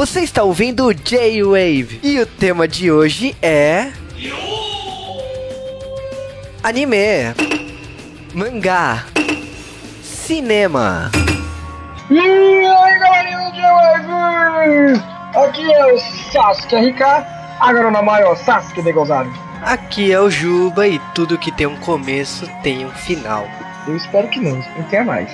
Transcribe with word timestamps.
Você 0.00 0.20
está 0.20 0.42
ouvindo 0.42 0.86
o 0.86 0.94
J-Wave 0.94 2.00
e 2.02 2.18
o 2.20 2.24
tema 2.24 2.66
de 2.66 2.90
hoje 2.90 3.36
é. 3.42 3.92
Anime, 6.62 7.34
mangá, 8.32 9.04
cinema. 10.02 11.10
E 12.10 12.18
aí 12.18 12.98
galerinha 12.98 13.50
do 13.50 13.54
J-Wave! 13.54 15.02
Aqui 15.36 15.70
é 15.70 15.92
o 15.92 15.98
Sasuke 16.32 16.76
RK, 16.76 17.02
agora 17.60 17.90
na 17.90 18.00
maior 18.00 18.34
Sasuke 18.38 18.80
de 18.80 18.92
Gonzalo. 18.92 19.30
Aqui 19.60 20.10
é 20.10 20.18
o 20.18 20.30
Juba 20.30 20.88
e 20.88 20.98
tudo 21.14 21.36
que 21.36 21.52
tem 21.52 21.66
um 21.66 21.76
começo 21.76 22.48
tem 22.62 22.86
um 22.86 22.90
final. 22.90 23.46
Eu 23.86 23.94
espero 23.98 24.28
que 24.28 24.40
não, 24.40 24.62
que 24.62 24.82
tenha 24.84 25.04
mais. 25.04 25.30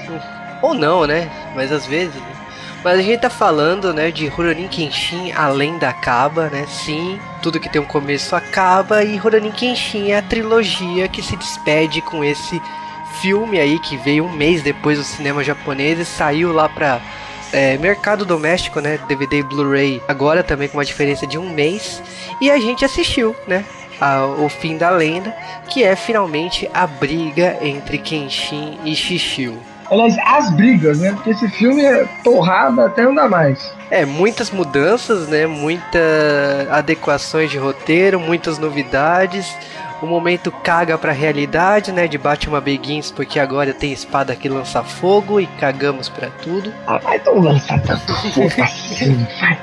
Ou 0.61 0.75
não, 0.75 1.07
né? 1.07 1.31
Mas 1.55 1.71
às 1.71 1.87
vezes. 1.87 2.17
Né? 2.17 2.46
Mas 2.87 3.01
a 3.01 3.03
gente 3.03 3.19
tá 3.19 3.29
falando, 3.29 3.93
né, 3.93 4.13
de 4.13 4.29
Rurouni 4.29 4.69
Kenshin 4.69 5.33
além 5.33 5.77
da 5.77 5.89
acaba, 5.89 6.49
né? 6.49 6.67
Sim, 6.69 7.19
tudo 7.43 7.59
que 7.59 7.69
tem 7.69 7.81
um 7.81 7.85
começo 7.85 8.37
acaba 8.37 9.03
e 9.03 9.17
Rurouni 9.17 9.51
Kenshin 9.51 10.13
é 10.13 10.19
a 10.19 10.23
trilogia 10.23 11.09
que 11.09 11.21
se 11.21 11.35
despede 11.37 12.01
com 12.01 12.23
esse 12.23 12.63
filme 13.21 13.59
aí 13.59 13.81
que 13.81 13.97
veio 13.97 14.25
um 14.25 14.31
mês 14.31 14.63
depois 14.63 14.99
do 14.99 15.05
cinema 15.05 15.43
japonês 15.43 15.99
e 15.99 16.05
saiu 16.05 16.53
lá 16.53 16.69
pra 16.69 17.01
é, 17.53 17.77
mercado 17.77 18.25
doméstico, 18.25 18.79
né? 18.79 19.01
DVD 19.09 19.41
e 19.41 19.43
Blu-ray 19.43 20.01
agora 20.07 20.45
também 20.45 20.69
com 20.69 20.79
uma 20.79 20.85
diferença 20.85 21.27
de 21.27 21.37
um 21.37 21.51
mês. 21.51 22.01
E 22.41 22.53
a 22.53 22.59
gente 22.61 22.85
assistiu, 22.85 23.35
né? 23.49 23.65
A, 24.01 24.27
o 24.27 24.49
fim 24.49 24.77
da 24.77 24.91
lenda, 24.91 25.35
que 25.69 25.83
é 25.83 25.97
finalmente 25.97 26.71
a 26.73 26.87
briga 26.87 27.59
entre 27.61 27.99
Kenshin 27.99 28.79
e 28.85 28.95
Shishio. 28.95 29.61
Aliás, 29.91 30.17
as 30.27 30.51
brigas, 30.51 30.99
né? 30.99 31.13
Porque 31.13 31.31
esse 31.31 31.49
filme 31.49 31.83
é 31.83 32.05
porrada 32.25 32.87
até 32.87 33.03
não 33.03 33.15
dá 33.15 33.29
mais. 33.29 33.73
É, 33.91 34.05
muitas 34.05 34.51
mudanças, 34.51 35.29
né? 35.29 35.47
Muitas 35.47 36.03
adequações 36.71 37.51
de 37.51 37.59
roteiro, 37.59 38.19
muitas 38.19 38.59
novidades. 38.59 39.55
O 40.03 40.07
momento 40.07 40.51
caga 40.51 40.99
pra 40.99 41.13
realidade, 41.13 41.93
né? 41.93 42.07
De 42.07 42.19
Batman 42.19 42.61
Begins, 42.61 43.11
porque 43.11 43.39
agora 43.39 43.73
tem 43.73 43.93
espada 43.93 44.35
que 44.37 44.49
lança 44.49 44.83
fogo 44.83 45.41
e 45.41 45.47
cagamos 45.47 46.09
pra 46.09 46.29
tudo. 46.43 46.73
Ah, 46.87 46.99
vai 46.99 47.17
então 47.17 47.39
lançar 47.39 47.81
tanto 47.81 48.15
fogo 48.33 48.63
assim, 48.63 49.27
vai. 49.41 49.59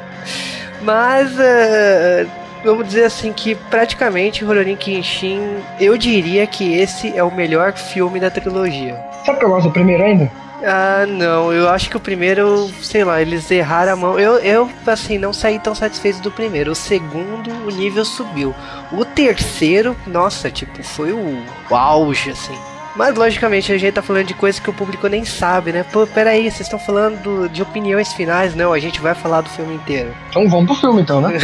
Mas, 0.82 1.32
uh, 1.34 2.43
vamos 2.64 2.88
dizer 2.88 3.04
assim 3.04 3.34
que 3.34 3.56
praticamente 3.56 4.44
Rurouni 4.44 4.76
Kenshin, 4.76 5.40
eu 5.80 5.98
diria 5.98 6.48
que 6.48 6.74
esse 6.74 7.16
é 7.16 7.24
o 7.24 7.34
melhor 7.34 7.74
filme 7.74 8.20
da 8.20 8.32
trilogia. 8.32 8.96
Sabe 9.26 9.40
que 9.40 9.46
eu 9.46 9.50
gosto 9.50 9.68
do 9.68 9.74
primeiro 9.74 10.04
ainda? 10.04 10.32
Ah, 10.66 11.06
não, 11.06 11.52
eu 11.52 11.68
acho 11.68 11.90
que 11.90 11.98
o 11.98 12.00
primeiro, 12.00 12.70
sei 12.82 13.04
lá, 13.04 13.22
eles 13.22 13.52
erraram 13.52 13.94
a 13.94 13.96
mão. 13.98 14.20
Eu, 14.20 14.36
eu 14.38 14.70
assim, 14.88 15.18
não 15.18 15.34
saí 15.34 15.60
tão 15.60 15.76
satisfeito 15.76 16.22
do 16.22 16.32
primeiro. 16.32 16.72
O 16.72 16.76
segundo, 16.76 17.52
o 17.68 17.70
nível 17.70 18.06
subiu. 18.06 18.56
O 18.92 19.04
terceiro, 19.04 19.96
nossa, 20.08 20.50
tipo, 20.50 20.82
foi 20.82 21.12
o, 21.12 21.44
o 21.70 21.76
auge, 21.76 22.32
assim. 22.32 22.58
Mas 22.96 23.16
logicamente 23.16 23.72
a 23.72 23.78
gente 23.78 23.94
tá 23.94 24.02
falando 24.02 24.28
de 24.28 24.34
coisas 24.34 24.60
que 24.60 24.70
o 24.70 24.74
público 24.74 25.08
nem 25.08 25.26
sabe, 25.26 25.72
né? 25.72 25.84
Pô, 25.84 26.06
peraí, 26.06 26.44
vocês 26.44 26.62
estão 26.62 26.78
falando 26.78 27.50
de 27.50 27.62
opiniões 27.62 28.14
finais? 28.14 28.54
Não, 28.54 28.72
a 28.72 28.80
gente 28.80 29.02
vai 29.02 29.16
falar 29.16 29.42
do 29.42 29.50
filme 29.50 29.76
inteiro. 29.76 30.14
Então 30.30 30.48
vamos 30.48 30.68
pro 30.68 30.76
filme 30.76 31.02
então, 31.02 31.20
né? 31.20 31.34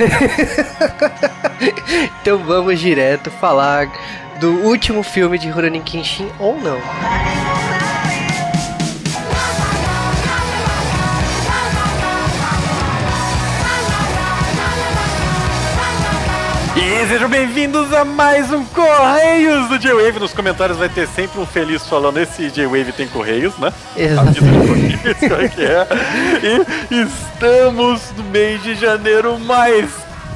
então 2.22 2.38
vamos 2.38 2.80
direto 2.80 3.32
falar 3.32 3.92
do 4.40 4.52
último 4.64 5.02
filme 5.02 5.38
de 5.38 5.50
Rurouni 5.50 5.82
Kenshin 5.82 6.30
ou 6.40 6.60
não. 6.60 6.80
E 17.02 17.08
sejam 17.08 17.30
bem-vindos 17.30 17.94
a 17.94 18.04
mais 18.04 18.52
um 18.52 18.66
Correios 18.66 19.70
do 19.70 19.80
J-Wave. 19.80 20.20
Nos 20.20 20.34
comentários 20.34 20.78
vai 20.78 20.90
ter 20.90 21.08
sempre 21.08 21.40
um 21.40 21.46
feliz 21.46 21.88
falando: 21.88 22.18
esse 22.20 22.50
J-Wave 22.50 22.92
tem 22.92 23.08
Correios, 23.08 23.58
né? 23.58 23.72
Exato. 23.96 24.32
É 25.42 25.48
que 25.48 25.64
é? 25.64 25.88
E 26.92 27.02
estamos 27.02 28.12
no 28.18 28.24
mês 28.26 28.62
de 28.62 28.76
janeiro 28.76 29.40
mais 29.40 29.90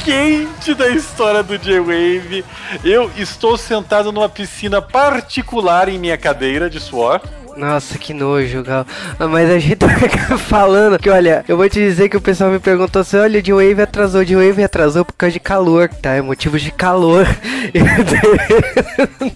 quente 0.05 0.73
da 0.73 0.87
história 0.87 1.43
do 1.43 1.57
J-Wave. 1.57 2.45
Eu 2.81 3.11
estou 3.17 3.57
sentado 3.57 4.13
numa 4.13 4.29
piscina 4.29 4.81
particular 4.81 5.89
em 5.89 5.99
minha 5.99 6.17
cadeira 6.17 6.69
de 6.69 6.79
suor. 6.79 7.19
Nossa, 7.55 7.97
que 7.97 8.13
nojo, 8.13 8.63
Gal. 8.63 8.85
Ah, 9.19 9.27
Mas 9.27 9.49
a 9.49 9.59
gente 9.59 9.75
tá 10.27 10.37
falando 10.37 10.97
que, 10.97 11.09
olha, 11.09 11.45
eu 11.47 11.55
vou 11.55 11.69
te 11.69 11.79
dizer 11.79 12.09
que 12.09 12.17
o 12.17 12.21
pessoal 12.21 12.49
me 12.49 12.59
perguntou 12.59 13.01
assim: 13.01 13.17
olha, 13.17 13.39
o 13.39 13.43
D-Wave 13.43 13.81
atrasou, 13.81 14.21
o 14.21 14.25
D-Wave 14.25 14.63
atrasou 14.63 15.05
por 15.05 15.13
causa 15.13 15.33
de 15.33 15.39
calor, 15.39 15.87
tá? 15.89 16.11
É 16.11 16.21
motivos 16.21 16.61
de 16.61 16.71
calor. 16.71 17.25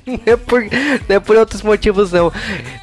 não, 0.05 0.19
é 0.25 0.35
por, 0.35 0.61
não 1.07 1.15
é 1.15 1.19
por 1.19 1.35
outros 1.37 1.61
motivos, 1.61 2.11
não. 2.11 2.31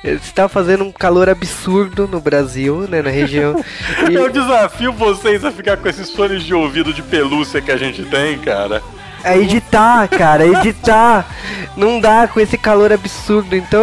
Está 0.02 0.48
fazendo 0.48 0.84
um 0.84 0.92
calor 0.92 1.28
absurdo 1.28 2.06
no 2.06 2.20
Brasil, 2.20 2.86
né? 2.88 3.02
Na 3.02 3.10
região. 3.10 3.62
E- 4.10 4.14
Eu 4.14 4.30
desafio 4.30 4.92
vocês 4.92 5.44
a 5.44 5.50
ficar 5.50 5.76
com 5.76 5.88
esses 5.88 6.10
fones 6.10 6.42
de 6.42 6.54
ouvido 6.54 6.92
de 6.92 7.02
pelúcia 7.02 7.60
que 7.60 7.70
a 7.72 7.76
gente 7.76 8.04
tem, 8.04 8.38
cara. 8.38 8.82
É 9.24 9.38
editar, 9.38 10.06
cara, 10.08 10.46
editar. 10.46 11.26
Não 11.76 11.98
dá 12.00 12.28
com 12.28 12.38
esse 12.38 12.56
calor 12.56 12.92
absurdo. 12.92 13.56
Então, 13.56 13.80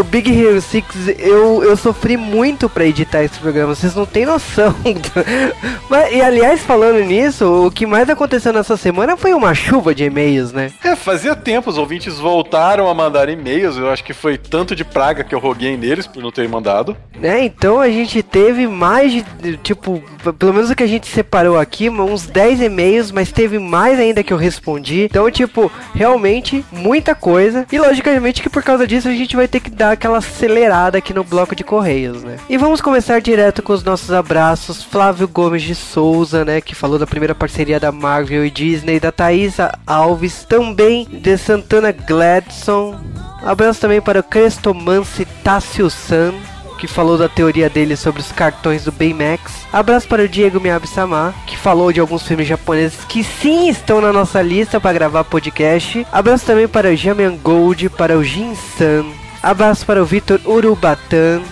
o 0.00 0.04
Big 0.04 0.30
Hero 0.30 0.60
6, 0.60 0.84
eu, 1.18 1.64
eu 1.64 1.76
sofri 1.76 2.16
muito 2.16 2.68
pra 2.68 2.84
editar 2.86 3.22
esse 3.24 3.38
programa. 3.38 3.74
Vocês 3.74 3.94
não 3.94 4.06
têm 4.06 4.24
noção. 4.26 4.74
Mas, 5.90 6.12
e 6.12 6.20
aliás, 6.20 6.60
falando 6.62 7.00
nisso, 7.04 7.66
o 7.66 7.70
que 7.70 7.86
mais 7.86 8.08
aconteceu 8.08 8.52
nessa 8.52 8.76
semana 8.76 9.16
foi 9.16 9.32
uma 9.34 9.54
chuva 9.54 9.94
de 9.94 10.04
e-mails, 10.04 10.52
né? 10.52 10.70
É, 10.84 10.94
fazia 10.94 11.34
tempo, 11.34 11.70
os 11.70 11.78
ouvintes 11.78 12.18
voltaram 12.18 12.88
a 12.88 12.94
mandar 12.94 13.28
e-mails. 13.28 13.76
Eu 13.76 13.90
acho 13.90 14.04
que 14.04 14.12
foi 14.12 14.36
tanto 14.38 14.76
de 14.76 14.84
praga 14.84 15.24
que 15.24 15.34
eu 15.34 15.38
roguei 15.38 15.76
neles 15.76 16.06
por 16.06 16.22
não 16.22 16.30
ter 16.30 16.48
mandado. 16.48 16.96
né? 17.18 17.44
Então 17.44 17.80
a 17.80 17.88
gente 17.88 18.22
teve 18.22 18.66
mais 18.68 19.12
de, 19.12 19.56
tipo, 19.58 20.02
pelo 20.38 20.52
menos 20.54 20.70
o 20.70 20.74
que 20.76 20.82
a 20.82 20.86
gente 20.88 21.06
separou 21.06 21.58
aqui, 21.58 21.88
uns 21.90 22.26
10 22.26 22.60
e-mails, 22.62 23.10
mas 23.10 23.32
teve 23.32 23.58
mais 23.58 23.98
ainda 23.98 24.22
que 24.22 24.32
eu 24.32 24.36
respondi. 24.36 24.81
Então, 24.90 25.30
tipo, 25.30 25.70
realmente 25.94 26.64
muita 26.72 27.14
coisa. 27.14 27.66
E 27.70 27.78
logicamente 27.78 28.42
que 28.42 28.50
por 28.50 28.62
causa 28.62 28.86
disso 28.86 29.08
a 29.08 29.12
gente 29.12 29.36
vai 29.36 29.48
ter 29.48 29.60
que 29.60 29.70
dar 29.70 29.92
aquela 29.92 30.18
acelerada 30.18 30.98
aqui 30.98 31.14
no 31.14 31.24
bloco 31.24 31.54
de 31.54 31.64
correios, 31.64 32.22
né? 32.22 32.36
E 32.48 32.56
vamos 32.56 32.80
começar 32.80 33.20
direto 33.20 33.62
com 33.62 33.72
os 33.72 33.84
nossos 33.84 34.12
abraços. 34.12 34.82
Flávio 34.82 35.28
Gomes 35.28 35.62
de 35.62 35.74
Souza, 35.74 36.44
né, 36.44 36.60
que 36.60 36.74
falou 36.74 36.98
da 36.98 37.06
primeira 37.06 37.34
parceria 37.34 37.78
da 37.78 37.92
Marvel 37.92 38.44
e 38.44 38.50
Disney, 38.50 39.00
da 39.00 39.12
Thaisa 39.12 39.78
Alves, 39.86 40.44
também 40.44 41.06
de 41.06 41.36
Santana 41.36 41.92
Gladson. 41.92 42.98
Abraço 43.42 43.80
também 43.80 44.00
para 44.00 44.20
o 44.20 44.22
Crestomance 44.22 45.24
Tássio 45.42 45.90
San 45.90 46.32
que 46.82 46.88
falou 46.88 47.16
da 47.16 47.28
teoria 47.28 47.70
dele 47.70 47.94
sobre 47.94 48.20
os 48.20 48.32
cartões 48.32 48.82
do 48.82 48.90
Baymax. 48.90 49.68
Abraço 49.72 50.08
para 50.08 50.24
o 50.24 50.28
Diego 50.28 50.60
Miyabi-sama, 50.60 51.32
que 51.46 51.56
falou 51.56 51.92
de 51.92 52.00
alguns 52.00 52.26
filmes 52.26 52.48
japoneses 52.48 53.04
que 53.04 53.22
sim 53.22 53.68
estão 53.68 54.00
na 54.00 54.12
nossa 54.12 54.42
lista 54.42 54.80
para 54.80 54.92
gravar 54.92 55.22
podcast. 55.22 56.04
Abraço 56.10 56.44
também 56.44 56.66
para 56.66 56.90
o 56.90 56.96
Jamian 56.96 57.36
Gold, 57.36 57.88
para 57.90 58.18
o 58.18 58.24
Jin-san. 58.24 59.04
Abraço 59.40 59.86
para 59.86 60.02
o 60.02 60.04
Vitor 60.04 60.40
Urubatan. 60.44 61.42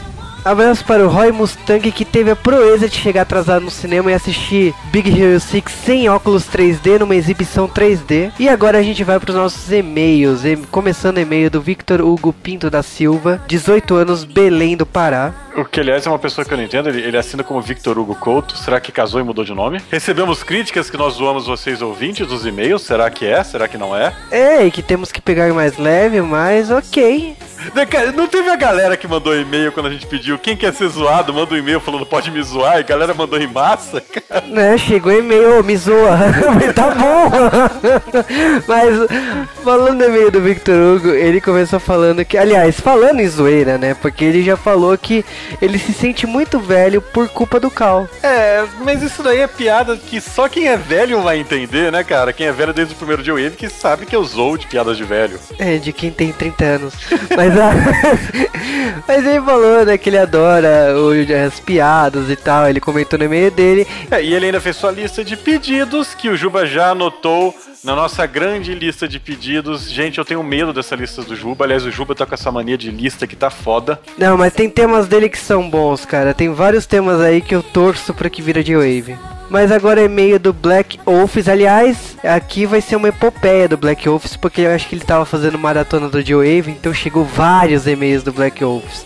Abraço 0.44 0.84
para 0.84 1.04
o 1.04 1.08
Roy 1.08 1.30
Mustang 1.32 1.90
que 1.92 2.04
teve 2.04 2.30
a 2.30 2.36
proeza 2.36 2.88
de 2.88 2.96
chegar 2.96 3.22
atrasado 3.22 3.62
no 3.64 3.70
cinema 3.70 4.10
e 4.10 4.14
assistir 4.14 4.74
Big 4.86 5.10
Hero 5.10 5.38
6 5.38 5.64
sem 5.84 6.08
óculos 6.08 6.44
3D 6.46 6.98
numa 6.98 7.14
exibição 7.14 7.68
3D. 7.68 8.32
E 8.38 8.48
agora 8.48 8.78
a 8.78 8.82
gente 8.82 9.04
vai 9.04 9.20
para 9.20 9.30
os 9.30 9.36
nossos 9.36 9.70
e-mails. 9.70 10.44
E- 10.44 10.56
Começando 10.70 11.18
o 11.18 11.20
e-mail 11.20 11.50
do 11.50 11.60
Victor 11.60 12.00
Hugo 12.00 12.32
Pinto 12.32 12.70
da 12.70 12.82
Silva, 12.82 13.42
18 13.46 13.94
anos, 13.94 14.24
Belém 14.24 14.76
do 14.76 14.86
Pará. 14.86 15.32
O 15.56 15.64
que, 15.64 15.80
aliás, 15.80 16.06
é 16.06 16.08
uma 16.08 16.18
pessoa 16.18 16.44
que 16.44 16.54
eu 16.54 16.56
não 16.56 16.64
entendo. 16.64 16.88
Ele, 16.88 17.00
ele 17.02 17.16
assina 17.18 17.42
como 17.42 17.60
Victor 17.60 17.98
Hugo 17.98 18.14
Couto. 18.14 18.56
Será 18.56 18.80
que 18.80 18.92
casou 18.92 19.20
e 19.20 19.24
mudou 19.24 19.44
de 19.44 19.52
nome? 19.52 19.80
Recebemos 19.90 20.42
críticas 20.44 20.88
que 20.88 20.96
nós 20.96 21.14
zoamos 21.14 21.46
vocês 21.46 21.82
ouvintes 21.82 22.26
dos 22.26 22.46
e-mails. 22.46 22.82
Será 22.82 23.10
que 23.10 23.26
é? 23.26 23.42
Será 23.42 23.66
que 23.68 23.76
não 23.76 23.94
é? 23.94 24.12
É, 24.30 24.64
e 24.64 24.70
que 24.70 24.80
temos 24.80 25.10
que 25.12 25.20
pegar 25.20 25.52
mais 25.52 25.76
leve, 25.76 26.22
mas 26.22 26.70
ok. 26.70 27.36
Não 28.14 28.26
teve 28.26 28.48
a 28.48 28.56
galera 28.56 28.96
que 28.96 29.06
mandou 29.06 29.38
e-mail 29.38 29.70
quando 29.72 29.86
a 29.86 29.90
gente 29.90 30.06
pediu 30.06 30.29
quem 30.38 30.56
quer 30.56 30.72
ser 30.72 30.88
zoado, 30.88 31.32
manda 31.32 31.54
um 31.54 31.58
e-mail 31.58 31.80
falando 31.80 32.06
pode 32.06 32.30
me 32.30 32.42
zoar, 32.42 32.76
e 32.76 32.80
a 32.80 32.82
galera 32.82 33.14
mandou 33.14 33.38
em 33.40 33.46
massa, 33.46 34.00
cara. 34.28 34.46
Né, 34.46 34.78
chegou 34.78 35.12
e-mail, 35.12 35.62
me 35.62 35.76
zoa. 35.76 36.18
Tá 36.74 36.90
bom. 36.90 37.30
Mas, 38.66 38.94
falando 39.64 39.98
do 39.98 40.04
e-mail 40.04 40.30
do 40.30 40.40
Victor 40.40 40.74
Hugo, 40.74 41.08
ele 41.08 41.40
começou 41.40 41.80
falando 41.80 42.24
que, 42.24 42.38
aliás, 42.38 42.78
falando 42.78 43.20
em 43.20 43.28
zoeira, 43.28 43.76
né? 43.76 43.94
Porque 43.94 44.24
ele 44.24 44.42
já 44.42 44.56
falou 44.56 44.96
que 44.96 45.24
ele 45.60 45.78
se 45.78 45.92
sente 45.92 46.26
muito 46.26 46.58
velho 46.60 47.02
por 47.02 47.28
culpa 47.28 47.58
do 47.58 47.70
Cal. 47.70 48.08
É, 48.22 48.64
mas 48.84 49.02
isso 49.02 49.22
daí 49.22 49.40
é 49.40 49.46
piada 49.46 49.96
que 49.96 50.20
só 50.20 50.48
quem 50.48 50.68
é 50.68 50.76
velho 50.76 51.22
vai 51.22 51.38
entender, 51.38 51.90
né, 51.90 52.04
cara? 52.04 52.32
Quem 52.32 52.46
é 52.46 52.52
velho 52.52 52.72
desde 52.72 52.94
o 52.94 52.96
primeiro 52.96 53.22
dia 53.22 53.34
Wave 53.34 53.56
que 53.56 53.68
sabe 53.68 54.06
que 54.06 54.14
eu 54.14 54.24
zoo 54.24 54.56
de 54.56 54.66
piadas 54.66 54.96
de 54.96 55.04
velho. 55.04 55.38
É, 55.58 55.76
de 55.76 55.92
quem 55.92 56.10
tem 56.10 56.32
30 56.32 56.64
anos. 56.64 56.94
Mas 57.36 57.50
Mas, 57.50 57.58
a... 57.58 57.72
Mas 59.08 59.26
ele 59.26 59.40
falou, 59.40 59.84
né, 59.84 59.98
que 59.98 60.08
ele 60.08 60.18
adora 60.22 60.94
o, 60.96 61.10
as 61.46 61.60
piadas 61.60 62.30
e 62.30 62.36
tal. 62.36 62.68
Ele 62.68 62.80
comentou 62.80 63.18
no 63.18 63.24
e-mail 63.24 63.50
dele. 63.50 63.86
É, 64.10 64.22
e 64.22 64.34
ele 64.34 64.46
ainda 64.46 64.60
fez 64.60 64.76
sua 64.76 64.90
lista 64.90 65.24
de 65.24 65.36
pedidos 65.36 66.14
que 66.14 66.28
o 66.28 66.36
Juba 66.36 66.66
já 66.66 66.90
anotou 66.90 67.54
na 67.82 67.96
nossa 67.96 68.26
grande 68.26 68.74
lista 68.74 69.08
de 69.08 69.18
pedidos. 69.18 69.90
Gente, 69.90 70.18
eu 70.18 70.24
tenho 70.24 70.42
medo 70.42 70.72
dessa 70.72 70.94
lista 70.94 71.22
do 71.22 71.34
Juba. 71.34 71.64
Aliás, 71.64 71.84
o 71.84 71.90
Juba 71.90 72.14
tá 72.14 72.26
com 72.26 72.34
essa 72.34 72.50
mania 72.50 72.76
de 72.76 72.90
lista 72.90 73.26
que 73.26 73.36
tá 73.36 73.50
foda. 73.50 74.00
Não, 74.18 74.36
mas 74.36 74.52
tem 74.52 74.68
temas 74.68 75.08
dele 75.08 75.28
que 75.28 75.38
são 75.38 75.68
bons, 75.68 76.04
cara. 76.04 76.34
Tem 76.34 76.52
vários 76.52 76.86
temas 76.86 77.20
aí 77.20 77.40
que 77.40 77.54
eu 77.54 77.62
torço 77.62 78.12
pra 78.14 78.30
que 78.30 78.42
vira 78.42 78.62
de 78.62 78.74
wave. 78.74 79.16
Mas 79.50 79.72
agora 79.72 80.00
é 80.00 80.08
meio 80.08 80.38
do 80.38 80.52
Black 80.52 81.00
Office. 81.04 81.48
Aliás, 81.48 82.16
aqui 82.22 82.64
vai 82.64 82.80
ser 82.80 82.94
uma 82.94 83.08
epopeia 83.08 83.68
do 83.68 83.76
Black 83.76 84.08
Office, 84.08 84.36
porque 84.36 84.60
eu 84.60 84.70
acho 84.70 84.88
que 84.88 84.94
ele 84.94 85.04
tava 85.04 85.26
fazendo 85.26 85.58
maratona 85.58 86.08
do 86.08 86.22
G-Wave, 86.22 86.70
então 86.70 86.94
chegou 86.94 87.24
vários 87.24 87.84
e-mails 87.88 88.22
do 88.22 88.32
Black 88.32 88.64
Office. 88.64 89.04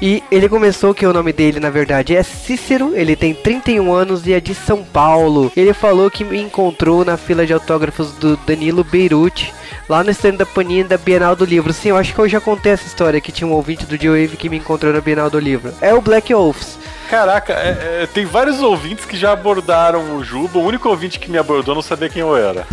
E 0.00 0.22
ele 0.30 0.48
começou 0.48 0.94
que 0.94 1.04
o 1.04 1.12
nome 1.12 1.32
dele, 1.32 1.58
na 1.58 1.70
verdade, 1.70 2.14
é 2.14 2.22
Cícero, 2.22 2.92
ele 2.94 3.16
tem 3.16 3.34
31 3.34 3.92
anos 3.92 4.26
e 4.28 4.32
é 4.32 4.40
de 4.40 4.54
São 4.54 4.84
Paulo. 4.84 5.50
Ele 5.56 5.72
falou 5.72 6.08
que 6.08 6.22
me 6.22 6.40
encontrou 6.40 7.04
na 7.04 7.16
fila 7.16 7.44
de 7.44 7.52
autógrafos 7.52 8.12
do 8.12 8.36
Danilo 8.36 8.84
Beirute, 8.84 9.52
lá 9.88 10.04
no 10.04 10.10
stand 10.12 10.36
da 10.36 10.46
Panini 10.46 10.84
da 10.84 10.98
Bienal 10.98 11.34
do 11.34 11.44
Livro. 11.44 11.72
Sim, 11.72 11.88
eu 11.88 11.96
acho 11.96 12.14
que 12.14 12.20
eu 12.20 12.28
já 12.28 12.40
contei 12.40 12.70
essa 12.70 12.86
história, 12.86 13.20
que 13.20 13.32
tinha 13.32 13.48
um 13.48 13.54
ouvinte 13.54 13.86
do 13.86 13.96
G-Wave 13.96 14.36
que 14.36 14.48
me 14.48 14.58
encontrou 14.58 14.92
na 14.92 15.00
Bienal 15.00 15.28
do 15.28 15.40
Livro. 15.40 15.72
É 15.80 15.92
o 15.92 16.00
Black 16.00 16.32
Office. 16.32 16.78
Caraca, 17.10 17.54
é, 17.54 18.02
é, 18.02 18.06
tem 18.06 18.24
vários 18.24 18.60
ouvintes 18.60 19.04
que 19.04 19.16
já 19.16 19.32
abordaram 19.32 20.16
o 20.16 20.22
Juba. 20.22 20.60
O 20.60 20.64
único 20.64 20.88
ouvinte 20.88 21.18
que 21.18 21.28
me 21.28 21.38
abordou 21.38 21.74
não 21.74 21.82
sabia 21.82 22.08
quem 22.08 22.20
eu 22.20 22.36
era. 22.36 22.64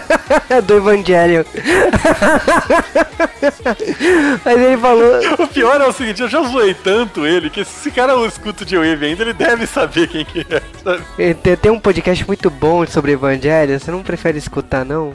do 0.64 0.74
Evangelho. 0.74 1.44
Mas 4.42 4.58
ele 4.58 4.78
falou. 4.78 5.20
O 5.38 5.48
pior 5.48 5.78
é 5.82 5.86
o 5.86 5.92
seguinte, 5.92 6.22
eu 6.22 6.28
já 6.28 6.42
zoei 6.44 6.72
tanto 6.72 7.26
ele 7.26 7.50
que 7.50 7.62
se 7.62 7.80
esse 7.80 7.90
cara 7.90 8.14
escuta 8.26 8.64
de 8.64 8.74
Wave 8.76 9.04
ainda, 9.04 9.22
ele 9.22 9.34
deve 9.34 9.66
saber 9.66 10.08
quem 10.08 10.24
que 10.24 10.40
é, 10.40 10.62
sabe? 10.82 11.02
Tem, 11.42 11.56
tem 11.56 11.70
um 11.70 11.78
podcast 11.78 12.26
muito 12.26 12.48
bom 12.48 12.86
sobre 12.86 13.12
Evangelho, 13.12 13.78
você 13.78 13.90
não 13.90 14.02
prefere 14.02 14.38
escutar, 14.38 14.84
não? 14.84 15.12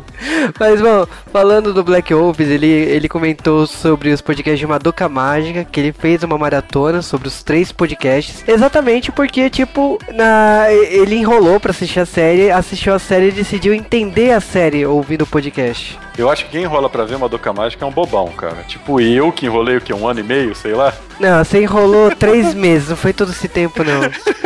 Mas, 0.60 0.80
bom, 0.80 1.08
falando 1.32 1.74
do 1.74 1.84
Black 1.84 2.14
Ops, 2.14 2.48
ele, 2.48 2.68
ele 2.68 3.10
comentou 3.10 3.66
sobre 3.66 4.10
os 4.12 4.22
podcasts 4.22 4.60
de 4.60 4.68
Madoka 4.68 5.10
Mágica, 5.10 5.64
que 5.66 5.80
ele 5.80 5.92
fez 5.92 6.22
uma 6.22 6.38
maratona 6.38 7.02
sobre 7.02 7.28
os 7.28 7.42
três 7.42 7.72
podcasts. 7.72 8.44
Exatamente 8.60 9.10
porque, 9.10 9.50
tipo, 9.50 9.98
na, 10.14 10.66
ele 10.70 11.16
enrolou 11.16 11.62
pra 11.62 11.72
assistir 11.72 12.02
a 12.02 12.06
série, 12.06 12.52
assistiu 12.52 12.94
a 12.94 13.00
série 13.00 13.30
e 13.30 13.32
decidiu 13.32 13.74
entender 13.74 14.32
a 14.32 14.42
série 14.42 14.86
ouvindo 14.86 15.22
o 15.22 15.28
podcast. 15.28 15.98
Eu 16.20 16.30
acho 16.30 16.44
que 16.44 16.52
quem 16.52 16.64
enrola 16.64 16.90
pra 16.90 17.06
ver 17.06 17.18
Madoka 17.18 17.54
Mágica 17.54 17.86
é 17.86 17.88
um 17.88 17.94
bobão, 17.94 18.28
cara. 18.34 18.58
Tipo 18.68 19.00
eu, 19.00 19.32
que 19.32 19.46
enrolei 19.46 19.78
o 19.78 19.82
que? 19.82 19.94
Um 19.94 20.06
ano 20.06 20.20
e 20.20 20.24
meio, 20.24 20.54
sei 20.54 20.74
lá? 20.74 20.94
Não, 21.18 21.42
você 21.42 21.62
enrolou 21.62 22.12
três 22.16 22.54
meses, 22.54 22.90
não 22.90 22.98
foi 22.98 23.14
todo 23.14 23.32
esse 23.32 23.48
tempo, 23.48 23.86
não. 23.86 24.02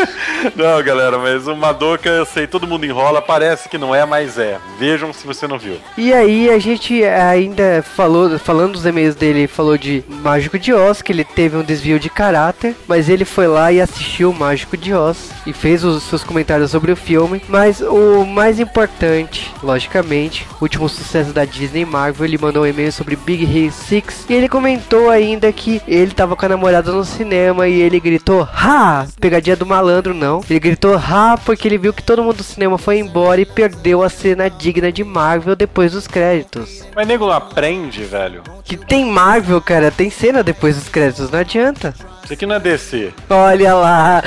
não, 0.56 0.84
galera, 0.84 1.18
mas 1.18 1.48
o 1.48 1.56
Madoka, 1.56 2.08
eu 2.08 2.28
sei, 2.28 2.46
todo 2.46 2.68
mundo 2.68 2.86
enrola, 2.86 3.24
parece 3.24 3.68
que 3.68 3.80
não 3.80 3.94
é, 3.94 4.06
mas 4.06 4.38
é. 4.38 4.60
Vejam 4.78 5.12
se 5.12 5.26
você 5.26 5.48
não 5.48 5.58
viu. 5.58 5.78
E 5.98 6.14
aí, 6.14 6.48
a 6.52 6.60
gente 6.60 7.04
ainda 7.04 7.84
falou, 7.96 8.38
falando 8.38 8.74
dos 8.74 8.86
e-mails 8.86 9.16
dele, 9.16 9.48
falou 9.48 9.76
de 9.76 10.04
Mágico 10.08 10.60
de 10.60 10.72
Oz, 10.72 11.02
que 11.02 11.12
ele 11.12 11.24
teve 11.24 11.58
um 11.58 11.64
desvio 11.64 12.00
de 12.00 12.10
caráter, 12.10 12.76
mas 12.88 13.10
ele 13.10 13.26
foi 13.26 13.48
lá 13.48 13.72
e 13.72 13.82
assistiu 13.82 14.30
o 14.30 14.36
Mágico 14.36 14.78
de 14.78 14.94
Oz 14.94 15.32
e 15.48 15.52
fez 15.54 15.84
os 15.84 16.04
seus 16.04 16.24
comentários 16.24 16.70
sobre 16.70 16.92
o 16.92 16.96
filme. 16.96 17.42
Mas 17.48 17.82
o 17.82 18.24
mais 18.26 18.60
importante, 18.60 19.52
logicamente, 19.64 20.48
o 20.60 20.66
último 20.66 20.88
sucesso 20.88 21.34
da 21.34 21.46
Disney 21.46 21.63
Disney 21.64 21.86
Marvel, 21.86 22.26
ele 22.26 22.38
mandou 22.38 22.64
um 22.64 22.68
e-mail 22.68 22.92
sobre 22.92 23.16
Big 23.16 23.46
Hero 23.46 23.72
6 23.72 24.26
e 24.28 24.34
ele 24.34 24.50
comentou 24.50 25.10
ainda 25.10 25.50
que 25.54 25.82
ele 25.88 26.12
tava 26.12 26.36
com 26.36 26.46
a 26.46 26.50
namorada 26.50 26.92
no 26.92 27.06
cinema 27.06 27.70
e 27.70 27.82
ele 27.82 28.02
gritou 28.02 28.42
ha! 28.54 29.08
Pegadinha 29.18 29.56
do 29.56 29.66
malandro, 29.66 30.14
não. 30.14 30.42
Ele 30.50 30.60
gritou 30.60 30.96
ha 30.96 31.38
porque 31.38 31.66
ele 31.66 31.78
viu 31.78 31.94
que 31.94 32.04
todo 32.04 32.22
mundo 32.22 32.38
do 32.38 32.44
cinema 32.44 32.78
foi 32.78 33.00
embora 33.00 33.40
e 33.40 33.46
perdeu 33.46 34.04
a 34.04 34.10
cena 34.10 34.50
digna 34.50 34.92
de 34.92 35.06
Marvel 35.06 35.56
depois 35.56 35.94
dos 35.94 36.06
créditos. 36.06 36.84
Mas 36.94 37.08
nego 37.08 37.28
não 37.28 37.34
aprende, 37.34 38.04
velho. 38.04 38.44
Que 38.66 38.76
tem 38.76 39.06
Marvel, 39.06 39.62
cara, 39.62 39.90
tem 39.90 40.10
cena 40.10 40.44
depois 40.44 40.76
dos 40.76 40.90
créditos, 40.90 41.32
não 41.32 41.40
adianta. 41.40 41.96
Isso 42.26 42.34
aqui 42.34 42.46
não 42.46 42.56
é 42.56 42.60
DC. 42.60 43.14
Olha 43.30 43.74
lá, 43.74 44.22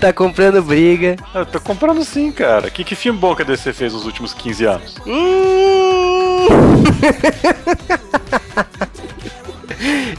tá 0.00 0.14
comprando 0.14 0.62
briga. 0.62 1.16
Eu 1.34 1.44
tô 1.44 1.60
comprando 1.60 2.02
sim, 2.04 2.32
cara. 2.32 2.70
Que, 2.70 2.84
que 2.84 2.94
filme 2.94 3.18
bom 3.18 3.36
que 3.36 3.42
a 3.42 3.44
DC 3.44 3.74
fez 3.74 3.92
nos 3.92 4.06
últimos 4.06 4.32
15 4.32 4.64
anos? 4.64 4.96
Hum... 5.06 6.19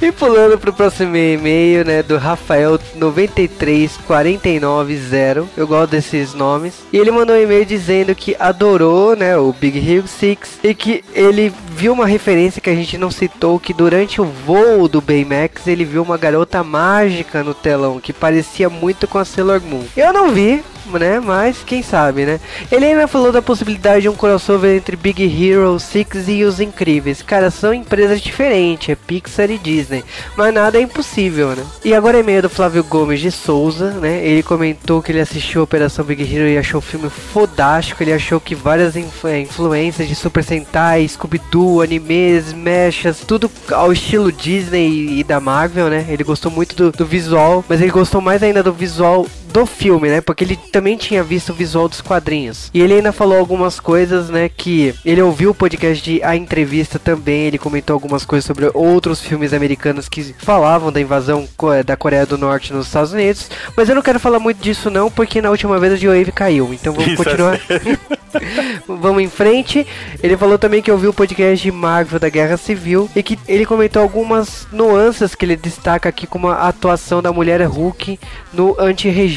E 0.02 0.12
pulando 0.12 0.58
pro 0.58 0.74
próximo 0.74 1.16
e-mail, 1.16 1.86
né, 1.86 2.02
do 2.02 2.18
Rafael 2.18 2.80
93490. 2.96 5.48
Eu 5.56 5.68
gosto 5.68 5.92
desses 5.92 6.34
nomes. 6.34 6.74
E 6.92 6.98
ele 6.98 7.12
mandou 7.12 7.36
um 7.36 7.40
e-mail 7.40 7.64
dizendo 7.64 8.16
que 8.16 8.36
adorou, 8.40 9.16
né, 9.16 9.38
o 9.38 9.54
Big 9.54 9.78
Hero 9.78 10.08
6 10.08 10.40
e 10.64 10.74
que 10.74 11.04
ele 11.14 11.54
viu 11.76 11.94
uma 11.94 12.08
referência 12.08 12.60
que 12.60 12.72
a 12.72 12.76
gente 12.76 12.98
não 12.98 13.12
citou 13.12 13.60
que 13.60 13.76
durante 13.76 14.20
o 14.20 14.26
voo 14.26 14.88
do 14.88 15.02
Baymax 15.02 15.68
ele 15.68 15.86
viu 15.86 16.02
uma 16.02 16.18
garota 16.18 16.64
mágica 16.64 17.44
no 17.44 17.54
telão 17.54 18.00
que 18.00 18.12
parecia 18.12 18.70
muito 18.70 19.08
com 19.08 19.20
a 19.20 19.26
Sailor 19.26 19.62
Moon. 19.62 19.84
Eu 19.96 20.12
não 20.12 20.32
vi, 20.32 20.64
né? 20.98 21.20
Mas 21.20 21.64
quem 21.66 21.82
sabe, 21.84 22.26
né? 22.26 22.40
Ele 22.72 22.86
ainda 22.86 23.08
falou 23.08 23.32
da 23.32 23.42
possibilidade 23.42 24.04
de 24.04 24.10
um 24.10 24.16
crossover 24.16 24.76
entre 24.76 24.96
Big 24.96 25.24
Hero 25.24 25.80
6 25.80 26.28
e 26.28 26.44
Os 26.44 26.60
Incríveis. 26.60 27.22
Cara, 27.22 27.50
são 27.52 27.74
empresas 27.74 28.22
diferentes, 28.22 28.90
é 28.90 28.96
Pixar 28.96 29.50
e 29.50 29.58
Disney. 29.58 30.04
Mas 30.36 30.54
nada 30.54 30.78
é 30.78 30.82
impossível, 30.82 31.50
né? 31.50 31.64
E 31.84 31.94
agora 31.94 32.20
é 32.20 32.24
meio 32.24 32.42
do 32.42 32.50
Flávio 32.50 32.84
Gomes 32.84 33.20
de 33.20 33.32
Souza, 33.32 33.92
né? 33.92 34.26
Ele 34.26 34.44
comentou 34.44 35.02
que 35.02 35.12
ele 35.12 35.20
assistiu 35.20 35.62
a 35.62 35.64
Operação 35.64 36.06
Big 36.06 36.24
Hero 36.24 36.48
e 36.48 36.58
achou 36.58 36.80
o 36.80 36.82
filme 36.82 37.10
fodástico. 37.10 38.04
Ele 38.04 38.14
achou 38.14 38.40
que 38.40 38.56
várias 38.56 38.96
influ 38.96 39.30
é, 39.30 39.40
influências 39.40 40.08
de 40.08 40.16
Super 40.16 40.44
Sentai, 40.44 41.08
Scooby-Doo, 41.08 41.82
animes, 41.82 42.54
mechas, 42.54 43.20
tudo 43.20 43.50
ao 43.72 43.92
estilo 43.92 44.32
Disney 44.32 45.20
e 45.20 45.24
da 45.24 45.40
Marvel, 45.40 45.90
né? 45.90 46.06
Ele 46.10 46.24
gostou 46.24 46.52
muito 46.52 46.76
do, 46.76 46.92
do 46.92 47.06
visual, 47.06 47.64
mas 47.68 47.82
ele 47.82 47.92
gostou 47.92 48.22
mais 48.22 48.44
ainda 48.44 48.64
do 48.64 48.74
visual 48.74 49.28
do 49.52 49.66
filme, 49.66 50.10
né? 50.10 50.22
Porque 50.22 50.44
ele 50.44 50.56
também 50.72 50.98
tinha 50.98 51.24
visto 51.24 51.52
o 51.52 51.56
visual 51.56 51.88
dos 51.88 52.02
quadrinhos. 52.02 52.70
E 52.74 52.82
ele 52.82 52.96
ainda 52.96 53.12
falou 53.12 53.38
algumas 53.38 53.80
coisas, 53.80 54.30
né? 54.30 54.50
Que 54.50 54.96
ele 55.06 55.22
ouviu 55.22 55.52
o 55.52 55.56
podcast 55.56 56.04
de 56.04 56.24
A 56.24 56.36
Entrevista 56.36 56.98
também. 56.98 57.48
Ele 57.48 57.58
comentou 57.58 57.94
algumas 57.94 58.26
coisas 58.26 58.46
sobre 58.46 58.70
outros 58.74 59.22
filmes 59.22 59.54
americanos 59.54 60.08
que 60.08 60.34
falavam 60.40 60.92
da 60.92 61.02
invasão 61.02 61.48
da 61.86 61.96
Coreia 61.96 62.26
do 62.26 62.38
Norte 62.38 62.74
nos 62.74 62.88
Estados 62.88 63.14
Unidos. 63.14 63.50
Mas 63.76 63.90
eu 63.90 63.96
não 63.96 64.02
quero 64.02 64.20
falar 64.20 64.40
muito 64.40 64.62
disso, 64.62 64.90
não, 64.90 65.12
porque 65.12 65.42
na 65.42 65.50
última 65.50 65.80
vez 65.80 65.94
o 65.94 65.98
G-Wave 65.98 66.32
caiu. 66.32 66.74
Então 66.74 66.94
vamos 66.94 67.12
Isso 67.12 67.22
é 67.22 67.26
continuar. 67.26 67.56
É 67.56 68.22
vamos 68.88 69.22
em 69.22 69.30
frente. 69.30 69.86
Ele 70.22 70.38
falou 70.38 70.58
também 70.58 70.82
que 70.82 70.92
ouviu 70.92 71.10
o 71.10 71.14
podcast 71.14 71.62
de 71.62 71.72
Marvel 71.72 72.20
da 72.20 72.30
Guerra 72.30 72.58
Civil 72.58 73.10
e 73.16 73.24
que 73.24 73.38
ele 73.48 73.66
comentou 73.66 74.02
algumas 74.02 74.68
nuances 74.72 75.36
que 75.36 75.46
ele 75.46 75.56
destaca 75.56 76.10
aqui 76.10 76.26
como 76.26 76.48
a 76.48 76.68
atuação 76.68 77.22
da 77.22 77.32
mulher 77.32 77.62
Hulk 77.62 78.20
no 78.54 78.76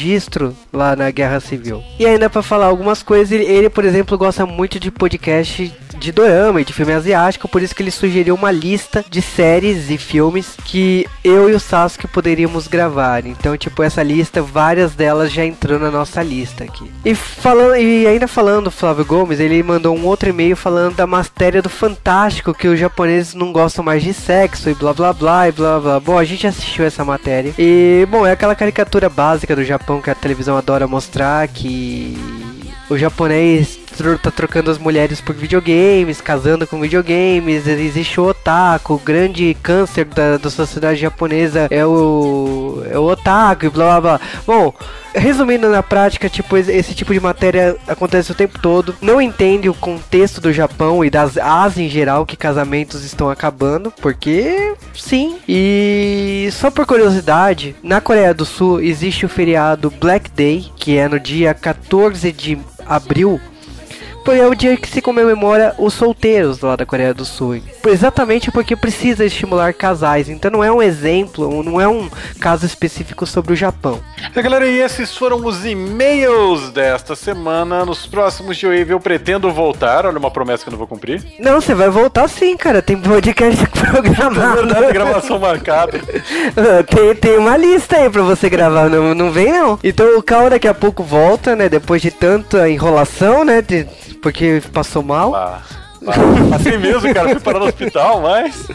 anti-registro 0.05 0.55
lá 0.71 0.95
na 0.95 1.09
Guerra 1.09 1.39
Civil. 1.39 1.83
E 1.99 2.05
ainda 2.05 2.29
para 2.29 2.43
falar 2.43 2.67
algumas 2.67 3.01
coisas, 3.01 3.31
ele, 3.31 3.45
ele, 3.45 3.69
por 3.69 3.83
exemplo, 3.83 4.17
gosta 4.17 4.45
muito 4.45 4.79
de 4.79 4.91
podcast 4.91 5.73
de 5.97 6.11
dorama 6.11 6.61
e 6.61 6.65
de 6.65 6.73
filme 6.73 6.93
asiático, 6.93 7.47
por 7.47 7.61
isso 7.61 7.73
que 7.73 7.81
ele 7.81 7.91
sugeriu 7.91 8.35
uma 8.35 8.51
lista 8.51 9.03
de 9.09 9.21
séries 9.21 9.89
e 9.89 9.97
filmes 9.97 10.55
que 10.65 11.07
eu 11.23 11.49
e 11.49 11.53
o 11.53 11.59
Sasuke 11.59 12.07
poderíamos 12.07 12.67
gravar. 12.67 13.25
Então, 13.25 13.57
tipo, 13.57 13.81
essa 13.81 14.03
lista, 14.03 14.41
várias 14.41 14.93
delas 14.93 15.31
já 15.31 15.45
entrou 15.45 15.79
na 15.79 15.89
nossa 15.89 16.21
lista 16.21 16.63
aqui. 16.63 16.91
E 17.03 17.15
falando 17.15 17.77
e 17.77 18.05
ainda 18.07 18.27
falando 18.27 18.69
Flávio 18.69 19.05
Gomes, 19.05 19.39
ele 19.39 19.61
mandou 19.63 19.95
um 19.95 20.05
outro 20.05 20.29
e-mail 20.29 20.55
falando 20.55 20.95
da 20.95 21.07
matéria 21.07 21.61
do 21.61 21.69
Fantástico 21.69 22.53
que 22.53 22.67
os 22.67 22.79
japoneses 22.79 23.33
não 23.33 23.51
gostam 23.51 23.83
mais 23.83 24.03
de 24.03 24.13
sexo 24.13 24.69
e 24.69 24.73
blá 24.73 24.93
blá 24.93 25.13
blá 25.13 25.47
e 25.47 25.51
blá 25.51 25.79
blá. 25.79 25.99
Bom, 25.99 26.17
a 26.17 26.25
gente 26.25 26.45
assistiu 26.45 26.85
essa 26.85 27.05
matéria. 27.05 27.53
E 27.57 28.05
bom, 28.09 28.25
é 28.25 28.31
aquela 28.31 28.55
caricatura 28.55 29.09
básica 29.09 29.55
do 29.55 29.63
Japão 29.63 29.94
que 30.01 30.09
a 30.09 30.15
televisão 30.15 30.57
adora 30.57 30.87
mostrar 30.87 31.47
que 31.47 32.17
o 32.89 32.97
japonês 32.97 33.79
tá 34.21 34.31
trocando 34.31 34.71
as 34.71 34.77
mulheres 34.77 35.21
por 35.21 35.35
videogames, 35.35 36.21
casando 36.21 36.67
com 36.67 36.79
videogames, 36.79 37.67
existe 37.67 38.19
o 38.19 38.25
otaku, 38.25 38.95
o 38.95 38.99
grande 38.99 39.55
câncer 39.61 40.05
da, 40.05 40.37
da 40.37 40.49
sociedade 40.49 40.99
japonesa 40.99 41.67
é 41.69 41.85
o, 41.85 42.83
é 42.89 42.97
o 42.97 43.03
otaku 43.03 43.65
e 43.65 43.69
blá 43.69 43.99
blá 43.99 44.17
blá. 44.17 44.21
Bom, 44.45 44.73
resumindo 45.13 45.69
na 45.69 45.81
prática, 45.81 46.29
tipo, 46.29 46.57
esse 46.57 46.93
tipo 46.93 47.13
de 47.13 47.19
matéria 47.19 47.77
acontece 47.87 48.31
o 48.31 48.35
tempo 48.35 48.59
todo. 48.59 48.95
Não 49.01 49.21
entende 49.21 49.69
o 49.69 49.73
contexto 49.73 50.41
do 50.41 50.53
Japão 50.53 51.03
e 51.03 51.09
das 51.09 51.37
Ásias 51.37 51.85
em 51.85 51.89
geral 51.89 52.25
que 52.25 52.37
casamentos 52.37 53.03
estão 53.03 53.29
acabando, 53.29 53.91
porque 54.01 54.75
sim. 54.93 55.37
E 55.47 56.49
só 56.51 56.69
por 56.69 56.85
curiosidade, 56.85 57.75
na 57.81 58.01
Coreia 58.01 58.33
do 58.33 58.45
Sul 58.45 58.81
existe 58.81 59.25
o 59.25 59.29
feriado 59.29 59.89
Black 59.89 60.29
Day, 60.31 60.71
que 60.75 60.97
é 60.97 61.07
no 61.07 61.19
dia 61.19 61.53
14 61.53 62.31
de 62.31 62.57
abril 62.85 63.39
é 64.31 64.47
o 64.47 64.55
dia 64.55 64.77
que 64.77 64.87
se 64.87 65.01
comemora 65.01 65.75
os 65.77 65.93
solteiros 65.93 66.61
lá 66.61 66.75
da 66.75 66.85
Coreia 66.85 67.13
do 67.13 67.25
Sul. 67.25 67.61
Exatamente 67.85 68.51
porque 68.51 68.75
precisa 68.75 69.25
estimular 69.25 69.73
casais. 69.73 70.29
Então 70.29 70.51
não 70.51 70.63
é 70.63 70.71
um 70.71 70.81
exemplo, 70.81 71.63
não 71.63 71.79
é 71.79 71.87
um 71.87 72.09
caso 72.39 72.65
específico 72.65 73.25
sobre 73.25 73.53
o 73.53 73.55
Japão. 73.55 73.99
Galera, 74.33 74.67
e 74.67 74.79
esses 74.79 75.15
foram 75.15 75.43
os 75.45 75.65
e-mails 75.65 76.71
desta 76.71 77.15
semana. 77.15 77.85
Nos 77.85 78.05
próximos 78.05 78.57
de 78.57 78.65
Wave 78.65 78.91
eu 78.91 78.99
pretendo 78.99 79.51
voltar. 79.51 80.05
Olha 80.05 80.17
uma 80.17 80.31
promessa 80.31 80.63
que 80.63 80.69
eu 80.69 80.71
não 80.71 80.77
vou 80.77 80.87
cumprir. 80.87 81.23
Não, 81.39 81.61
você 81.61 81.73
vai 81.73 81.89
voltar 81.89 82.27
sim, 82.27 82.55
cara. 82.57 82.81
Tem 82.81 82.97
podcast 82.97 83.65
programado. 83.69 84.59
É 84.59 84.63
verdade, 84.63 84.93
gravação 84.93 85.39
marcada. 85.39 85.99
tem, 86.87 87.15
tem 87.15 87.37
uma 87.37 87.57
lista 87.57 87.97
aí 87.97 88.09
pra 88.09 88.21
você 88.21 88.49
gravar, 88.49 88.89
não, 88.89 89.13
não 89.13 89.31
vem 89.31 89.51
não. 89.51 89.79
Então 89.83 90.17
o 90.17 90.23
Cal 90.23 90.49
daqui 90.49 90.67
a 90.67 90.73
pouco 90.73 91.03
volta, 91.03 91.55
né? 91.55 91.69
Depois 91.69 92.01
de 92.01 92.11
tanta 92.11 92.69
enrolação, 92.69 93.43
né? 93.43 93.61
De, 93.61 93.87
porque 94.25 94.59
passou 94.73 95.03
mal. 95.03 95.35
Ah. 95.35 95.61
Assim 96.55 96.77
mesmo, 96.77 97.13
cara, 97.13 97.29
fui 97.29 97.39
parar 97.39 97.59
no 97.59 97.65
hospital, 97.65 98.21
mas. 98.21 98.67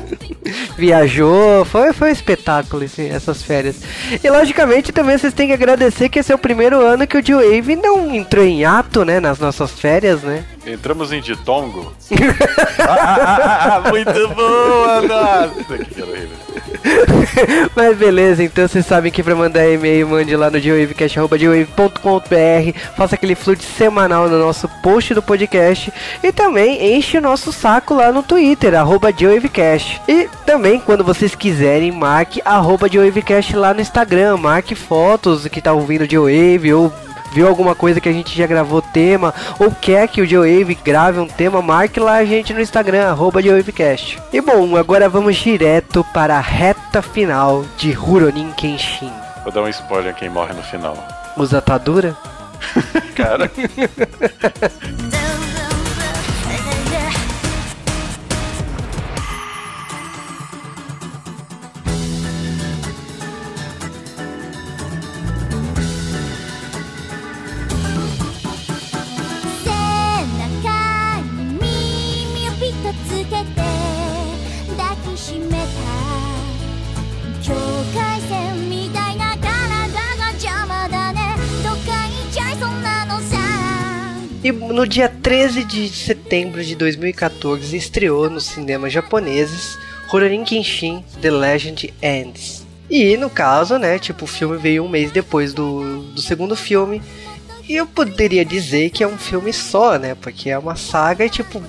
Viajou, 0.78 1.64
foi, 1.66 1.92
foi 1.92 2.08
um 2.08 2.12
espetáculo 2.12 2.84
esse, 2.84 3.06
essas 3.06 3.42
férias. 3.42 3.82
E 4.22 4.30
logicamente 4.30 4.90
também 4.90 5.18
vocês 5.18 5.34
têm 5.34 5.48
que 5.48 5.52
agradecer 5.52 6.08
que 6.08 6.18
esse 6.18 6.32
é 6.32 6.34
o 6.34 6.38
primeiro 6.38 6.80
ano 6.80 7.06
que 7.06 7.18
o 7.18 7.24
G-Wave 7.24 7.76
não 7.76 8.14
entrou 8.14 8.44
em 8.44 8.64
ato, 8.64 9.04
né, 9.04 9.20
nas 9.20 9.38
nossas 9.38 9.72
férias, 9.72 10.22
né? 10.22 10.42
Entramos 10.66 11.12
em 11.12 11.20
ditongo. 11.20 11.92
ah, 12.80 12.86
ah, 12.88 13.76
ah, 13.76 13.90
muito 13.90 14.28
boa, 14.34 15.02
nossa, 15.02 15.84
que 15.84 16.02
horrível. 16.02 16.36
Mas 17.74 17.96
beleza, 17.96 18.42
então 18.42 18.66
vocês 18.66 18.86
sabem 18.86 19.10
que 19.10 19.22
pra 19.22 19.34
mandar 19.34 19.68
e-mail, 19.68 20.08
mande 20.08 20.34
lá 20.36 20.50
no 20.50 20.58
geowavecast.com.br, 20.58 22.78
faça 22.96 23.14
aquele 23.14 23.34
fluxo 23.34 23.66
semanal 23.76 24.28
no 24.28 24.38
nosso 24.38 24.68
post 24.82 25.14
do 25.14 25.22
podcast 25.22 25.92
e 26.22 26.32
também 26.32 26.96
enche 26.96 27.18
o 27.18 27.22
nosso 27.22 27.52
saco 27.52 27.94
lá 27.94 28.12
no 28.12 28.22
Twitter, 28.22 28.74
arroba 28.74 29.12
geowavecast. 29.12 30.00
E 30.08 30.28
também, 30.44 30.80
quando 30.80 31.04
vocês 31.04 31.34
quiserem, 31.34 31.92
marque 31.92 32.40
arroba 32.44 32.88
geowavecast 32.88 33.56
lá 33.56 33.74
no 33.74 33.80
Instagram, 33.80 34.36
marque 34.36 34.74
fotos 34.74 35.46
que 35.46 35.60
tá 35.60 35.72
ouvindo 35.72 36.08
Geowave 36.08 36.72
ou 36.72 36.92
viu 37.32 37.48
alguma 37.48 37.74
coisa 37.74 38.00
que 38.00 38.08
a 38.08 38.12
gente 38.12 38.36
já 38.36 38.46
gravou 38.46 38.80
tema, 38.80 39.34
ou 39.58 39.70
quer 39.70 40.08
que 40.08 40.20
o 40.20 40.26
Geowave 40.26 40.78
grave 40.84 41.18
um 41.18 41.26
tema, 41.26 41.62
marque 41.62 42.00
lá 42.00 42.16
a 42.16 42.24
gente 42.24 42.52
no 42.52 42.60
Instagram, 42.60 43.08
arroba 43.08 43.42
GeoWavecast. 43.42 44.18
E 44.32 44.40
bom, 44.40 44.76
agora 44.76 45.08
vamos 45.08 45.36
direto 45.36 46.04
para 46.12 46.36
a 46.36 46.40
reta 46.40 47.02
final 47.02 47.64
de 47.76 47.96
Huronin 47.96 48.52
Kenshin. 48.52 49.12
Vou 49.42 49.52
dar 49.52 49.62
um 49.62 49.68
spoiler 49.68 50.14
quem 50.14 50.28
morre 50.28 50.52
no 50.52 50.62
final. 50.62 50.96
Usa 51.36 51.58
atadura? 51.58 52.16
Cara. 53.14 53.50
E 84.42 84.52
no 84.52 84.86
dia 84.86 85.08
13 85.08 85.64
de 85.64 85.88
setembro 85.88 86.62
de 86.62 86.76
2014 86.76 87.76
estreou 87.76 88.30
nos 88.30 88.44
cinemas 88.46 88.92
japoneses 88.92 89.76
Rurouni 90.06 90.44
Kenshin 90.44 91.04
The 91.20 91.30
Legend 91.30 91.92
Ends. 92.00 92.64
E 92.88 93.16
no 93.16 93.28
caso, 93.28 93.78
né, 93.78 93.98
tipo, 93.98 94.24
o 94.24 94.28
filme 94.28 94.56
veio 94.56 94.84
um 94.84 94.88
mês 94.88 95.10
depois 95.10 95.52
do, 95.52 96.02
do 96.12 96.22
segundo 96.22 96.54
filme. 96.54 97.02
E 97.68 97.76
eu 97.76 97.86
poderia 97.86 98.44
dizer 98.44 98.90
que 98.90 99.02
é 99.02 99.08
um 99.08 99.18
filme 99.18 99.52
só, 99.52 99.98
né, 99.98 100.14
porque 100.14 100.48
é 100.48 100.58
uma 100.58 100.76
saga 100.76 101.26
e, 101.26 101.30
tipo, 101.30 101.60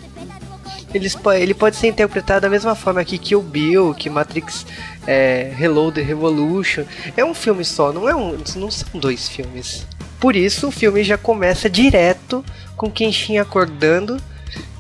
ele 0.94 1.54
pode 1.54 1.76
ser 1.76 1.88
interpretado 1.88 2.42
da 2.42 2.50
mesma 2.50 2.76
forma 2.76 3.04
que 3.04 3.18
Kill 3.18 3.42
Bill, 3.42 3.94
que 3.94 4.10
Matrix 4.10 4.66
é, 5.06 5.52
Reload 5.56 6.00
Revolution. 6.02 6.84
É 7.18 7.26
um 7.26 7.34
filme 7.34 7.66
só, 7.66 7.92
não, 7.92 8.08
é 8.08 8.16
um, 8.16 8.38
não 8.56 8.72
são 8.72 9.00
dois 9.00 9.28
filmes. 9.28 9.86
Por 10.20 10.36
isso, 10.36 10.68
o 10.68 10.72
filme 10.72 11.04
já 11.04 11.18
começa 11.18 11.70
direto 11.70 12.44
com 12.76 12.92
Kenshin 12.92 13.38
acordando 13.38 14.18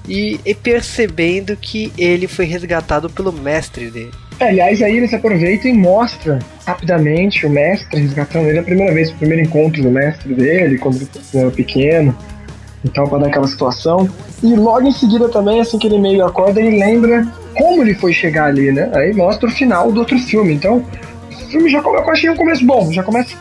e, 0.07 0.39
e 0.45 0.53
percebendo 0.53 1.55
que 1.55 1.93
ele 1.97 2.27
foi 2.27 2.45
resgatado 2.45 3.09
pelo 3.09 3.31
mestre 3.31 3.89
dele. 3.89 4.11
É, 4.39 4.47
aliás, 4.47 4.81
aí 4.81 4.97
eles 4.97 5.13
aproveitam 5.13 5.69
e 5.69 5.73
mostram 5.73 6.39
rapidamente 6.65 7.45
o 7.45 7.49
mestre 7.49 8.01
resgatando 8.01 8.47
ele 8.47 8.59
a 8.59 8.63
primeira 8.63 8.93
vez, 8.93 9.11
o 9.11 9.15
primeiro 9.15 9.43
encontro 9.43 9.81
do 9.83 9.91
mestre 9.91 10.33
dele, 10.33 10.77
quando 10.77 10.95
ele 10.95 11.09
era 11.33 11.51
pequeno 11.51 12.15
e 12.83 12.89
tal, 12.89 13.07
pra 13.07 13.19
dar 13.19 13.27
aquela 13.27 13.47
situação. 13.47 14.09
E 14.41 14.55
logo 14.55 14.87
em 14.87 14.93
seguida 14.93 15.27
também, 15.27 15.59
assim 15.59 15.77
que 15.77 15.87
ele 15.87 15.99
meio 15.99 16.25
acorda, 16.25 16.61
ele 16.61 16.79
lembra 16.79 17.27
como 17.57 17.81
ele 17.81 17.93
foi 17.95 18.13
chegar 18.13 18.45
ali, 18.45 18.71
né? 18.71 18.89
Aí 18.95 19.13
mostra 19.13 19.49
o 19.49 19.51
final 19.51 19.91
do 19.91 19.99
outro 19.99 20.17
filme. 20.17 20.53
Então, 20.53 20.85
o 21.43 21.49
filme 21.49 21.69
já 21.69 21.79
eu 21.79 22.09
achei 22.09 22.29
um 22.29 22.35
começo 22.35 22.65
bom, 22.65 22.91
já 22.91 23.03
começa 23.03 23.35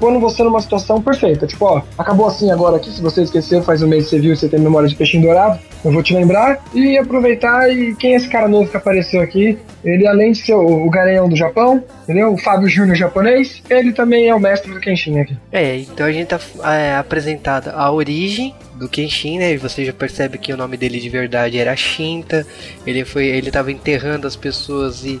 pondo 0.00 0.20
você 0.20 0.42
numa 0.42 0.60
situação 0.60 1.00
perfeita. 1.00 1.46
Tipo, 1.46 1.66
ó, 1.66 1.82
acabou 1.98 2.26
assim 2.26 2.50
agora 2.50 2.76
aqui, 2.76 2.90
se 2.90 3.00
você 3.00 3.22
esqueceu, 3.22 3.62
faz 3.62 3.82
um 3.82 3.88
mês 3.88 4.04
que 4.04 4.10
você 4.10 4.20
viu 4.20 4.36
você 4.36 4.48
tem 4.48 4.60
memória 4.60 4.88
de 4.88 4.94
peixinho 4.94 5.22
dourado, 5.22 5.58
eu 5.84 5.92
vou 5.92 6.02
te 6.02 6.14
lembrar 6.14 6.62
e 6.74 6.96
aproveitar 6.98 7.70
e 7.70 7.94
quem 7.94 8.14
é 8.14 8.16
esse 8.16 8.28
cara 8.28 8.48
novo 8.48 8.70
que 8.70 8.76
apareceu 8.76 9.20
aqui? 9.20 9.58
Ele, 9.84 10.06
além 10.06 10.32
de 10.32 10.38
ser 10.38 10.54
o, 10.54 10.86
o 10.86 10.90
garanhão 10.90 11.28
do 11.28 11.36
Japão, 11.36 11.82
entendeu? 12.04 12.32
O 12.32 12.38
Fábio 12.38 12.68
Júnior 12.68 12.96
japonês, 12.96 13.62
ele 13.68 13.92
também 13.92 14.28
é 14.28 14.34
o 14.34 14.40
mestre 14.40 14.72
do 14.72 14.80
Kenshin 14.80 15.20
aqui. 15.20 15.36
É, 15.52 15.76
então 15.76 16.06
a 16.06 16.12
gente 16.12 16.28
tá 16.28 16.40
é, 16.72 16.96
apresentada 16.96 17.72
a 17.72 17.90
origem 17.92 18.54
do 18.76 18.88
Kenshin, 18.88 19.38
né? 19.38 19.52
E 19.52 19.56
você 19.56 19.84
já 19.84 19.92
percebe 19.92 20.38
que 20.38 20.52
o 20.52 20.56
nome 20.56 20.76
dele 20.76 20.98
de 20.98 21.08
verdade 21.08 21.58
era 21.58 21.76
Shinta. 21.76 22.46
Ele 22.86 23.04
foi, 23.04 23.26
ele 23.26 23.50
tava 23.50 23.70
enterrando 23.70 24.26
as 24.26 24.36
pessoas 24.36 25.04
e 25.04 25.20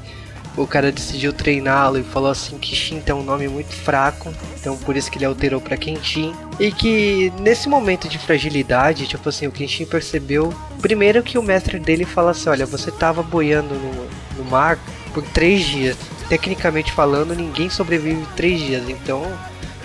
o 0.56 0.66
cara 0.66 0.92
decidiu 0.92 1.32
treiná-lo 1.32 1.98
e 1.98 2.04
falou 2.04 2.30
assim 2.30 2.58
que 2.58 2.74
Shinta 2.74 3.12
é 3.12 3.14
um 3.14 3.22
nome 3.22 3.48
muito 3.48 3.74
fraco, 3.74 4.32
então 4.58 4.76
por 4.76 4.96
isso 4.96 5.10
que 5.10 5.18
ele 5.18 5.24
alterou 5.24 5.60
pra 5.60 5.76
Kenshin. 5.76 6.34
E 6.60 6.70
que 6.70 7.32
nesse 7.40 7.68
momento 7.68 8.08
de 8.08 8.18
fragilidade, 8.18 9.06
tipo 9.06 9.28
assim, 9.28 9.46
o 9.46 9.52
Kenshin 9.52 9.86
percebeu 9.86 10.54
primeiro 10.80 11.22
que 11.22 11.38
o 11.38 11.42
mestre 11.42 11.78
dele 11.78 12.04
fala 12.04 12.30
assim, 12.30 12.48
olha, 12.48 12.66
você 12.66 12.90
tava 12.90 13.22
boiando 13.22 13.74
no, 13.74 14.08
no 14.38 14.50
mar 14.50 14.78
por 15.12 15.22
três 15.22 15.64
dias. 15.64 15.96
Tecnicamente 16.28 16.92
falando, 16.92 17.34
ninguém 17.34 17.68
sobrevive 17.68 18.24
três 18.36 18.60
dias, 18.60 18.88
então 18.88 19.26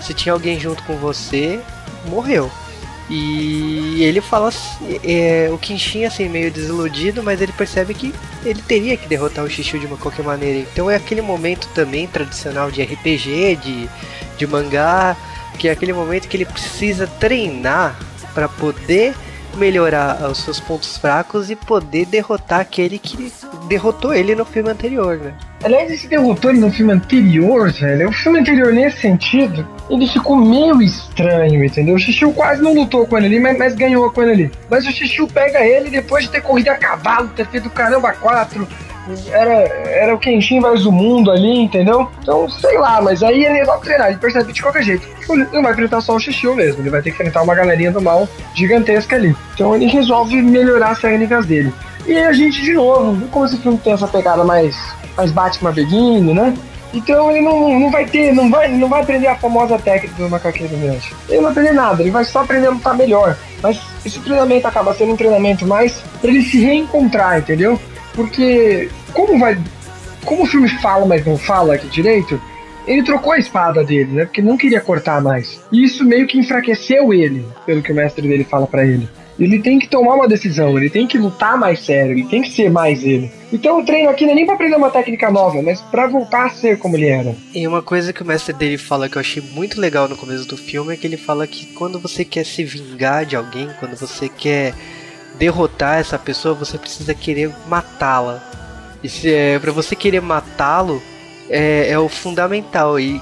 se 0.00 0.14
tinha 0.14 0.32
alguém 0.32 0.58
junto 0.58 0.82
com 0.84 0.96
você, 0.96 1.60
morreu. 2.06 2.50
E 3.12 4.04
ele 4.04 4.20
fala 4.20 4.50
é, 5.02 5.50
o 5.52 5.58
Kenshin 5.58 6.04
assim 6.04 6.28
meio 6.28 6.48
desiludido, 6.48 7.24
mas 7.24 7.40
ele 7.40 7.50
percebe 7.50 7.92
que 7.92 8.14
ele 8.44 8.62
teria 8.62 8.96
que 8.96 9.08
derrotar 9.08 9.44
o 9.44 9.50
Shishu 9.50 9.80
de 9.80 9.86
uma 9.86 9.96
qualquer 9.96 10.24
maneira. 10.24 10.60
Então 10.60 10.88
é 10.88 10.94
aquele 10.94 11.20
momento 11.20 11.68
também 11.74 12.06
tradicional 12.06 12.70
de 12.70 12.80
RPG, 12.80 13.56
de, 13.56 13.90
de 14.38 14.46
mangá, 14.46 15.16
que 15.58 15.66
é 15.66 15.72
aquele 15.72 15.92
momento 15.92 16.28
que 16.28 16.36
ele 16.36 16.44
precisa 16.44 17.08
treinar 17.08 17.98
para 18.32 18.48
poder 18.48 19.12
melhorar 19.56 20.28
os 20.30 20.38
seus 20.38 20.60
pontos 20.60 20.96
fracos 20.96 21.50
e 21.50 21.56
poder 21.56 22.06
derrotar 22.06 22.60
aquele 22.60 22.98
que 22.98 23.32
derrotou 23.68 24.14
ele 24.14 24.34
no 24.34 24.44
filme 24.44 24.70
anterior, 24.70 25.16
né? 25.18 25.34
Aliás, 25.62 25.90
esse 25.90 26.08
derrotou 26.08 26.50
ele 26.50 26.60
no 26.60 26.72
filme 26.72 26.92
anterior, 26.92 27.70
velho. 27.70 28.08
O 28.08 28.12
filme 28.12 28.40
anterior, 28.40 28.72
nesse 28.72 29.00
sentido, 29.00 29.68
ele 29.90 30.06
ficou 30.08 30.36
meio 30.36 30.80
estranho, 30.80 31.62
entendeu? 31.62 31.94
O 31.94 31.98
Xixiu 31.98 32.32
quase 32.32 32.62
não 32.62 32.72
lutou 32.72 33.06
com 33.06 33.18
ele 33.18 33.26
ali, 33.26 33.40
mas, 33.40 33.58
mas 33.58 33.74
ganhou 33.74 34.10
com 34.10 34.22
ele 34.22 34.32
ali. 34.32 34.52
Mas 34.70 34.86
o 34.86 34.90
Xixiu 34.90 35.28
pega 35.28 35.60
ele 35.60 35.90
depois 35.90 36.24
de 36.24 36.30
ter 36.30 36.40
corrido 36.40 36.68
a 36.68 36.76
cavalo, 36.76 37.28
ter 37.28 37.46
feito 37.46 37.68
caramba 37.68 38.12
quatro. 38.12 38.66
Era, 39.30 39.52
era 39.52 40.14
o 40.14 40.18
Kenshin 40.18 40.60
versus 40.60 40.86
o 40.86 40.92
mundo 40.92 41.30
ali, 41.30 41.60
entendeu? 41.60 42.08
Então, 42.22 42.48
sei 42.48 42.78
lá, 42.78 43.00
mas 43.00 43.22
aí 43.22 43.44
ele 43.44 43.58
resolve 43.58 43.84
treinar. 43.84 44.08
Ele 44.08 44.18
percebe 44.18 44.52
de 44.52 44.62
qualquer 44.62 44.82
jeito. 44.82 45.06
Ele 45.28 45.46
não 45.52 45.62
vai 45.62 45.72
enfrentar 45.72 46.00
só 46.00 46.14
o 46.14 46.20
Xixiu 46.20 46.54
mesmo. 46.54 46.82
Ele 46.82 46.90
vai 46.90 47.02
ter 47.02 47.10
que 47.10 47.16
enfrentar 47.16 47.42
uma 47.42 47.54
galerinha 47.54 47.92
do 47.92 48.00
mal 48.00 48.28
gigantesca 48.54 49.16
ali. 49.16 49.34
Então 49.54 49.74
ele 49.74 49.86
resolve 49.86 50.40
melhorar 50.40 50.90
as 50.90 51.00
técnicas 51.00 51.46
dele. 51.46 51.72
E 52.06 52.12
aí 52.12 52.24
a 52.24 52.32
gente, 52.32 52.60
de 52.62 52.72
novo, 52.72 53.28
como 53.28 53.44
esse 53.44 53.56
filme 53.58 53.78
tem 53.78 53.92
essa 53.92 54.08
pegada 54.08 54.44
mais, 54.44 54.76
mais 55.16 55.30
Batman 55.30 55.72
Beguino, 55.72 56.34
né? 56.34 56.54
Então 56.92 57.30
ele 57.30 57.40
não, 57.40 57.78
não 57.78 57.90
vai 57.90 58.04
ter, 58.04 58.32
não 58.32 58.50
vai, 58.50 58.68
não 58.68 58.88
vai 58.88 59.02
aprender 59.02 59.28
a 59.28 59.36
famosa 59.36 59.78
técnica 59.78 60.14
do 60.16 60.28
macaqueiro 60.28 60.76
mesmo. 60.76 61.10
Ele 61.28 61.36
não 61.36 61.44
vai 61.44 61.52
aprender 61.52 61.72
nada, 61.72 62.02
ele 62.02 62.10
vai 62.10 62.24
só 62.24 62.40
aprender 62.40 62.66
a 62.66 62.70
lutar 62.70 62.96
melhor. 62.96 63.36
Mas 63.62 63.80
esse 64.04 64.18
treinamento 64.20 64.66
acaba 64.66 64.94
sendo 64.94 65.12
um 65.12 65.16
treinamento 65.16 65.66
mais 65.66 66.02
pra 66.20 66.30
ele 66.30 66.42
se 66.42 66.58
reencontrar, 66.60 67.38
entendeu? 67.38 67.78
Porque 68.14 68.88
como 69.12 69.38
vai. 69.38 69.58
Como 70.24 70.42
o 70.42 70.46
filme 70.46 70.68
fala, 70.80 71.06
mas 71.06 71.24
não 71.24 71.38
fala 71.38 71.74
aqui 71.74 71.88
direito, 71.88 72.40
ele 72.86 73.02
trocou 73.02 73.32
a 73.32 73.38
espada 73.38 73.82
dele, 73.84 74.12
né? 74.12 74.24
Porque 74.24 74.42
não 74.42 74.56
queria 74.56 74.80
cortar 74.80 75.20
mais. 75.20 75.62
E 75.72 75.84
isso 75.84 76.04
meio 76.04 76.26
que 76.26 76.38
enfraqueceu 76.38 77.12
ele, 77.12 77.46
pelo 77.64 77.82
que 77.82 77.92
o 77.92 77.94
mestre 77.94 78.26
dele 78.26 78.44
fala 78.44 78.66
para 78.66 78.84
ele. 78.84 79.08
Ele 79.38 79.58
tem 79.58 79.78
que 79.78 79.88
tomar 79.88 80.16
uma 80.16 80.28
decisão, 80.28 80.76
ele 80.76 80.90
tem 80.90 81.06
que 81.06 81.16
lutar 81.16 81.56
mais 81.56 81.80
sério, 81.80 82.12
ele 82.12 82.24
tem 82.24 82.42
que 82.42 82.50
ser 82.50 82.70
mais 82.70 83.02
ele. 83.02 83.32
Então 83.50 83.80
o 83.80 83.84
treino 83.84 84.10
aqui 84.10 84.26
não 84.26 84.32
é 84.32 84.34
nem 84.34 84.44
pra 84.44 84.54
aprender 84.54 84.76
uma 84.76 84.90
técnica 84.90 85.30
nova, 85.30 85.62
mas 85.62 85.80
pra 85.80 86.06
voltar 86.06 86.44
a 86.44 86.50
ser 86.50 86.78
como 86.78 86.94
ele 86.94 87.06
era. 87.06 87.34
E 87.54 87.66
uma 87.66 87.80
coisa 87.80 88.12
que 88.12 88.22
o 88.22 88.26
mestre 88.26 88.52
dele 88.52 88.76
fala 88.76 89.08
que 89.08 89.16
eu 89.16 89.20
achei 89.20 89.42
muito 89.54 89.80
legal 89.80 90.06
no 90.06 90.16
começo 90.16 90.46
do 90.46 90.58
filme 90.58 90.92
é 90.92 90.96
que 90.96 91.06
ele 91.06 91.16
fala 91.16 91.46
que 91.46 91.66
quando 91.72 91.98
você 91.98 92.22
quer 92.22 92.44
se 92.44 92.62
vingar 92.64 93.24
de 93.24 93.34
alguém, 93.34 93.70
quando 93.78 93.96
você 93.96 94.28
quer 94.28 94.74
derrotar 95.40 95.98
essa 95.98 96.18
pessoa, 96.18 96.54
você 96.54 96.76
precisa 96.76 97.14
querer 97.14 97.50
matá-la. 97.66 98.42
E 99.02 99.08
é, 99.26 99.58
para 99.58 99.72
você 99.72 99.96
querer 99.96 100.20
matá-lo 100.20 101.02
é, 101.48 101.88
é 101.90 101.98
o 101.98 102.10
fundamental. 102.10 103.00
E 103.00 103.20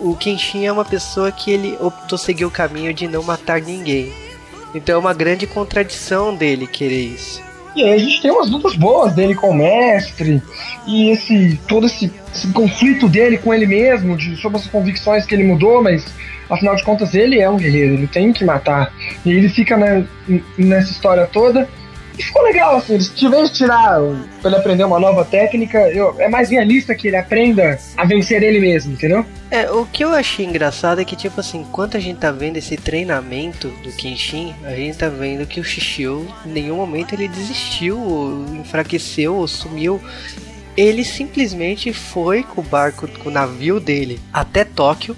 o 0.00 0.16
Kenshin 0.16 0.64
é 0.64 0.72
uma 0.72 0.84
pessoa 0.84 1.30
que 1.30 1.50
ele 1.50 1.76
optou 1.78 2.16
seguir 2.16 2.46
o 2.46 2.50
caminho 2.50 2.94
de 2.94 3.06
não 3.06 3.22
matar 3.22 3.60
ninguém. 3.60 4.10
Então 4.74 4.94
é 4.94 4.98
uma 4.98 5.12
grande 5.12 5.46
contradição 5.46 6.34
dele 6.34 6.66
querer 6.66 7.02
isso. 7.02 7.42
E 7.76 7.84
aí 7.84 7.92
a 7.92 7.98
gente 7.98 8.22
tem 8.22 8.30
umas 8.30 8.50
lutas 8.50 8.74
boas 8.74 9.12
dele 9.12 9.34
com 9.34 9.50
o 9.50 9.54
mestre, 9.54 10.42
e 10.86 11.10
esse 11.10 11.60
todo 11.68 11.86
esse, 11.86 12.10
esse 12.34 12.48
conflito 12.48 13.08
dele 13.08 13.38
com 13.38 13.52
ele 13.52 13.66
mesmo, 13.66 14.16
de, 14.16 14.36
sobre 14.36 14.58
as 14.58 14.66
convicções 14.66 15.26
que 15.26 15.34
ele 15.34 15.44
mudou, 15.44 15.82
mas 15.82 16.04
afinal 16.48 16.74
de 16.76 16.82
contas 16.82 17.14
ele 17.14 17.40
é 17.40 17.48
um 17.48 17.56
guerreiro, 17.56 17.94
ele 17.94 18.06
tem 18.06 18.32
que 18.32 18.44
matar. 18.44 18.92
E 19.24 19.30
ele 19.30 19.48
fica 19.48 19.76
nessa 20.56 20.90
história 20.90 21.26
toda. 21.26 21.68
E 22.18 22.22
ficou 22.22 22.42
legal, 22.42 22.76
assim, 22.76 22.94
eles 22.94 23.08
tiveram 23.10 23.44
de 23.44 23.52
tirar 23.52 24.00
pra 24.40 24.50
ele 24.50 24.56
aprender 24.56 24.82
uma 24.82 24.98
nova 24.98 25.24
técnica, 25.24 25.78
eu, 25.90 26.16
é 26.18 26.28
mais 26.28 26.50
realista 26.50 26.92
que 26.92 27.06
ele 27.06 27.16
aprenda 27.16 27.78
a 27.96 28.04
vencer 28.04 28.42
ele 28.42 28.58
mesmo, 28.58 28.92
entendeu? 28.92 29.24
É, 29.52 29.70
o 29.70 29.86
que 29.86 30.02
eu 30.02 30.12
achei 30.12 30.44
engraçado 30.44 31.00
é 31.00 31.04
que, 31.04 31.14
tipo 31.14 31.38
assim, 31.38 31.60
enquanto 31.60 31.96
a 31.96 32.00
gente 32.00 32.18
tá 32.18 32.32
vendo 32.32 32.56
esse 32.56 32.76
treinamento 32.76 33.68
do 33.84 33.92
Kenshin, 33.92 34.52
a 34.64 34.74
gente 34.74 34.98
tá 34.98 35.08
vendo 35.08 35.46
que 35.46 35.60
o 35.60 35.64
Shishio, 35.64 36.26
em 36.44 36.50
nenhum 36.50 36.76
momento 36.76 37.14
ele 37.14 37.28
desistiu, 37.28 37.96
ou 38.00 38.56
enfraqueceu, 38.56 39.36
ou 39.36 39.46
sumiu. 39.46 40.00
Ele 40.76 41.04
simplesmente 41.04 41.92
foi 41.92 42.42
com 42.42 42.60
o 42.60 42.64
barco, 42.64 43.06
com 43.06 43.28
o 43.28 43.32
navio 43.32 43.78
dele 43.78 44.20
até 44.32 44.64
Tóquio, 44.64 45.16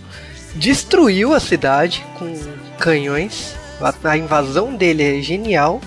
destruiu 0.54 1.32
a 1.34 1.40
cidade 1.40 2.04
com 2.18 2.32
canhões. 2.78 3.54
A, 3.80 4.10
a 4.10 4.16
invasão 4.16 4.74
dele 4.74 5.18
é 5.18 5.22
genial. 5.22 5.80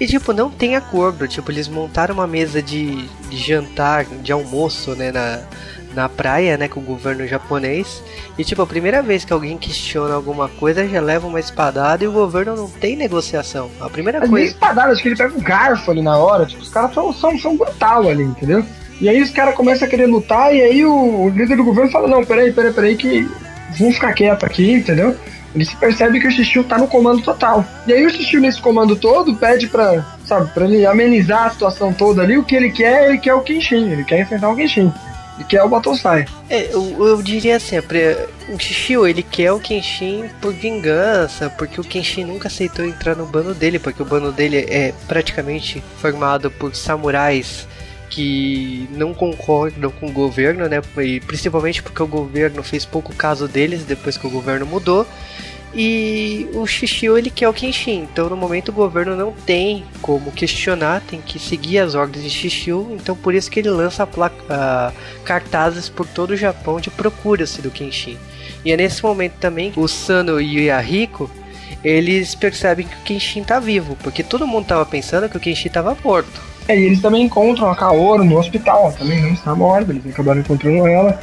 E, 0.00 0.06
tipo, 0.06 0.32
não 0.32 0.50
tem 0.50 0.76
acordo. 0.76 1.28
Tipo, 1.28 1.50
eles 1.50 1.68
montaram 1.68 2.14
uma 2.14 2.26
mesa 2.26 2.62
de, 2.62 3.06
de 3.28 3.36
jantar, 3.36 4.04
de 4.04 4.32
almoço, 4.32 4.94
né, 4.94 5.12
na, 5.12 5.40
na 5.94 6.08
praia, 6.08 6.56
né, 6.56 6.68
com 6.68 6.80
o 6.80 6.82
governo 6.82 7.26
japonês. 7.26 8.02
E, 8.36 8.44
tipo, 8.44 8.62
a 8.62 8.66
primeira 8.66 9.02
vez 9.02 9.24
que 9.24 9.32
alguém 9.32 9.56
questiona 9.58 10.14
alguma 10.14 10.48
coisa, 10.48 10.86
já 10.88 11.00
leva 11.00 11.26
uma 11.26 11.40
espadada 11.40 12.02
e 12.04 12.08
o 12.08 12.12
governo 12.12 12.56
não 12.56 12.68
tem 12.68 12.96
negociação. 12.96 13.70
A 13.80 13.88
primeira 13.88 14.22
As 14.22 14.28
coisa. 14.28 14.46
espadadas, 14.46 14.94
acho 14.94 15.02
que 15.02 15.08
ele 15.08 15.16
pega 15.16 15.36
um 15.36 15.42
garfo 15.42 15.90
ali 15.90 16.02
na 16.02 16.16
hora, 16.16 16.46
tipo, 16.46 16.62
os 16.62 16.68
caras 16.68 16.94
são, 16.94 17.12
são, 17.12 17.38
são 17.38 17.56
brutal 17.56 18.08
ali, 18.08 18.22
entendeu? 18.22 18.64
E 19.00 19.08
aí 19.08 19.20
os 19.20 19.30
caras 19.30 19.54
começam 19.54 19.86
a 19.86 19.90
querer 19.90 20.06
lutar, 20.06 20.54
e 20.54 20.62
aí 20.62 20.84
o, 20.84 21.24
o 21.24 21.28
líder 21.28 21.56
do 21.56 21.64
governo 21.64 21.90
fala, 21.90 22.08
não, 22.08 22.24
peraí, 22.24 22.52
peraí, 22.52 22.72
peraí, 22.72 22.96
que 22.96 23.28
vamos 23.78 23.94
ficar 23.94 24.12
quieto 24.12 24.44
aqui, 24.44 24.72
entendeu? 24.72 25.16
Ele 25.54 25.64
se 25.64 25.76
percebe 25.76 26.18
que 26.18 26.26
o 26.26 26.30
Xixiu 26.30 26.64
tá 26.64 26.78
no 26.78 26.88
comando 26.88 27.22
total. 27.22 27.64
E 27.86 27.92
aí 27.92 28.06
o 28.06 28.10
Xixiu 28.10 28.40
nesse 28.40 28.60
comando 28.60 28.96
todo 28.96 29.36
pede 29.36 29.66
pra, 29.66 30.02
sabe, 30.24 30.50
pra 30.54 30.64
ele 30.64 30.86
amenizar 30.86 31.46
a 31.46 31.50
situação 31.50 31.92
toda 31.92 32.22
ali, 32.22 32.38
o 32.38 32.44
que 32.44 32.56
ele 32.56 32.70
quer, 32.70 33.08
ele 33.08 33.18
quer 33.18 33.34
o 33.34 33.42
Kenshin, 33.42 33.90
ele 33.90 34.04
quer 34.04 34.20
enfrentar 34.20 34.48
o 34.48 34.56
Kenshin. 34.56 34.90
Ele 35.36 35.44
quer 35.48 35.62
o 35.62 35.68
Battlesai. 35.68 36.26
É, 36.48 36.72
eu, 36.72 37.06
eu 37.06 37.22
diria 37.22 37.56
assim, 37.56 37.76
a 37.76 37.82
pre- 37.82 38.16
o 38.48 38.58
Shishio, 38.58 39.06
ele 39.06 39.22
quer 39.22 39.50
o 39.52 39.58
Kenshin 39.58 40.24
por 40.40 40.52
vingança, 40.52 41.50
porque 41.50 41.80
o 41.80 41.84
Kenshin 41.84 42.24
nunca 42.24 42.48
aceitou 42.48 42.84
entrar 42.84 43.16
no 43.16 43.26
bando 43.26 43.54
dele, 43.54 43.78
porque 43.78 44.02
o 44.02 44.06
bando 44.06 44.30
dele 44.30 44.66
é 44.68 44.92
praticamente 45.08 45.82
formado 45.98 46.50
por 46.50 46.74
samurais 46.74 47.66
que 48.12 48.86
não 48.90 49.14
concordam 49.14 49.90
com 49.90 50.06
o 50.06 50.12
governo, 50.12 50.68
né? 50.68 50.82
E 50.98 51.18
principalmente 51.20 51.82
porque 51.82 52.02
o 52.02 52.06
governo 52.06 52.62
fez 52.62 52.84
pouco 52.84 53.14
caso 53.14 53.48
deles 53.48 53.84
depois 53.84 54.18
que 54.18 54.26
o 54.26 54.30
governo 54.30 54.66
mudou. 54.66 55.06
E 55.74 56.46
o 56.52 56.66
Shishio 56.66 57.16
ele 57.16 57.30
quer 57.30 57.48
o 57.48 57.54
Kenshin, 57.54 58.00
então 58.02 58.28
no 58.28 58.36
momento 58.36 58.68
o 58.68 58.72
governo 58.72 59.16
não 59.16 59.32
tem 59.32 59.86
como 60.02 60.30
questionar, 60.30 61.00
tem 61.00 61.18
que 61.22 61.38
seguir 61.38 61.78
as 61.78 61.94
ordens 61.94 62.22
de 62.22 62.28
Shishio, 62.28 62.88
então 62.92 63.16
por 63.16 63.32
isso 63.32 63.50
que 63.50 63.60
ele 63.60 63.70
lança 63.70 64.06
placa, 64.06 64.36
ah, 64.50 64.92
cartazes 65.24 65.88
por 65.88 66.06
todo 66.06 66.32
o 66.32 66.36
Japão 66.36 66.78
de 66.78 66.90
procura-se 66.90 67.62
do 67.62 67.70
Kenshin. 67.70 68.18
E 68.62 68.70
é 68.70 68.76
nesse 68.76 69.02
momento 69.02 69.36
também 69.40 69.72
o 69.74 69.88
Sano 69.88 70.38
e 70.38 70.58
o 70.58 70.60
Yahiko 70.60 71.30
eles 71.82 72.34
percebem 72.34 72.86
que 72.86 72.94
o 72.94 73.02
Kenshin 73.04 73.42
tá 73.42 73.58
vivo, 73.58 73.96
porque 74.02 74.22
todo 74.22 74.46
mundo 74.46 74.66
tava 74.66 74.84
pensando 74.84 75.26
que 75.26 75.38
o 75.38 75.40
Kenshin 75.40 75.70
tava 75.70 75.96
morto. 76.04 76.51
É, 76.68 76.78
e 76.78 76.84
eles 76.84 77.00
também 77.00 77.22
encontram 77.24 77.68
a 77.70 77.76
Kaoru 77.76 78.24
no 78.24 78.38
hospital, 78.38 78.92
também 78.96 79.20
não 79.20 79.32
está 79.32 79.54
morta, 79.54 79.90
eles 79.92 80.06
acabaram 80.06 80.40
encontrando 80.40 80.86
ela. 80.86 81.20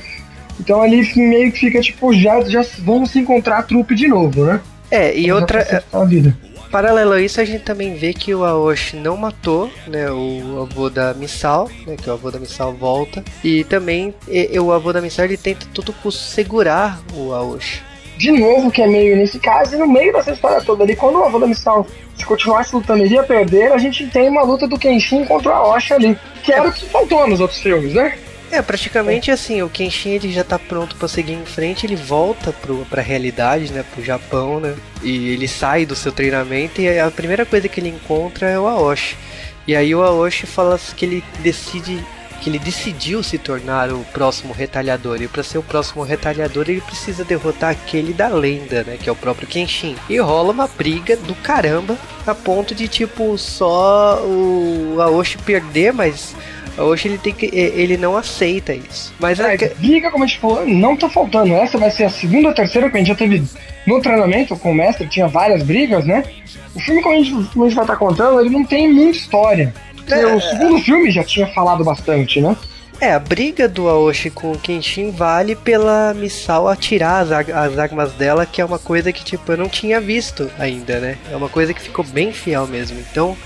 Então 0.59 0.81
ali 0.81 1.01
meio 1.15 1.51
que 1.51 1.59
fica 1.59 1.79
tipo, 1.81 2.13
já, 2.13 2.41
já 2.41 2.65
vão 2.79 3.05
se 3.05 3.19
encontrar 3.19 3.59
a 3.59 3.63
trupe 3.63 3.95
de 3.95 4.07
novo, 4.07 4.43
né? 4.43 4.59
É, 4.91 5.15
e 5.17 5.27
Já 5.27 5.35
outra, 5.35 5.83
a 5.93 6.03
vida. 6.03 6.35
Paralelo 6.71 7.13
a 7.13 7.21
isso, 7.21 7.41
a 7.41 7.45
gente 7.45 7.63
também 7.63 7.95
vê 7.95 8.13
que 8.13 8.33
o 8.35 8.43
Aoshi 8.43 8.95
não 8.95 9.17
matou, 9.17 9.71
né, 9.87 10.11
o 10.11 10.61
avô 10.69 10.87
da 10.87 11.15
Misal, 11.15 11.67
né, 11.87 11.95
que 11.95 12.07
o 12.07 12.13
avô 12.13 12.29
da 12.29 12.37
Misal 12.37 12.73
volta, 12.73 13.23
e 13.43 13.63
também 13.63 14.13
e- 14.27 14.59
o 14.59 14.71
avô 14.71 14.93
da 14.93 15.01
Misal 15.01 15.25
ele 15.25 15.35
tenta 15.37 15.65
todo 15.73 15.91
custo 15.93 16.21
segurar 16.21 16.99
o 17.15 17.33
Aoshi. 17.33 17.81
De 18.19 18.33
novo, 18.33 18.69
que 18.69 18.81
é 18.81 18.85
meio 18.85 19.15
nesse 19.15 19.39
caso, 19.39 19.75
e 19.75 19.77
no 19.77 19.87
meio 19.87 20.11
dessa 20.11 20.31
história 20.33 20.61
toda 20.61 20.83
ali, 20.83 20.93
quando 20.93 21.19
o 21.19 21.23
avô 21.23 21.39
da 21.39 21.47
se 21.53 22.25
continuasse 22.25 22.75
lutando 22.75 23.01
ele 23.01 23.13
ia 23.13 23.23
perder, 23.23 23.71
a 23.71 23.77
gente 23.77 24.05
tem 24.07 24.27
uma 24.27 24.43
luta 24.43 24.67
do 24.67 24.77
Kenshin 24.77 25.23
contra 25.23 25.53
a 25.53 25.65
Osha 25.65 25.95
ali. 25.95 26.19
Que 26.43 26.51
era 26.51 26.67
o 26.67 26.73
que 26.73 26.85
faltou 26.87 27.25
nos 27.29 27.39
outros 27.39 27.61
filmes, 27.61 27.93
né? 27.93 28.19
É, 28.51 28.61
praticamente 28.61 29.31
assim, 29.31 29.61
o 29.61 29.69
Kenshin 29.69 30.15
ele 30.15 30.33
já 30.33 30.43
tá 30.43 30.59
pronto 30.59 30.97
pra 30.97 31.07
seguir 31.07 31.31
em 31.31 31.45
frente, 31.45 31.85
ele 31.85 31.95
volta 31.95 32.51
pro, 32.51 32.85
pra 32.89 33.01
realidade, 33.01 33.71
né, 33.71 33.85
pro 33.93 34.03
Japão, 34.03 34.59
né, 34.59 34.75
e 35.01 35.29
ele 35.29 35.47
sai 35.47 35.85
do 35.85 35.95
seu 35.95 36.11
treinamento 36.11 36.81
e 36.81 36.99
a 36.99 37.09
primeira 37.09 37.45
coisa 37.45 37.69
que 37.69 37.79
ele 37.79 37.87
encontra 37.87 38.49
é 38.49 38.59
o 38.59 38.67
Aoshi. 38.67 39.15
E 39.65 39.73
aí 39.73 39.95
o 39.95 40.03
Aoshi 40.03 40.45
fala 40.45 40.77
que 40.93 41.05
ele 41.05 41.23
decide 41.39 42.03
que 42.39 42.49
ele 42.49 42.59
decidiu 42.59 43.21
se 43.21 43.37
tornar 43.37 43.91
o 43.91 44.03
próximo 44.13 44.53
retalhador. 44.53 45.21
E 45.21 45.27
para 45.27 45.43
ser 45.43 45.57
o 45.57 45.63
próximo 45.63 46.03
retalhador, 46.03 46.65
ele 46.67 46.81
precisa 46.81 47.23
derrotar 47.23 47.71
aquele 47.71 48.13
da 48.13 48.27
lenda, 48.27 48.83
né? 48.83 48.97
Que 49.01 49.09
é 49.09 49.11
o 49.11 49.15
próprio 49.15 49.47
Kenshin. 49.47 49.95
E 50.09 50.17
rola 50.17 50.51
uma 50.51 50.67
briga 50.67 51.15
do 51.17 51.35
caramba, 51.35 51.97
a 52.25 52.33
ponto 52.33 52.73
de 52.73 52.87
tipo 52.87 53.37
só 53.37 54.21
o 54.23 54.97
Aoshi 54.99 55.37
perder, 55.39 55.93
mas 55.93 56.35
Aoshi 56.77 57.09
ele 57.09 57.17
tem 57.17 57.33
que 57.33 57.45
ele 57.45 57.97
não 57.97 58.15
aceita 58.15 58.73
isso. 58.73 59.13
Mas 59.19 59.39
a, 59.39 59.53
É, 59.53 59.73
briga, 59.75 60.09
como 60.11 60.23
a 60.23 60.27
gente 60.27 60.39
falou, 60.39 60.65
não 60.65 60.95
tá 60.95 61.09
faltando. 61.09 61.53
Essa 61.53 61.77
vai 61.77 61.91
ser 61.91 62.05
a 62.05 62.09
segunda 62.09 62.49
ou 62.49 62.53
terceira 62.53 62.89
que 62.89 62.95
a 62.95 62.99
gente 62.99 63.09
já 63.09 63.15
teve 63.15 63.43
no 63.85 64.01
treinamento 64.01 64.55
com 64.57 64.71
o 64.71 64.75
mestre, 64.75 65.07
tinha 65.07 65.27
várias 65.27 65.63
brigas, 65.63 66.05
né? 66.05 66.23
O 66.75 66.79
filme, 66.79 67.01
como 67.01 67.15
a 67.15 67.17
gente, 67.17 67.31
como 67.31 67.65
a 67.65 67.67
gente 67.67 67.75
vai 67.75 67.83
estar 67.83 67.95
contando, 67.95 68.39
ele 68.39 68.49
não 68.49 68.63
tem 68.63 68.91
muita 68.91 69.17
história. 69.17 69.73
Porque 70.09 70.25
O 70.25 70.41
segundo 70.41 70.79
filme 70.79 71.11
já 71.11 71.23
tinha 71.23 71.47
falado 71.47 71.83
bastante, 71.83 72.41
né? 72.41 72.55
É, 73.01 73.13
a 73.13 73.19
briga 73.19 73.65
do 73.69 73.87
Aoshi 73.87 74.29
com 74.29 74.51
o 74.51 74.59
Kenshin 74.59 75.11
vale 75.11 75.55
pela 75.55 76.13
Misao 76.13 76.67
atirar 76.67 77.21
as, 77.21 77.31
as 77.31 77.77
armas 77.77 78.11
dela, 78.11 78.45
que 78.45 78.59
é 78.59 78.65
uma 78.65 78.77
coisa 78.77 79.13
que, 79.13 79.23
tipo, 79.23 79.49
eu 79.49 79.57
não 79.57 79.69
tinha 79.69 80.01
visto 80.01 80.51
ainda, 80.59 80.99
né? 80.99 81.17
É 81.31 81.35
uma 81.35 81.47
coisa 81.47 81.73
que 81.73 81.81
ficou 81.81 82.03
bem 82.03 82.33
fiel 82.33 82.67
mesmo. 82.67 82.99
Então, 82.99 83.37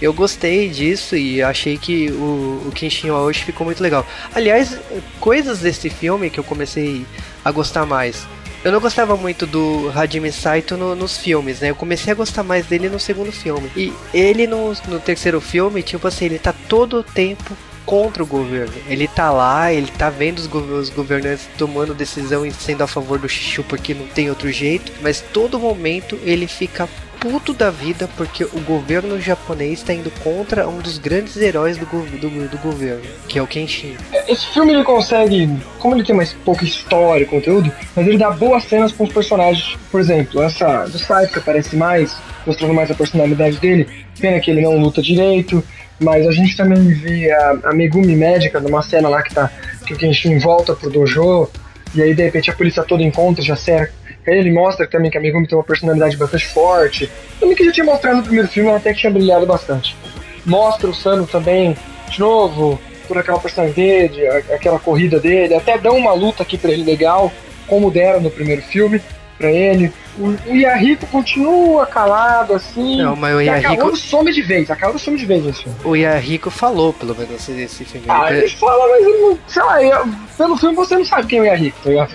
eu 0.00 0.10
gostei 0.10 0.70
disso 0.70 1.16
e 1.16 1.42
achei 1.42 1.76
que 1.76 2.10
o, 2.12 2.62
o 2.66 2.72
Kenshin 2.74 3.10
Aoshi 3.10 3.44
ficou 3.44 3.66
muito 3.66 3.82
legal. 3.82 4.06
Aliás, 4.34 4.78
coisas 5.20 5.58
desse 5.58 5.90
filme 5.90 6.30
que 6.30 6.40
eu 6.40 6.44
comecei 6.44 7.04
a 7.44 7.50
gostar 7.50 7.84
mais. 7.84 8.26
Eu 8.64 8.72
não 8.72 8.80
gostava 8.80 9.14
muito 9.16 9.46
do 9.46 9.92
Hajime 9.94 10.32
Saito 10.32 10.76
no- 10.76 10.94
nos 10.96 11.18
filmes, 11.18 11.60
né? 11.60 11.70
Eu 11.70 11.74
comecei 11.76 12.12
a 12.12 12.16
gostar 12.16 12.42
mais 12.42 12.64
dele 12.66 12.88
no 12.88 12.98
segundo 12.98 13.30
filme. 13.30 13.70
E 13.76 13.92
ele 14.14 14.46
no, 14.46 14.72
no 14.88 14.98
terceiro 14.98 15.38
filme, 15.40 15.82
tipo 15.82 16.08
assim, 16.08 16.24
ele 16.24 16.38
tá 16.38 16.54
todo 16.66 16.98
o 17.00 17.02
tempo 17.02 17.54
contra 17.84 18.22
o 18.22 18.26
governo. 18.26 18.72
Ele 18.88 19.06
tá 19.06 19.30
lá, 19.30 19.70
ele 19.70 19.90
tá 19.98 20.08
vendo 20.08 20.38
os, 20.38 20.46
os 20.50 20.88
governantes 20.88 21.46
tomando 21.58 21.92
decisão 21.94 22.46
e 22.46 22.50
sendo 22.52 22.82
a 22.82 22.86
favor 22.86 23.18
do 23.18 23.28
Xixu 23.28 23.62
porque 23.64 23.92
não 23.92 24.06
tem 24.06 24.30
outro 24.30 24.50
jeito, 24.50 24.90
mas 25.02 25.20
todo 25.20 25.58
momento 25.60 26.18
ele 26.24 26.46
fica 26.46 26.88
puto 27.24 27.54
da 27.54 27.70
vida 27.70 28.06
porque 28.18 28.44
o 28.44 28.60
governo 28.66 29.18
japonês 29.18 29.78
está 29.78 29.94
indo 29.94 30.10
contra 30.22 30.68
um 30.68 30.76
dos 30.76 30.98
grandes 30.98 31.38
heróis 31.38 31.78
do, 31.78 31.86
do, 31.86 32.48
do 32.48 32.58
governo, 32.58 33.00
que 33.26 33.38
é 33.38 33.42
o 33.42 33.46
Kenshin. 33.46 33.96
Esse 34.28 34.46
filme 34.48 34.74
ele 34.74 34.84
consegue, 34.84 35.48
como 35.78 35.94
ele 35.94 36.04
tem 36.04 36.14
mais 36.14 36.34
pouca 36.44 36.66
história, 36.66 37.24
conteúdo, 37.24 37.72
mas 37.96 38.06
ele 38.06 38.18
dá 38.18 38.30
boas 38.30 38.64
cenas 38.64 38.92
com 38.92 39.04
os 39.04 39.12
personagens. 39.12 39.74
Por 39.90 40.00
exemplo, 40.00 40.42
essa 40.42 40.84
do 40.84 40.98
Saito 40.98 41.32
que 41.32 41.38
aparece 41.38 41.74
mais, 41.74 42.14
mostrando 42.46 42.74
mais 42.74 42.90
a 42.90 42.94
personalidade 42.94 43.56
dele. 43.56 43.88
Pena 44.20 44.38
que 44.38 44.50
ele 44.50 44.60
não 44.60 44.76
luta 44.76 45.00
direito, 45.00 45.64
mas 45.98 46.26
a 46.26 46.30
gente 46.30 46.54
também 46.54 46.88
vê 46.88 47.32
a, 47.32 47.58
a 47.64 47.72
Megumi 47.72 48.14
médica 48.14 48.60
numa 48.60 48.82
cena 48.82 49.08
lá 49.08 49.22
que 49.22 49.34
tá 49.34 49.50
que 49.86 49.94
o 49.94 49.96
Kenshin 49.96 50.38
volta 50.38 50.74
pro 50.74 50.90
dojo 50.90 51.48
E 51.94 52.02
aí, 52.02 52.14
de 52.14 52.22
repente, 52.22 52.50
a 52.50 52.54
polícia 52.54 52.82
toda 52.82 53.02
encontra, 53.02 53.42
já 53.42 53.56
cerca. 53.56 53.92
Aí 54.26 54.38
ele 54.38 54.52
mostra 54.52 54.86
também 54.86 55.10
que 55.10 55.18
a 55.18 55.20
Megumi 55.20 55.46
tem 55.46 55.56
uma 55.56 55.64
personalidade 55.64 56.16
bastante 56.16 56.46
forte. 56.46 57.10
Também 57.38 57.54
que 57.54 57.64
já 57.64 57.72
tinha 57.72 57.84
mostrado 57.84 58.16
no 58.16 58.22
primeiro 58.22 58.48
filme, 58.48 58.68
ela 58.68 58.78
até 58.78 58.92
que 58.92 59.00
tinha 59.00 59.12
brilhado 59.12 59.46
bastante. 59.46 59.96
Mostra 60.44 60.88
o 60.88 60.94
Sano 60.94 61.26
também, 61.26 61.76
de 62.10 62.20
novo, 62.20 62.80
por 63.06 63.18
aquela 63.18 63.38
personalidade, 63.38 64.26
aquela 64.26 64.78
corrida 64.78 65.20
dele. 65.20 65.54
Até 65.54 65.76
dão 65.78 65.96
uma 65.96 66.14
luta 66.14 66.42
aqui 66.42 66.56
pra 66.56 66.72
ele 66.72 66.84
legal, 66.84 67.32
como 67.66 67.90
deram 67.90 68.20
no 68.20 68.30
primeiro 68.30 68.62
filme 68.62 69.00
pra 69.36 69.50
ele. 69.52 69.92
O, 70.18 70.28
o 70.50 70.56
Yahiko 70.56 71.06
continua 71.08 71.86
calado, 71.86 72.54
assim. 72.54 73.02
Não, 73.02 73.16
mas 73.16 73.34
o 73.34 73.38
a 73.38 73.42
Yahiko- 73.42 73.76
Kaoru 73.76 73.96
some 73.96 74.32
de 74.32 74.42
vez, 74.42 74.70
a 74.70 74.76
Kaoru 74.76 74.98
some 74.98 75.16
de 75.18 75.26
vez 75.26 75.44
nesse 75.44 75.64
filme. 75.64 75.78
O 75.84 75.96
Yahiko 75.96 76.50
falou, 76.50 76.92
pelo 76.92 77.14
menos, 77.16 77.32
esse, 77.34 77.52
esse 77.60 77.84
filme. 77.84 78.06
Ah, 78.08 78.30
Ele- 78.30 78.40
ele 78.44 78.48
fala, 78.50 78.88
mas 78.88 79.04
ele 79.06 79.18
não. 79.18 79.38
Sei 79.48 79.62
lá, 79.62 79.82
eu- 79.82 80.08
pelo 80.36 80.56
filme 80.56 80.76
você 80.76 80.96
não 80.96 81.04
sabe 81.04 81.26
quem 81.26 81.38
é 81.40 81.42
o 81.42 81.44
Yahiko, 81.46 81.78
tá 81.82 81.90
ligado? 81.90 82.14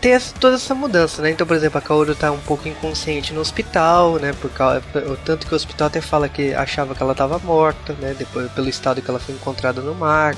Tem, 0.00 0.12
essa- 0.12 0.34
toda 0.38 0.56
essa 0.56 0.74
mudança, 0.74 1.22
né? 1.22 1.30
Então, 1.30 1.46
por 1.46 1.56
exemplo, 1.56 1.78
a 1.78 1.80
Kaoru 1.80 2.14
tá 2.14 2.30
um 2.30 2.38
pouco 2.38 2.68
inconsciente 2.68 3.32
no 3.32 3.40
hospital, 3.40 4.16
né? 4.16 4.32
Por 4.40 4.50
causa, 4.50 4.82
tanto 5.24 5.46
que 5.46 5.52
o 5.52 5.56
hospital 5.56 5.86
até 5.86 6.00
fala 6.00 6.28
que 6.28 6.52
achava 6.54 6.94
que 6.94 7.02
ela 7.02 7.14
tava 7.14 7.38
morta, 7.38 7.94
né? 8.00 8.14
Depois, 8.18 8.50
pelo 8.52 8.68
estado 8.68 9.00
que 9.00 9.10
ela 9.10 9.18
foi 9.18 9.34
encontrada 9.34 9.80
no 9.80 9.94
mar. 9.94 10.34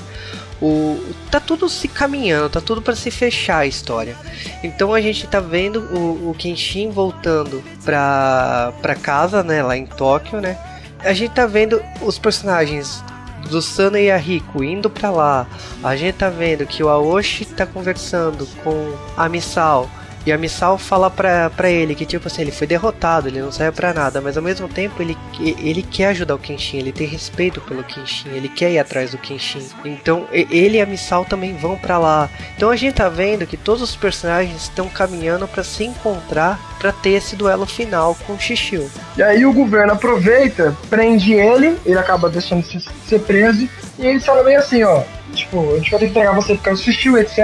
O, 0.61 1.03
tá 1.29 1.39
tudo 1.39 1.67
se 1.67 1.87
caminhando, 1.87 2.49
tá 2.49 2.61
tudo 2.61 2.81
para 2.81 2.95
se 2.95 3.11
fechar 3.11 3.57
a 3.59 3.65
história. 3.67 4.15
Então 4.63 4.93
a 4.93 5.01
gente 5.01 5.27
tá 5.27 5.39
vendo 5.41 5.81
o, 5.93 6.29
o 6.31 6.35
Kenshin 6.37 6.89
voltando 6.89 7.61
pra, 7.83 8.71
pra 8.81 8.95
casa, 8.95 9.43
né? 9.43 9.61
Lá 9.61 9.75
em 9.75 9.85
Tóquio, 9.85 10.39
né? 10.39 10.57
A 10.99 11.13
gente 11.13 11.33
tá 11.33 11.45
vendo 11.45 11.81
os 12.01 12.17
personagens 12.17 13.03
do 13.49 13.61
Sana 13.61 13.99
e 13.99 14.11
a 14.11 14.17
Rico 14.17 14.63
indo 14.63 14.89
pra 14.89 15.09
lá. 15.09 15.47
A 15.83 15.95
gente 15.95 16.15
tá 16.15 16.29
vendo 16.29 16.65
que 16.65 16.83
o 16.83 16.89
Aoshi 16.89 17.45
tá 17.45 17.65
conversando 17.65 18.47
com 18.63 18.93
a 19.15 19.29
Misao. 19.29 19.89
E 20.25 20.31
a 20.31 20.37
Misao 20.37 20.77
fala 20.77 21.09
pra, 21.09 21.49
pra 21.51 21.69
ele 21.69 21.93
que, 21.93 22.05
tipo 22.05 22.27
assim, 22.27 22.41
ele 22.41 22.51
foi 22.51 22.65
derrotado, 22.65 23.27
ele 23.27 23.41
não 23.41 23.51
serve 23.51 23.75
pra 23.75 23.93
nada, 23.93 24.19
mas 24.21 24.35
ao 24.35 24.41
mesmo 24.43 24.67
tempo 24.67 25.01
ele, 25.01 25.15
ele 25.39 25.83
quer 25.83 26.07
ajudar 26.07 26.33
o 26.35 26.39
Kenshin, 26.39 26.77
ele 26.77 26.91
tem 26.91 27.05
respeito 27.05 27.61
pelo 27.61 27.83
Kenshin, 27.83 28.29
ele 28.29 28.49
quer 28.49 28.71
ir 28.71 28.79
atrás 28.79 29.11
do 29.11 29.17
Kenshin. 29.19 29.67
Então 29.85 30.25
ele 30.31 30.77
e 30.77 30.81
a 30.81 30.85
Misao 30.85 31.25
também 31.25 31.55
vão 31.55 31.77
pra 31.77 31.97
lá. 31.99 32.27
Então 32.55 32.69
a 32.71 32.75
gente 32.75 32.95
tá 32.95 33.07
vendo 33.07 33.45
que 33.45 33.55
todos 33.57 33.81
os 33.83 33.95
personagens 33.95 34.63
estão 34.63 34.89
caminhando 34.89 35.47
pra 35.47 35.63
se 35.63 35.83
encontrar 35.83 36.59
pra 36.79 36.91
ter 36.91 37.11
esse 37.11 37.35
duelo 37.35 37.65
final 37.65 38.15
com 38.25 38.33
o 38.33 38.39
Shishio. 38.39 38.89
E 39.17 39.21
aí 39.23 39.45
o 39.45 39.53
governo 39.53 39.93
aproveita, 39.93 40.75
prende 40.89 41.33
ele, 41.33 41.77
ele 41.85 41.97
acaba 41.99 42.29
deixando 42.29 42.63
de 42.67 42.81
ser- 43.07 43.19
preso, 43.19 43.67
e 43.97 44.05
eles 44.05 44.25
falam 44.25 44.43
bem 44.43 44.55
assim, 44.55 44.83
ó, 44.83 45.01
tipo, 45.35 45.73
a 45.73 45.77
gente 45.77 45.91
vai 45.91 45.99
ter 45.99 46.05
que 46.05 46.11
entregar 46.11 46.33
você 46.33 46.55
por 46.55 46.63
causa 46.63 46.81
do 46.81 46.85
sutil, 46.85 47.17
etc. 47.17 47.37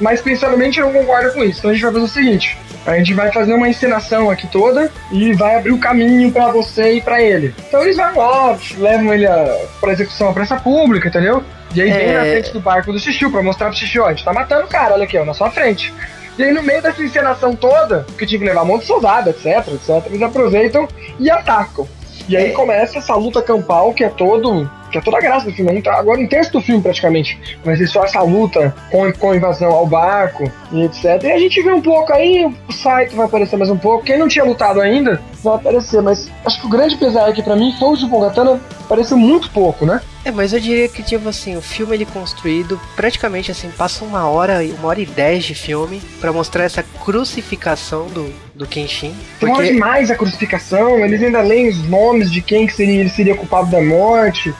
Mas 0.00 0.20
principalmente 0.22 0.80
eu 0.80 0.86
não 0.86 0.92
concordo 0.92 1.32
com 1.32 1.44
isso. 1.44 1.58
Então 1.58 1.70
a 1.70 1.74
gente 1.74 1.82
vai 1.82 1.92
fazer 1.92 2.04
o 2.04 2.08
seguinte: 2.08 2.58
a 2.86 2.96
gente 2.96 3.12
vai 3.14 3.30
fazer 3.32 3.52
uma 3.52 3.68
encenação 3.68 4.30
aqui 4.30 4.46
toda 4.46 4.90
e 5.12 5.32
vai 5.34 5.56
abrir 5.56 5.72
o 5.72 5.78
caminho 5.78 6.32
pra 6.32 6.48
você 6.48 6.94
e 6.94 7.00
pra 7.00 7.20
ele. 7.22 7.54
Então 7.68 7.82
eles 7.82 7.96
vão 7.96 8.16
lá, 8.16 8.56
levam 8.78 9.12
ele 9.12 9.26
a, 9.26 9.58
pra 9.80 9.92
execução 9.92 10.30
à 10.30 10.32
praça 10.32 10.56
pública, 10.56 11.08
entendeu? 11.08 11.42
E 11.74 11.82
aí 11.82 11.90
vem 11.90 12.08
É. 12.08 12.12
na 12.14 12.20
frente 12.22 12.52
do 12.52 12.60
barco 12.60 12.92
do 12.92 12.98
Xixiu 12.98 13.30
pra 13.30 13.42
mostrar 13.42 13.68
pro 13.68 13.76
Xixiu, 13.76 14.02
ó, 14.02 14.06
a 14.06 14.10
gente 14.10 14.24
tá 14.24 14.32
matando 14.32 14.64
o 14.64 14.68
cara, 14.68 14.94
olha 14.94 15.04
aqui, 15.04 15.16
ó, 15.18 15.24
na 15.24 15.34
sua 15.34 15.50
frente. 15.50 15.92
E 16.38 16.42
aí 16.42 16.52
no 16.52 16.62
meio 16.62 16.80
dessa 16.80 17.02
encenação 17.02 17.54
toda, 17.54 18.06
que 18.18 18.24
tinha 18.26 18.38
que 18.38 18.44
levar 18.46 18.62
um 18.62 18.66
monte 18.66 18.80
de 18.82 18.86
soldado, 18.86 19.28
etc, 19.30 19.46
etc, 19.68 20.06
eles 20.06 20.22
aproveitam 20.22 20.88
e 21.18 21.30
atacam. 21.30 21.86
E 22.28 22.36
aí 22.36 22.52
começa 22.52 22.98
essa 22.98 23.14
luta 23.14 23.42
campal 23.42 23.92
que 23.92 24.02
é 24.04 24.08
todo. 24.08 24.68
Que 24.90 24.98
é 24.98 25.00
toda 25.00 25.18
a 25.18 25.20
graça 25.20 25.46
do 25.46 25.52
filme. 25.52 25.72
Um- 25.72 25.90
Agora 25.90 26.20
um 26.20 26.26
terço 26.26 26.52
do 26.52 26.60
filme 26.60 26.82
praticamente. 26.82 27.38
Vai 27.64 27.76
ser 27.76 27.86
só 27.86 28.04
essa 28.04 28.20
luta 28.22 28.74
com, 28.90 29.10
com 29.12 29.30
a 29.30 29.36
invasão 29.36 29.70
ao 29.70 29.86
barco 29.86 30.50
e 30.72 30.82
etc. 30.84 31.22
E 31.24 31.32
a 31.32 31.38
gente 31.38 31.62
vê 31.62 31.72
um 31.72 31.80
pouco 31.80 32.12
aí, 32.12 32.44
o 32.68 32.72
Saito 32.72 33.16
vai 33.16 33.26
aparecer 33.26 33.56
mais 33.56 33.70
um 33.70 33.76
pouco. 33.78 34.04
Quem 34.04 34.18
não 34.18 34.28
tinha 34.28 34.44
lutado 34.44 34.80
ainda 34.80 35.20
vai 35.42 35.54
aparecer, 35.56 36.02
mas 36.02 36.30
acho 36.44 36.60
que 36.60 36.66
o 36.66 36.70
grande 36.70 36.96
pesar 36.96 37.28
aqui 37.28 37.42
pra 37.42 37.56
mim 37.56 37.74
foi 37.78 37.88
o 37.88 37.96
Jupongatana 37.96 38.60
apareceu 38.84 39.16
muito 39.16 39.48
pouco, 39.50 39.86
né? 39.86 40.00
É, 40.24 40.30
mas 40.30 40.52
eu 40.52 40.60
diria 40.60 40.86
que, 40.88 41.02
tipo 41.02 41.26
assim, 41.28 41.56
o 41.56 41.62
filme 41.62 41.94
ele 41.94 42.04
construído 42.04 42.78
praticamente 42.94 43.50
assim, 43.50 43.70
passa 43.70 44.04
uma 44.04 44.28
hora, 44.28 44.60
uma 44.78 44.88
hora 44.88 45.00
e 45.00 45.06
dez 45.06 45.44
de 45.44 45.54
filme 45.54 46.02
pra 46.20 46.30
mostrar 46.32 46.64
essa 46.64 46.82
crucificação 46.82 48.06
do, 48.08 48.32
do 48.54 48.66
Kenshin. 48.66 49.14
Demora 49.38 49.58
Porque, 49.60 49.72
demais 49.72 50.10
a 50.10 50.16
crucificação, 50.16 50.98
eles 51.04 51.22
ainda 51.22 51.40
leem 51.40 51.68
os 51.68 51.82
nomes 51.88 52.30
de 52.30 52.42
quem 52.42 52.66
que 52.66 52.72
seria, 52.74 53.00
ele 53.00 53.08
seria 53.08 53.34
culpado 53.36 53.70
da 53.70 53.80
morte. 53.80 54.52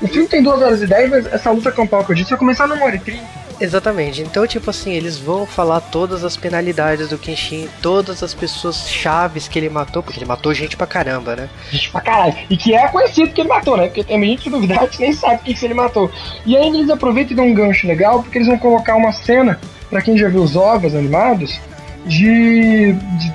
O 0.00 0.08
filme 0.08 0.28
tem 0.28 0.42
2 0.42 0.62
horas 0.62 0.82
e 0.82 0.86
10, 0.86 1.10
mas 1.10 1.26
essa 1.32 1.50
luta 1.50 1.70
campal 1.72 2.04
que 2.04 2.12
eu 2.12 2.16
disse 2.16 2.30
vai 2.30 2.38
começar 2.38 2.66
numa 2.66 2.84
hora 2.84 2.96
e 2.96 2.98
30. 2.98 3.22
exatamente. 3.60 4.20
Então, 4.22 4.46
tipo 4.46 4.68
assim, 4.70 4.92
eles 4.92 5.18
vão 5.18 5.46
falar 5.46 5.80
todas 5.80 6.24
as 6.24 6.36
penalidades 6.36 7.08
do 7.08 7.18
Kenshin, 7.18 7.68
todas 7.80 8.22
as 8.22 8.34
pessoas 8.34 8.88
chaves 8.90 9.46
que 9.48 9.58
ele 9.58 9.68
matou, 9.68 10.02
porque 10.02 10.18
ele 10.18 10.26
matou 10.26 10.52
gente 10.52 10.76
pra 10.76 10.86
caramba, 10.86 11.36
né? 11.36 11.48
Gente 11.70 11.90
pra 11.90 12.00
caralho. 12.00 12.34
E 12.50 12.56
que 12.56 12.74
é 12.74 12.88
conhecido 12.88 13.32
que 13.32 13.40
ele 13.40 13.48
matou, 13.48 13.76
né? 13.76 13.86
Porque 13.86 14.02
tem 14.04 14.20
gente 14.24 14.42
que 14.42 14.50
duvidar 14.50 14.86
que 14.88 14.98
nem 15.02 15.12
sabe 15.12 15.36
o 15.36 15.38
que, 15.40 15.54
que 15.54 15.64
ele 15.64 15.74
matou. 15.74 16.10
E 16.44 16.56
ainda 16.56 16.76
eles 16.78 16.90
aproveitam 16.90 17.32
e 17.32 17.36
dão 17.36 17.46
um 17.46 17.54
gancho 17.54 17.86
legal, 17.86 18.22
porque 18.22 18.38
eles 18.38 18.48
vão 18.48 18.58
colocar 18.58 18.96
uma 18.96 19.12
cena, 19.12 19.60
pra 19.88 20.02
quem 20.02 20.16
já 20.18 20.28
viu 20.28 20.42
os 20.42 20.56
ovos 20.56 20.94
animados, 20.94 21.60
de, 22.04 22.92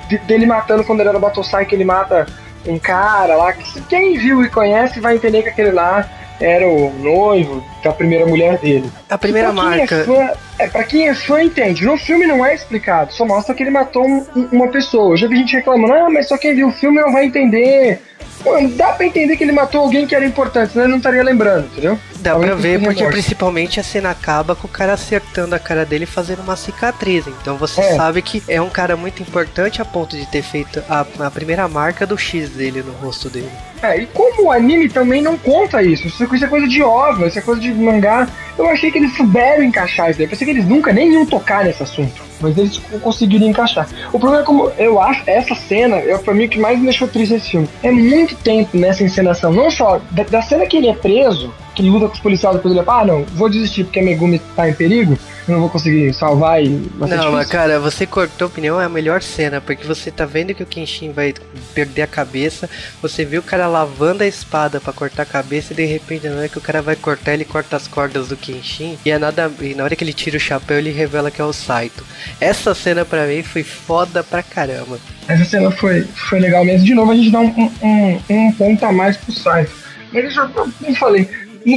de- 0.09 0.17
dele 0.19 0.45
matando 0.45 0.83
quando 0.83 0.99
ele 0.99 1.09
era 1.09 1.19
Batosai, 1.19 1.65
que 1.65 1.73
ele 1.73 1.85
mata 1.85 2.27
um 2.65 2.77
cara 2.77 3.35
lá, 3.37 3.53
que 3.53 3.81
quem 3.83 4.17
viu 4.17 4.43
e 4.43 4.49
conhece 4.49 4.99
vai 4.99 5.15
entender 5.15 5.41
que 5.43 5.49
aquele 5.49 5.71
lá 5.71 6.05
era 6.39 6.67
o 6.67 6.91
noivo 6.99 7.63
da 7.83 7.91
primeira 7.91 8.25
mulher 8.25 8.57
dele. 8.57 8.89
A 9.09 9.17
primeira 9.17 9.51
pra 9.51 9.61
quem 9.61 9.69
marca. 9.77 9.95
É, 9.95 10.03
fã, 10.03 10.29
é, 10.59 10.67
pra 10.67 10.83
quem 10.83 11.07
é 11.09 11.15
fã, 11.15 11.41
entende. 11.41 11.85
No 11.85 11.97
filme 11.97 12.25
não 12.25 12.45
é 12.45 12.53
explicado, 12.53 13.13
só 13.13 13.25
mostra 13.25 13.53
que 13.55 13.63
ele 13.63 13.69
matou 13.71 14.05
um- 14.05 14.25
uma 14.51 14.67
pessoa. 14.69 15.13
Eu 15.13 15.17
já 15.17 15.27
vi 15.27 15.37
gente 15.37 15.55
reclamando, 15.55 15.93
ah, 15.93 16.09
mas 16.09 16.27
só 16.27 16.37
quem 16.37 16.55
viu 16.55 16.67
o 16.67 16.71
filme 16.73 16.99
não 17.01 17.11
vai 17.11 17.25
entender. 17.25 18.01
Pô, 18.43 18.51
dá 18.75 18.89
pra 18.93 19.05
entender 19.05 19.35
que 19.35 19.43
ele 19.43 19.51
matou 19.51 19.81
alguém 19.81 20.05
que 20.05 20.13
era 20.15 20.23
importante, 20.23 20.71
senão 20.71 20.85
ele 20.85 20.91
não 20.91 20.97
estaria 20.99 21.23
lembrando, 21.23 21.65
entendeu? 21.71 21.97
Dá 22.33 22.39
pra 22.39 22.55
ver, 22.55 22.79
porque 22.79 22.95
remorso. 22.99 23.11
principalmente 23.11 23.79
a 23.79 23.83
cena 23.83 24.09
acaba 24.11 24.55
com 24.55 24.67
o 24.67 24.69
cara 24.69 24.93
acertando 24.93 25.55
a 25.55 25.59
cara 25.59 25.85
dele 25.85 26.03
e 26.03 26.07
fazendo 26.07 26.41
uma 26.41 26.55
cicatriz. 26.55 27.25
Então 27.27 27.57
você 27.57 27.81
É. 27.81 27.95
sabe 27.95 28.21
que 28.21 28.41
é 28.47 28.61
um 28.61 28.69
cara 28.69 28.95
muito 28.95 29.21
importante 29.21 29.81
a 29.81 29.85
ponto 29.85 30.15
de 30.17 30.25
ter 30.25 30.41
feito 30.41 30.81
a, 30.89 31.05
a 31.19 31.31
primeira 31.31 31.67
marca 31.67 32.05
do 32.05 32.17
X 32.17 32.49
dele 32.49 32.83
no 32.85 32.91
rosto 32.93 33.29
dele. 33.29 33.49
É, 33.81 33.95
e 34.01 34.05
como 34.07 34.45
o 34.47 34.51
anime 34.51 34.89
também 34.89 35.21
não 35.21 35.37
conta 35.37 35.83
isso, 35.83 36.07
isso 36.07 36.23
é 36.23 36.47
coisa 36.47 36.67
de 36.67 36.81
ova, 36.81 37.27
isso 37.27 37.37
é 37.37 37.41
coisa 37.43 37.61
de 37.61 37.71
mangá, 37.73 38.27
eu 38.57 38.67
achei 38.67 38.89
que 38.91 38.97
eles 38.97 39.15
souberam 39.15 39.63
encaixar 39.63 40.09
isso 40.09 40.17
daí. 40.17 40.25
Eu 40.25 40.29
pensei 40.31 40.45
que 40.45 40.51
eles 40.51 40.65
nunca 40.67 40.91
nem 40.91 41.13
iam 41.13 41.25
tocar 41.27 41.63
nesse 41.63 41.83
assunto, 41.83 42.23
mas 42.41 42.57
eles 42.57 42.79
co- 42.79 42.97
conseguiram 42.99 43.45
encaixar. 43.47 43.87
O 44.11 44.17
problema 44.19 44.41
é 44.41 44.45
como 44.45 44.71
eu 44.79 44.99
acho, 44.99 45.21
essa 45.27 45.53
cena, 45.53 45.97
é 45.97 46.17
pra 46.17 46.33
mim 46.33 46.45
o 46.45 46.49
que 46.49 46.57
mais 46.59 46.79
me 46.79 46.85
deixou 46.85 47.07
triste 47.07 47.33
nesse 47.35 47.51
filme. 47.51 47.69
É 47.83 47.91
muito 47.91 48.35
tempo 48.37 48.75
nessa 48.75 49.03
encenação, 49.03 49.53
não 49.53 49.69
só 49.69 50.01
da, 50.09 50.23
da 50.23 50.41
cena 50.41 50.65
que 50.65 50.77
ele 50.77 50.87
é 50.87 50.93
preso, 50.95 51.53
que 51.77 51.83
luta 51.83 52.07
com 52.07 52.13
os 52.13 52.19
policiais, 52.19 52.55
depois 52.55 52.75
ele 52.75 52.83
fala, 52.83 53.01
ah 53.03 53.05
não, 53.05 53.23
vou 53.35 53.47
desistir 53.47 53.83
porque 53.83 53.99
a 53.99 54.03
Megumi 54.03 54.39
tá 54.55 54.67
em 54.67 54.73
perigo, 54.73 55.15
eu 55.47 55.53
não 55.53 55.61
vou 55.61 55.69
conseguir 55.69 56.11
salvar 56.11 56.61
e 56.63 56.69
vai 56.97 57.07
Não, 57.07 57.31
mas 57.31 57.47
cara, 57.47 57.79
você 57.79 58.07
cortou 58.07 58.47
a 58.47 58.49
opinião, 58.49 58.81
é 58.81 58.85
a 58.85 58.89
melhor 58.89 59.21
cena, 59.21 59.61
porque 59.61 59.85
você 59.85 60.09
tá 60.09 60.25
vendo 60.25 60.55
que 60.55 60.63
o 60.63 60.65
Kenshin 60.65 61.11
vai 61.11 61.35
perder 61.75 62.01
a 62.01 62.07
cabeça, 62.07 62.67
você 62.99 63.23
vê 63.23 63.37
o 63.37 63.43
cara 63.43 63.67
lavando 63.67 64.23
a 64.23 64.27
espada 64.27 64.81
pra 64.81 64.91
cortar 64.91 65.21
a 65.21 65.25
cabeça 65.27 65.71
e 65.71 65.75
de 65.75 65.85
repente 65.85 66.27
na 66.27 66.37
hora 66.37 66.49
que 66.49 66.57
o 66.57 66.61
cara 66.61 66.81
vai 66.81 66.95
cortar, 66.95 67.35
ele 67.35 67.45
corta 67.45 67.75
as 67.75 67.87
cordas 67.87 68.29
do 68.29 68.35
Kenshin 68.35 68.97
e 69.05 69.11
é 69.11 69.19
nada. 69.19 69.51
E 69.61 69.75
na 69.75 69.83
hora 69.83 69.95
que 69.95 70.03
ele 70.03 70.13
tira 70.13 70.37
o 70.37 70.39
chapéu, 70.39 70.79
ele 70.79 70.89
revela 70.89 71.29
que 71.29 71.39
é 71.39 71.45
o 71.45 71.53
Saito. 71.53 72.03
Essa 72.41 72.73
cena 72.73 73.05
pra 73.05 73.27
mim 73.27 73.43
foi 73.43 73.61
foda 73.61 74.23
pra 74.23 74.41
caramba. 74.41 74.97
Essa 75.27 75.45
cena 75.45 75.69
foi, 75.69 76.01
foi 76.29 76.39
legal 76.39 76.65
mesmo. 76.65 76.87
De 76.87 76.95
novo, 76.95 77.11
a 77.11 77.15
gente 77.15 77.29
dá 77.29 77.39
um, 77.39 77.71
um, 77.83 78.19
um 78.29 78.51
ponto 78.53 78.83
a 78.83 78.91
mais 78.91 79.15
pro 79.15 79.31
Saito. 79.31 79.71
Mas 80.11 80.23
eu 80.23 80.31
já 80.31 80.47
como 80.47 80.73
falei, 80.95 81.29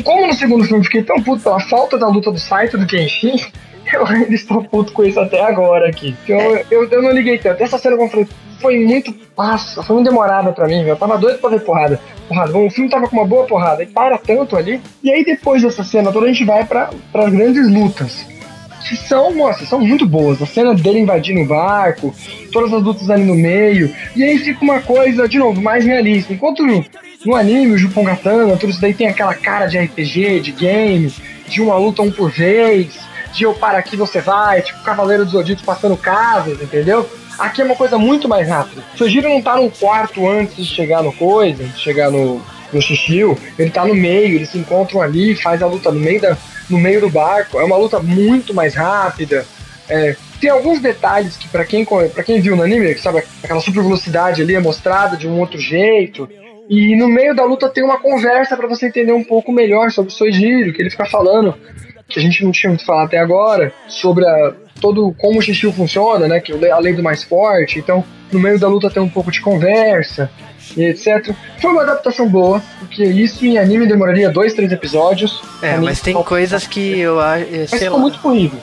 como 0.03 0.27
no 0.27 0.35
segundo 0.35 0.65
filme 0.65 0.81
eu 0.81 0.85
fiquei 0.85 1.03
tão 1.03 1.21
puto 1.23 1.43
pela 1.43 1.59
falta 1.59 1.99
da 1.99 2.07
luta 2.07 2.31
do 2.31 2.39
Saito 2.39 2.79
do 2.79 2.87
Kenshin, 2.87 3.41
eu 3.93 4.07
ainda 4.07 4.35
estou 4.35 4.63
puto 4.63 4.93
com 4.93 5.03
isso 5.03 5.19
até 5.19 5.43
agora 5.43 5.89
aqui. 5.89 6.15
Então, 6.25 6.39
eu, 6.39 6.67
eu, 6.71 6.89
eu 6.89 7.03
não 7.03 7.11
liguei 7.11 7.39
tanto. 7.39 7.63
Essa 7.63 7.79
cena, 7.79 7.97
como 7.97 8.07
eu 8.07 8.11
falei, 8.11 8.29
foi 8.61 8.79
muito. 8.85 9.15
Nossa, 9.37 9.83
foi 9.83 9.97
muito 9.97 10.09
demorada 10.09 10.53
pra 10.53 10.69
mim, 10.69 10.79
velho. 10.79 10.91
Eu 10.91 10.97
tava 10.97 11.19
doido 11.19 11.39
pra 11.39 11.51
ver 11.51 11.61
porrada. 11.61 12.01
Porrada. 12.29 12.53
Bom, 12.53 12.67
o 12.67 12.71
filme 12.71 12.89
tava 12.89 13.09
com 13.09 13.17
uma 13.17 13.27
boa 13.27 13.47
porrada. 13.47 13.83
E 13.83 13.87
para 13.87 14.17
tanto 14.19 14.57
ali. 14.57 14.81
E 15.03 15.11
aí, 15.11 15.25
depois 15.25 15.63
dessa 15.63 15.83
cena 15.83 16.13
toda, 16.13 16.27
a 16.27 16.29
gente 16.29 16.45
vai 16.45 16.65
pra, 16.65 16.91
pras 17.11 17.33
grandes 17.33 17.69
lutas 17.69 18.31
que 18.89 18.97
são, 18.97 19.33
nossa, 19.35 19.65
são 19.67 19.79
muito 19.79 20.07
boas. 20.07 20.43
A 20.43 20.47
cena 20.47 20.75
dele 20.75 21.01
invadindo 21.01 21.41
o 21.41 21.47
barco, 21.47 22.15
todas 22.51 22.73
as 22.73 22.83
lutas 22.83 23.11
ali 23.11 23.25
no 23.25 23.35
meio. 23.35 23.95
E 24.17 24.25
aí 24.25 24.39
fica 24.39 24.65
uma 24.65 24.81
coisa, 24.81 25.29
de 25.29 25.39
novo, 25.39 25.61
mais 25.61 25.85
realista. 25.85 26.33
Enquanto 26.33 26.67
no, 27.25 27.37
anime, 27.37 27.75
o 27.75 27.79
Jupongatana, 27.79 28.57
tudo 28.57 28.71
isso 28.71 28.81
daí 28.81 28.95
tem 28.95 29.09
aquela 29.09 29.35
cara 29.35 29.67
de 29.67 29.79
RPG, 29.79 30.41
de 30.41 30.53
game, 30.53 31.13
de 31.49 31.61
uma 31.61 31.77
luta 31.77 32.03
um 32.03 32.11
por 32.11 32.31
vez, 32.31 32.99
de 33.33 33.45
eu 33.45 33.55
para 33.55 33.79
aqui 33.79 33.97
você 33.97 34.21
vai, 34.21 34.63
tipo 34.63 34.83
Cavaleiro 34.83 35.25
dos 35.25 35.33
Zodíacos 35.33 35.65
passando 35.65 35.97
casas, 35.97 36.61
entendeu? 36.61 37.09
Aqui 37.39 37.63
é 37.63 37.65
uma 37.65 37.77
coisa 37.77 37.97
muito 37.97 38.29
mais 38.29 38.49
rápida. 38.49 38.83
O 38.95 38.99
Sojiro 38.99 39.29
não 39.29 39.41
tá 39.41 39.57
num 39.57 39.71
quarto 39.71 40.29
antes 40.29 40.57
de 40.57 40.67
chegar 40.67 41.03
no 41.03 41.13
coisa, 41.13 41.65
de 41.65 41.79
chegar 41.79 42.11
no, 42.11 42.43
no 42.73 42.83
Shishio, 42.83 43.37
ele 43.59 43.71
tá 43.71 43.85
no 43.85 43.95
meio, 43.95 44.37
eles 44.37 44.51
se 44.51 44.59
encontram 44.59 45.01
ali, 45.01 45.35
faz 45.35 45.63
a 45.63 45.67
luta 45.67 45.91
no 45.91 46.01
meio, 46.01 46.21
da, 46.21 46.37
no 46.69 46.79
meio 46.79 47.01
do 47.01 47.09
barco. 47.09 47.59
É 47.59 47.65
uma 47.65 47.77
luta 47.77 48.01
muito 48.01 48.53
mais 48.53 48.75
rápida, 48.75 49.47
É, 49.89 50.15
tem 50.41 50.49
alguns 50.49 50.81
detalhes 50.81 51.37
que 51.37 51.49
pra 51.49 51.65
quem, 51.65 51.85
pra 51.85 52.23
quem 52.23 52.41
viu 52.41 52.57
no 52.57 52.63
anime, 52.63 52.95
que 52.95 53.01
sabe, 53.01 53.23
aquela 53.43 53.61
super 53.61 53.83
velocidade 53.83 54.41
ali 54.41 54.55
é 54.55 54.61
mostrada 54.61 55.17
de 55.17 55.29
um 55.29 55.39
outro 55.39 55.59
jeito. 55.59 56.29
E 56.71 56.95
no 56.95 57.09
meio 57.09 57.35
da 57.35 57.45
luta 57.45 57.69
tem 57.69 57.83
uma 57.83 57.99
conversa 57.99 58.57
pra 58.57 58.69
você 58.69 58.87
entender 58.87 59.11
um 59.11 59.25
pouco 59.25 59.51
melhor 59.51 59.91
sobre 59.91 60.13
o 60.13 60.15
Soijiro, 60.15 60.73
que 60.73 60.81
ele 60.81 60.89
fica 60.89 61.05
falando, 61.05 61.53
que 62.09 62.21
a 62.21 62.23
gente 62.23 62.45
não 62.45 62.53
tinha 62.53 62.71
muito 62.71 62.87
falado 62.87 63.07
até 63.07 63.19
agora, 63.19 63.75
sobre 63.89 64.25
a, 64.25 64.53
todo 64.81 65.13
como 65.19 65.41
o 65.41 65.43
Shishio 65.43 65.73
funciona, 65.73 66.29
né? 66.29 66.39
Que 66.39 66.53
a 66.71 66.79
lei 66.79 66.93
do 66.93 67.03
mais 67.03 67.25
forte. 67.25 67.81
Então, 67.81 68.05
no 68.31 68.39
meio 68.39 68.57
da 68.57 68.69
luta 68.69 68.89
tem 68.89 69.03
um 69.03 69.09
pouco 69.09 69.33
de 69.33 69.41
conversa 69.41 70.31
e 70.77 70.85
etc. 70.85 71.35
Foi 71.61 71.73
uma 71.73 71.83
adaptação 71.83 72.29
boa, 72.29 72.63
porque 72.79 73.03
isso 73.03 73.45
em 73.45 73.59
anime 73.59 73.85
demoraria 73.89 74.31
dois, 74.31 74.55
três 74.55 74.71
episódios. 74.71 75.43
É, 75.61 75.77
mas 75.77 76.01
tem 76.01 76.15
coisas 76.23 76.69
que 76.69 77.01
eu 77.01 77.19
acho. 77.19 77.47
Mas 77.51 77.71
Sei 77.71 77.81
ficou 77.81 77.97
lá. 77.97 78.03
muito 78.03 78.21
corrido. 78.21 78.57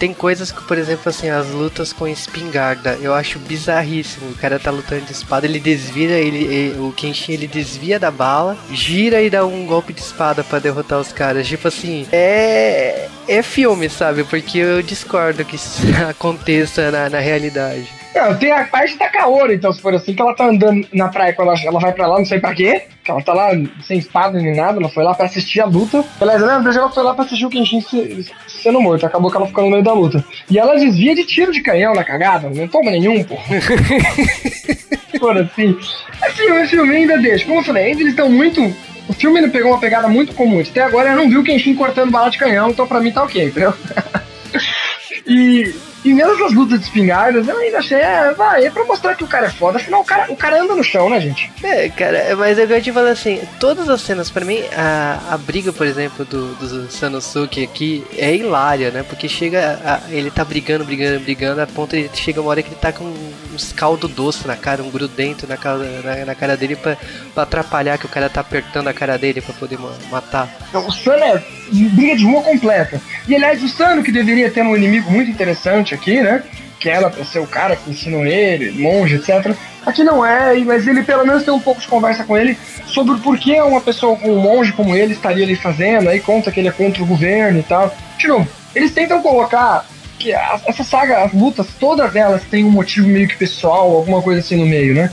Tem 0.00 0.12
coisas 0.14 0.50
que, 0.50 0.62
por 0.64 0.78
exemplo, 0.78 1.10
assim, 1.10 1.28
as 1.28 1.48
lutas 1.50 1.92
com 1.92 2.08
espingarda, 2.08 2.98
eu 3.02 3.12
acho 3.14 3.38
bizarríssimo. 3.38 4.30
O 4.30 4.34
cara 4.34 4.58
tá 4.58 4.70
lutando 4.70 5.02
de 5.04 5.12
espada, 5.12 5.46
ele 5.46 5.60
desvia, 5.60 6.16
ele, 6.18 6.38
ele- 6.44 6.78
o 6.80 6.90
Kenshin 6.90 7.32
ele 7.34 7.46
desvia 7.46 7.98
da 8.00 8.10
bala, 8.10 8.56
gira 8.72 9.20
e 9.20 9.28
dá 9.28 9.44
um 9.44 9.66
golpe 9.66 9.92
de 9.92 10.00
espada 10.00 10.42
pra 10.42 10.58
derrotar 10.58 10.98
os 10.98 11.12
caras. 11.12 11.46
Tipo 11.46 11.68
assim, 11.68 12.06
é 12.10 13.08
é 13.28 13.42
filme, 13.42 13.88
sabe? 13.88 14.24
Porque 14.24 14.58
eu 14.58 14.82
discordo 14.82 15.44
que 15.44 15.54
isso 15.56 15.82
aconteça 16.08 16.90
na, 16.90 17.08
na 17.10 17.18
realidade. 17.20 17.86
Não, 18.14 18.36
tem 18.36 18.50
a 18.50 18.64
parte 18.64 18.96
da 18.96 19.08
Kaoru, 19.08 19.52
então, 19.52 19.72
se 19.72 19.80
for 19.80 19.94
assim, 19.94 20.12
que 20.14 20.20
ela 20.20 20.34
tá 20.34 20.46
andando 20.46 20.84
na 20.92 21.08
praia 21.08 21.32
quando 21.32 21.48
ela, 21.50 21.60
ela 21.64 21.78
vai 21.78 21.92
pra 21.92 22.08
lá, 22.08 22.18
não 22.18 22.24
sei 22.26 22.40
pra 22.40 22.52
quê. 22.54 22.82
Que 23.04 23.10
ela 23.10 23.22
tá 23.22 23.32
lá 23.32 23.50
sem 23.84 23.98
espada 23.98 24.38
nem 24.38 24.54
nada, 24.54 24.78
ela 24.78 24.88
foi 24.88 25.04
lá 25.04 25.14
pra 25.14 25.26
assistir 25.26 25.60
a 25.60 25.64
luta. 25.64 26.04
Beleza, 26.18 26.44
lembra? 26.44 26.72
Ela 26.74 26.90
foi 26.90 27.02
lá 27.04 27.14
pra 27.14 27.24
assistir 27.24 27.46
o 27.46 27.50
Kenshin 27.50 27.80
se- 27.80 28.26
sendo 28.48 28.80
morto. 28.80 29.06
Acabou 29.06 29.30
que 29.30 29.36
ela 29.36 29.46
ficou 29.46 29.64
no 29.64 29.70
meio 29.70 29.82
da 29.82 29.92
luta. 29.92 30.24
E 30.50 30.58
ela 30.58 30.74
desvia 30.76 31.14
de 31.14 31.24
tiro 31.24 31.52
de 31.52 31.62
canhão 31.62 31.94
na 31.94 32.02
cagada, 32.04 32.50
não 32.50 32.66
toma 32.68 32.90
nenhum, 32.90 33.22
pô. 33.24 33.36
Por 35.18 35.36
assim. 35.38 35.76
Assim, 36.22 36.50
o 36.50 36.68
filme 36.68 36.96
ainda 36.96 37.16
deixa. 37.18 37.44
Como 37.46 37.60
eu 37.60 37.64
falei, 37.64 37.84
ainda 37.86 38.00
eles 38.00 38.12
estão 38.12 38.28
muito. 38.28 38.60
O 39.08 39.12
filme 39.12 39.38
ele 39.38 39.48
pegou 39.50 39.70
uma 39.72 39.80
pegada 39.80 40.08
muito 40.08 40.34
comum. 40.34 40.60
Até 40.60 40.82
agora 40.82 41.10
eu 41.10 41.16
não 41.16 41.28
vi 41.28 41.36
o 41.38 41.44
Kenshin 41.44 41.74
cortando 41.74 42.10
bala 42.10 42.30
de 42.30 42.38
canhão, 42.38 42.70
então 42.70 42.86
pra 42.86 43.00
mim 43.00 43.12
tá 43.12 43.22
ok, 43.22 43.44
entendeu? 43.46 43.72
E, 45.26 45.74
e 46.04 46.12
mesmo 46.14 46.32
essas 46.34 46.52
lutas 46.52 46.78
de 46.80 46.84
espingardas, 46.86 47.46
eu 47.46 47.56
ainda 47.58 47.78
achei, 47.78 47.98
é, 47.98 48.32
vai, 48.32 48.64
é 48.64 48.70
pra 48.70 48.84
mostrar 48.84 49.14
que 49.14 49.24
o 49.24 49.26
cara 49.28 49.46
é 49.46 49.50
foda. 49.50 49.78
Afinal, 49.78 50.00
o 50.00 50.04
cara, 50.04 50.32
o 50.32 50.36
cara 50.36 50.62
anda 50.62 50.74
no 50.74 50.82
chão, 50.84 51.08
né, 51.10 51.20
gente? 51.20 51.50
É, 51.62 51.88
cara, 51.88 52.34
mas 52.36 52.58
eu 52.58 52.66
gosto 52.66 52.82
de 52.82 52.92
falar 52.92 53.10
assim, 53.10 53.40
todas 53.58 53.88
as 53.88 54.00
cenas, 54.00 54.30
pra 54.30 54.44
mim, 54.44 54.62
a, 54.76 55.18
a 55.30 55.38
briga, 55.38 55.72
por 55.72 55.86
exemplo, 55.86 56.24
do, 56.24 56.54
do 56.54 56.90
Sanosuke 56.90 57.62
aqui 57.62 58.04
é 58.16 58.34
hilária, 58.34 58.90
né? 58.90 59.02
Porque 59.02 59.28
chega, 59.28 59.78
a- 59.84 60.00
ele 60.10 60.30
tá 60.30 60.44
brigando, 60.44 60.84
brigando, 60.84 61.20
brigando, 61.20 61.60
a 61.60 61.66
ponto 61.66 61.96
de 61.96 62.08
chega 62.14 62.40
uma 62.40 62.50
hora 62.50 62.62
que 62.62 62.68
ele 62.68 62.76
tá 62.80 62.92
com 62.92 63.04
caldo 63.72 64.08
doce 64.08 64.46
na 64.46 64.56
cara, 64.56 64.82
um 64.82 64.90
grudento 64.90 65.46
na 65.46 65.56
cara, 65.56 65.78
na, 66.04 66.24
na 66.26 66.34
cara 66.34 66.56
dele 66.56 66.76
pra, 66.76 66.96
pra 67.34 67.42
atrapalhar 67.44 67.98
que 67.98 68.06
o 68.06 68.08
cara 68.08 68.28
tá 68.28 68.40
apertando 68.40 68.88
a 68.88 68.92
cara 68.94 69.16
dele 69.18 69.40
pra 69.40 69.54
poder 69.54 69.78
ma- 69.78 69.92
matar. 70.10 70.48
O 70.74 70.90
Sano 70.92 71.22
é 71.24 71.42
briga 71.72 72.16
de 72.16 72.24
rua 72.24 72.42
completa. 72.42 73.00
E 73.28 73.34
aliás, 73.34 73.62
o 73.62 73.68
Sano, 73.68 74.02
que 74.02 74.12
deveria 74.12 74.50
ter 74.50 74.62
um 74.62 74.76
inimigo 74.76 75.10
muito 75.10 75.30
interessante 75.30 75.94
aqui, 75.94 76.20
né? 76.20 76.42
Que 76.78 76.88
era 76.88 77.10
pra 77.10 77.24
ser 77.24 77.40
o 77.40 77.46
cara 77.46 77.76
que 77.76 77.90
ensinou 77.90 78.24
ele, 78.24 78.70
monge, 78.82 79.16
etc. 79.16 79.54
Aqui 79.84 80.02
não 80.02 80.24
é, 80.24 80.54
mas 80.64 80.86
ele 80.86 81.02
pelo 81.02 81.26
menos 81.26 81.42
tem 81.42 81.52
um 81.52 81.60
pouco 81.60 81.80
de 81.80 81.86
conversa 81.88 82.24
com 82.24 82.36
ele 82.36 82.56
sobre 82.86 83.14
o 83.14 83.18
porquê 83.18 83.60
uma 83.60 83.80
pessoa 83.80 84.18
um 84.24 84.36
monge 84.36 84.72
como 84.72 84.94
ele 84.96 85.12
estaria 85.14 85.44
ali 85.44 85.56
fazendo, 85.56 86.08
aí 86.08 86.20
conta 86.20 86.50
que 86.50 86.60
ele 86.60 86.68
é 86.68 86.72
contra 86.72 87.02
o 87.02 87.06
governo 87.06 87.58
e 87.58 87.62
tal. 87.62 87.94
De 88.18 88.26
novo, 88.28 88.46
eles 88.74 88.92
tentam 88.92 89.22
colocar 89.22 89.84
que 90.20 90.32
essa 90.32 90.84
saga, 90.84 91.24
as 91.24 91.32
lutas, 91.32 91.66
todas 91.80 92.14
elas 92.14 92.42
têm 92.44 92.64
um 92.64 92.70
motivo 92.70 93.08
meio 93.08 93.26
que 93.26 93.36
pessoal, 93.36 93.96
alguma 93.96 94.20
coisa 94.22 94.40
assim 94.40 94.56
no 94.56 94.66
meio, 94.66 94.94
né? 94.94 95.10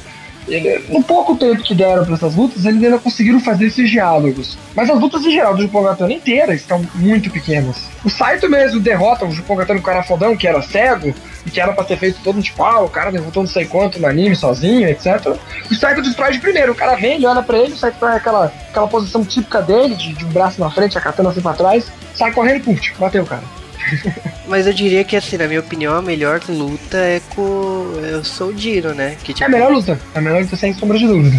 Ele- 0.50 0.82
no 0.88 1.04
pouco 1.04 1.36
tempo 1.36 1.62
que 1.62 1.76
deram 1.76 2.06
para 2.06 2.14
essas 2.14 2.34
lutas, 2.36 2.64
eles 2.64 2.82
ainda 2.82 2.98
conseguiram 3.00 3.38
fazer 3.40 3.66
esses 3.66 3.90
diálogos. 3.90 4.58
Mas 4.74 4.90
as 4.90 4.98
lutas 4.98 5.22
em 5.26 5.32
geral 5.32 5.54
do 5.54 5.62
Japão 5.62 5.84
Gatano 5.84 6.12
inteiras 6.14 6.62
estão 6.62 6.86
muito 6.96 7.30
pequenas. 7.30 7.76
O 8.06 8.10
Saito 8.10 8.50
mesmo 8.50 8.80
derrota 8.80 9.26
o 9.26 9.32
Japão 9.32 9.58
Gatano 9.58 9.82
com 9.82 9.90
o 9.90 9.94
cara 9.94 10.04
fodão, 10.04 10.38
que 10.38 10.48
era 10.48 10.62
cego, 10.62 11.14
e 11.46 11.52
que 11.52 11.60
era 11.60 11.74
pra 11.74 11.84
ter 11.84 11.98
feito 11.98 12.20
todo 12.24 12.38
um 12.40 12.42
tipo, 12.42 12.64
ah, 12.64 12.80
o 12.82 12.88
cara 12.90 13.12
derrotou 13.12 13.44
não 13.44 13.50
sei 13.50 13.66
quanto 13.66 14.00
no 14.00 14.08
anime 14.08 14.38
sozinho, 14.38 14.88
etc. 14.88 15.36
O 15.70 15.76
Saito 15.76 16.02
destrói 16.02 16.32
de 16.32 16.40
primeiro. 16.40 16.72
O 16.72 16.76
cara 16.76 16.96
vem, 16.96 17.16
ele 17.16 17.26
olha 17.26 17.42
pra 17.44 17.58
ele, 17.58 17.74
o 17.74 17.78
Saito 17.78 18.00
tá 18.00 18.16
aquela, 18.16 18.46
aquela 18.70 18.88
posição 18.88 19.26
típica 19.26 19.62
dele, 19.62 19.96
de, 19.96 20.14
de 20.14 20.24
um 20.26 20.30
braço 20.30 20.62
na 20.62 20.70
frente, 20.72 20.98
a 20.98 21.02
katana 21.02 21.30
assim 21.30 21.42
pra 21.42 21.54
trás, 21.54 21.92
sai 22.16 22.32
correndo, 22.32 22.64
pum, 22.64 22.74
tch, 22.76 22.94
bateu 22.98 23.24
o 23.24 23.26
cara. 23.28 23.44
Mas 24.48 24.66
eu 24.68 24.74
diria 24.74 25.04
que, 25.04 25.16
assim, 25.16 25.38
na 25.38 25.48
minha 25.48 25.60
opinião, 25.60 25.96
a 25.96 26.02
melhor 26.02 26.42
luta 26.48 26.98
é 26.98 27.22
com 27.36 27.94
eu 28.02 28.24
sou 28.24 28.50
o 28.50 28.58
Jiro, 28.58 28.94
né? 28.94 29.16
Que, 29.24 29.32
É 29.32 29.36
tipo, 29.36 29.46
a 29.46 29.50
melhor 29.50 29.72
luta, 29.72 30.00
é 30.16 30.18
a 30.18 30.22
melhor 30.22 30.42
luta 30.42 30.56
sem 30.56 30.74
sombra 30.74 30.98
de 30.98 31.06
dúvida. 31.08 31.38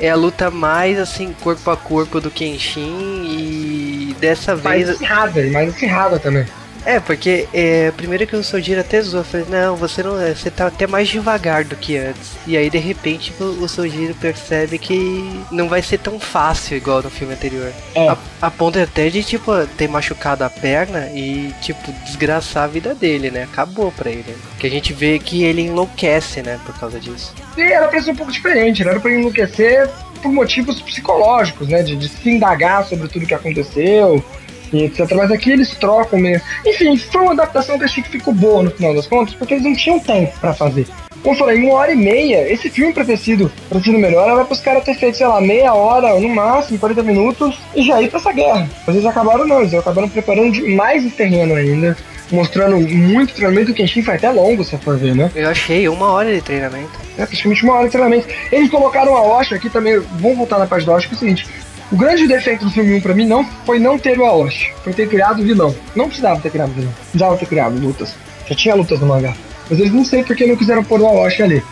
é 0.00 0.10
a 0.10 0.14
luta 0.16 0.50
mais, 0.50 0.98
assim, 0.98 1.34
corpo 1.40 1.70
a 1.70 1.76
corpo 1.76 2.20
do 2.20 2.30
Kenshin 2.30 3.24
e 3.24 4.16
dessa 4.20 4.56
Mais 4.56 4.86
vez... 4.86 4.90
acirrada, 4.90 5.40
e 5.40 5.50
mais 5.50 5.68
acirrada 5.70 6.18
também. 6.18 6.44
É, 6.88 6.98
porque 6.98 7.46
é, 7.52 7.90
primeiro 7.90 8.26
que 8.26 8.34
o 8.34 8.42
Sojiro 8.42 8.80
até 8.80 9.02
zoou, 9.02 9.22
falei, 9.22 9.44
não, 9.50 9.76
você 9.76 10.02
não 10.02 10.18
é, 10.18 10.34
você 10.34 10.50
tá 10.50 10.68
até 10.68 10.86
mais 10.86 11.06
devagar 11.06 11.62
do 11.62 11.76
que 11.76 11.98
antes. 11.98 12.38
E 12.46 12.56
aí 12.56 12.70
de 12.70 12.78
repente 12.78 13.30
o, 13.38 13.44
o 13.44 13.68
Sojiro 13.68 14.14
percebe 14.14 14.78
que 14.78 15.38
não 15.52 15.68
vai 15.68 15.82
ser 15.82 15.98
tão 15.98 16.18
fácil 16.18 16.78
igual 16.78 17.02
no 17.02 17.10
filme 17.10 17.34
anterior. 17.34 17.70
É. 17.94 18.08
A, 18.08 18.16
a 18.40 18.50
ponto 18.50 18.78
até 18.78 19.10
de, 19.10 19.22
tipo, 19.22 19.52
ter 19.76 19.86
machucado 19.86 20.44
a 20.44 20.48
perna 20.48 21.10
e, 21.14 21.52
tipo, 21.60 21.92
desgraçar 22.06 22.64
a 22.64 22.68
vida 22.68 22.94
dele, 22.94 23.30
né? 23.30 23.42
Acabou 23.42 23.92
pra 23.92 24.08
ele. 24.08 24.34
Que 24.58 24.66
a 24.66 24.70
gente 24.70 24.94
vê 24.94 25.18
que 25.18 25.44
ele 25.44 25.60
enlouquece, 25.60 26.40
né, 26.40 26.58
por 26.64 26.74
causa 26.78 26.98
disso. 26.98 27.34
E 27.54 27.60
era 27.60 27.86
pra 27.88 28.00
ser 28.00 28.12
um 28.12 28.16
pouco 28.16 28.32
diferente, 28.32 28.82
né? 28.82 28.92
era 28.92 29.00
pra 29.00 29.10
enlouquecer 29.10 29.90
por 30.22 30.32
motivos 30.32 30.80
psicológicos, 30.80 31.68
né? 31.68 31.82
De, 31.82 31.96
de 31.96 32.08
se 32.08 32.30
indagar 32.30 32.86
sobre 32.86 33.08
tudo 33.08 33.26
que 33.26 33.34
aconteceu 33.34 34.24
e 34.72 34.84
etc. 34.84 35.12
Mas 35.14 35.30
aqui 35.30 35.50
eles 35.50 35.74
trocam 35.76 36.18
mesmo. 36.18 36.46
Enfim, 36.64 36.96
foi 36.96 37.22
uma 37.22 37.32
adaptação 37.32 37.76
que 37.76 37.82
eu 37.82 37.86
achei 37.86 38.02
que 38.02 38.10
ficou 38.10 38.34
boa 38.34 38.62
no 38.62 38.70
final 38.70 38.94
das 38.94 39.06
contas, 39.06 39.34
porque 39.34 39.54
eles 39.54 39.64
não 39.64 39.74
tinham 39.74 39.98
tempo 39.98 40.32
pra 40.40 40.54
fazer. 40.54 40.86
Como 41.22 41.34
eu 41.34 41.38
falei, 41.38 41.58
em 41.58 41.64
uma 41.64 41.74
hora 41.74 41.92
e 41.92 41.96
meia, 41.96 42.50
esse 42.50 42.70
filme 42.70 42.92
pra 42.92 43.04
ter 43.04 43.16
sido, 43.16 43.50
pra 43.68 43.78
ter 43.78 43.86
sido 43.86 43.98
melhor, 43.98 44.30
era 44.30 44.44
pros 44.44 44.60
caras 44.60 44.84
ter 44.84 44.94
feito, 44.94 45.18
sei 45.18 45.26
lá, 45.26 45.40
meia 45.40 45.74
hora, 45.74 46.18
no 46.18 46.28
máximo, 46.28 46.78
40 46.78 47.02
minutos, 47.02 47.58
e 47.74 47.82
já 47.82 48.00
ir 48.00 48.08
pra 48.08 48.20
essa 48.20 48.32
guerra. 48.32 48.68
Mas 48.86 48.94
eles 48.94 49.06
acabaram 49.06 49.46
não, 49.46 49.60
eles 49.60 49.74
acabaram 49.74 50.08
preparando 50.08 50.52
demais 50.52 51.04
esse 51.04 51.16
terreno 51.16 51.56
ainda, 51.56 51.96
mostrando 52.30 52.78
muito 52.78 53.34
treinamento, 53.34 53.72
o 53.72 53.74
Kenshin 53.74 54.02
foi 54.02 54.14
até 54.14 54.30
longo, 54.30 54.62
se 54.62 54.76
for 54.78 54.96
ver, 54.96 55.14
né? 55.14 55.30
Eu 55.34 55.48
achei 55.48 55.88
uma 55.88 56.12
hora 56.12 56.32
de 56.32 56.40
treinamento. 56.40 57.08
É 57.18 57.26
praticamente 57.26 57.64
uma 57.64 57.74
hora 57.74 57.84
de 57.86 57.90
treinamento. 57.90 58.28
Eles 58.52 58.70
colocaram 58.70 59.16
a 59.16 59.22
Osha 59.22 59.56
aqui 59.56 59.68
também. 59.68 59.98
Vamos 59.98 60.36
voltar 60.36 60.56
na 60.56 60.66
parte 60.66 60.86
da 60.86 60.92
Osha, 60.92 61.08
que 61.08 61.14
é 61.14 61.16
o 61.16 61.18
seguinte: 61.18 61.48
o 61.90 61.96
grande 61.96 62.26
defeito 62.26 62.64
do 62.64 62.70
filme 62.70 62.94
1 62.94 63.00
pra 63.00 63.14
mim 63.14 63.26
não 63.26 63.44
foi 63.64 63.78
não 63.78 63.98
ter 63.98 64.18
o 64.18 64.24
Aoshi, 64.24 64.72
foi 64.84 64.92
ter 64.92 65.08
criado 65.08 65.40
o 65.40 65.44
vilão. 65.44 65.74
Não 65.96 66.06
precisava 66.06 66.40
ter 66.40 66.50
criado 66.50 66.70
o 66.70 66.74
vilão, 66.74 66.92
precisava 66.92 67.36
ter 67.36 67.46
criado 67.46 67.80
lutas. 67.80 68.14
Já 68.48 68.54
tinha 68.54 68.74
lutas 68.74 69.00
no 69.00 69.06
mangá. 69.06 69.34
Mas 69.70 69.78
eles 69.78 69.92
não 69.92 70.04
sei 70.04 70.22
porque 70.22 70.46
não 70.46 70.56
quiseram 70.56 70.84
pôr 70.84 71.00
o 71.00 71.06
Aoshi 71.06 71.42
ali. 71.42 71.62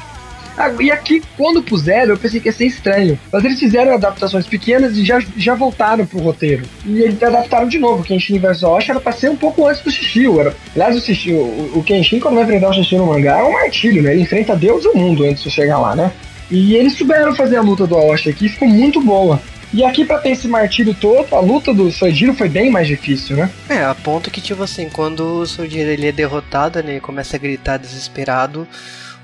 Ah, 0.56 0.72
e 0.80 0.90
aqui, 0.90 1.22
quando 1.36 1.62
puseram, 1.62 2.14
eu 2.14 2.18
pensei 2.18 2.40
que 2.40 2.48
ia 2.48 2.52
ser 2.52 2.64
estranho. 2.64 3.18
Mas 3.30 3.44
eles 3.44 3.60
fizeram 3.60 3.92
adaptações 3.92 4.46
pequenas 4.46 4.96
e 4.96 5.04
já, 5.04 5.20
já 5.36 5.54
voltaram 5.54 6.06
pro 6.06 6.18
roteiro. 6.18 6.64
E 6.86 7.02
eles 7.02 7.22
adaptaram 7.22 7.68
de 7.68 7.78
novo. 7.78 8.00
O 8.00 8.04
Kenshin 8.04 8.38
vs 8.38 8.62
Osh 8.62 8.88
era 8.88 8.98
pra 8.98 9.12
ser 9.12 9.30
um 9.30 9.36
pouco 9.36 9.66
antes 9.66 9.82
do 9.82 9.90
Shishio. 9.90 10.40
Era... 10.40 10.56
Aliás, 10.74 10.96
o, 10.96 11.00
Shishio, 11.00 11.36
o, 11.36 11.72
o 11.74 11.82
Kenshin, 11.82 12.20
quando 12.20 12.36
vai 12.36 12.44
enfrentar 12.44 12.70
o 12.70 12.72
Shishio 12.72 12.98
no 12.98 13.06
mangá, 13.06 13.38
é 13.38 13.42
um 13.42 13.52
martírio, 13.52 14.02
né? 14.02 14.12
Ele 14.12 14.22
enfrenta 14.22 14.56
Deus 14.56 14.84
e 14.84 14.88
o 14.88 14.96
mundo 14.96 15.24
antes 15.24 15.42
de 15.42 15.50
chegar 15.50 15.78
lá, 15.78 15.94
né? 15.94 16.10
E 16.50 16.74
eles 16.74 16.94
souberam 16.94 17.34
fazer 17.34 17.56
a 17.56 17.60
luta 17.60 17.86
do 17.86 17.96
Aoshi 17.96 18.30
aqui, 18.30 18.48
ficou 18.48 18.68
muito 18.68 19.02
boa. 19.02 19.40
E 19.72 19.84
aqui, 19.84 20.04
pra 20.04 20.18
ter 20.18 20.30
esse 20.30 20.46
martírio 20.48 20.94
todo, 20.94 21.34
a 21.34 21.40
luta 21.40 21.74
do 21.74 21.90
Sojiro 21.90 22.32
foi 22.34 22.48
bem 22.48 22.70
mais 22.70 22.86
difícil, 22.86 23.36
né? 23.36 23.50
É, 23.68 23.84
a 23.84 23.94
ponto 23.94 24.30
que, 24.30 24.40
tipo 24.40 24.62
assim, 24.62 24.88
quando 24.88 25.40
o 25.40 25.46
Sojiro 25.46 25.90
ele 25.90 26.06
é 26.06 26.12
derrotado, 26.12 26.82
né, 26.82 26.92
ele 26.92 27.00
começa 27.00 27.36
a 27.36 27.38
gritar 27.38 27.76
desesperado, 27.76 28.66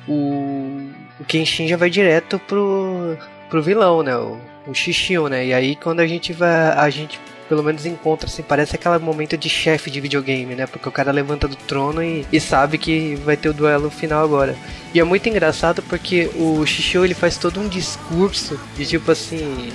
o, 0.06 0.90
o 1.20 1.24
Kenshin 1.24 1.68
já 1.68 1.76
vai 1.76 1.88
direto 1.88 2.38
pro, 2.40 3.16
pro 3.48 3.62
vilão, 3.62 4.02
né, 4.02 4.16
o, 4.16 4.38
o 4.66 4.74
Shishio, 4.74 5.28
né, 5.28 5.46
e 5.46 5.54
aí 5.54 5.76
quando 5.76 6.00
a 6.00 6.06
gente 6.06 6.32
vai, 6.32 6.72
a 6.72 6.90
gente 6.90 7.18
pelo 7.48 7.62
menos 7.62 7.84
encontra, 7.84 8.28
assim, 8.28 8.42
parece 8.42 8.76
aquele 8.76 8.98
momento 8.98 9.36
de 9.36 9.48
chefe 9.48 9.90
de 9.90 10.00
videogame, 10.00 10.54
né, 10.54 10.66
porque 10.66 10.88
o 10.88 10.92
cara 10.92 11.12
levanta 11.12 11.46
do 11.46 11.56
trono 11.56 12.02
e, 12.02 12.26
e 12.32 12.40
sabe 12.40 12.78
que 12.78 13.14
vai 13.16 13.36
ter 13.36 13.50
o 13.50 13.52
duelo 13.52 13.90
final 13.90 14.24
agora. 14.24 14.56
E 14.94 14.98
é 14.98 15.04
muito 15.04 15.28
engraçado 15.28 15.82
porque 15.82 16.30
o 16.34 16.64
Shishio 16.64 17.04
ele 17.04 17.14
faz 17.14 17.36
todo 17.36 17.60
um 17.60 17.68
discurso 17.68 18.58
de 18.76 18.86
tipo 18.86 19.10
assim, 19.10 19.70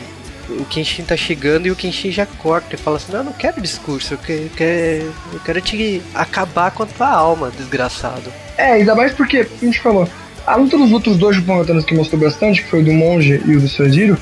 o 0.50 0.66
Kenshin 0.66 1.04
tá 1.04 1.16
chegando 1.18 1.68
e 1.68 1.72
o 1.72 1.76
Kenshin 1.76 2.12
já 2.12 2.26
corta 2.26 2.76
e 2.76 2.78
fala 2.78 2.98
assim, 2.98 3.12
não, 3.12 3.20
eu 3.20 3.26
não 3.26 3.34
quero 3.34 3.62
discurso, 3.62 4.14
eu 4.14 4.18
quero, 4.18 4.42
eu 4.44 4.50
quero, 4.56 5.14
eu 5.34 5.40
quero 5.46 5.62
te 5.62 6.02
acabar 6.14 6.72
com 6.72 6.84
a 6.84 6.86
tua 6.86 7.10
alma, 7.10 7.52
desgraçado. 7.56 8.32
É, 8.58 8.74
ainda 8.74 8.96
mais 8.96 9.12
porque, 9.14 9.48
a 9.62 9.66
gente 9.66 9.80
falou, 9.80 10.08
a 10.46 10.56
luta 10.56 10.78
dos 10.78 10.92
outros 10.92 11.18
dois 11.18 11.36
Japongatanos 11.36 11.86
que 11.86 11.94
mostrou 11.94 12.22
bastante, 12.22 12.64
que 12.64 12.70
foi 12.70 12.82
o 12.82 12.86
do 12.86 12.94
Monge 12.94 13.42
e 13.46 13.56
o 13.56 13.60
do 13.62 13.68
Sojiro, 13.68 14.18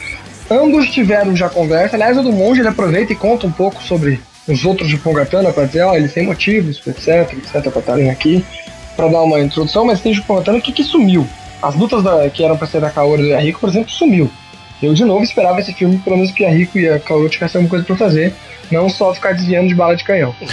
ambos 0.50 0.90
tiveram 0.90 1.36
já 1.36 1.50
conversa. 1.50 1.96
Aliás, 1.96 2.18
o 2.18 2.24
do 2.24 2.32
Monge 2.32 2.62
ele 2.62 2.68
aproveita 2.68 3.14
e 3.14 3.16
conta 3.16 3.46
um 3.48 3.52
pouco 3.52 3.82
sobre 3.84 4.20
os 4.48 4.64
outros 4.66 4.90
Japongatanas 4.90 5.54
pra 5.54 5.66
dizer, 5.66 5.84
ó, 5.84 5.96
eles 5.96 6.14
têm 6.14 6.26
motivos, 6.26 6.82
etc, 6.86 7.34
etc, 7.34 7.72
pra 7.72 7.80
estarem 7.80 8.10
aqui. 8.10 8.44
pra 8.96 9.10
dar 9.10 9.24
uma 9.24 9.42
introdução, 9.42 9.84
mas 9.86 10.00
tem 10.00 10.14
o 10.18 10.62
que 10.62 10.72
que 10.72 10.84
sumiu. 10.84 11.28
As 11.62 11.76
lutas 11.76 12.02
da- 12.02 12.30
que 12.30 12.44
eram 12.46 12.56
pra 12.56 12.66
ser 12.66 12.80
da 12.80 12.90
Kaoru 12.90 13.22
e 13.22 13.26
do 13.26 13.30
Yahiko, 13.32 13.60
por 13.60 13.68
exemplo, 13.68 13.90
sumiu. 13.90 14.32
Eu, 14.82 14.94
de 14.94 15.06
novo, 15.06 15.24
esperava 15.24 15.60
esse 15.60 15.74
filme, 15.74 15.98
pelo 16.00 16.18
menos 16.18 16.32
que 16.32 16.46
a 16.46 16.50
Rico 16.50 16.78
e 16.78 16.90
a 16.90 17.00
Kaoru 17.00 17.30
tivessem 17.30 17.60
alguma 17.60 17.70
coisa 17.70 17.86
pra 17.86 17.96
fazer, 17.96 18.34
não 18.72 18.90
só 18.90 19.14
ficar 19.14 19.34
desviando 19.34 19.68
de 19.68 19.76
bala 19.76 19.96
de 19.96 20.04
canhão. 20.04 20.36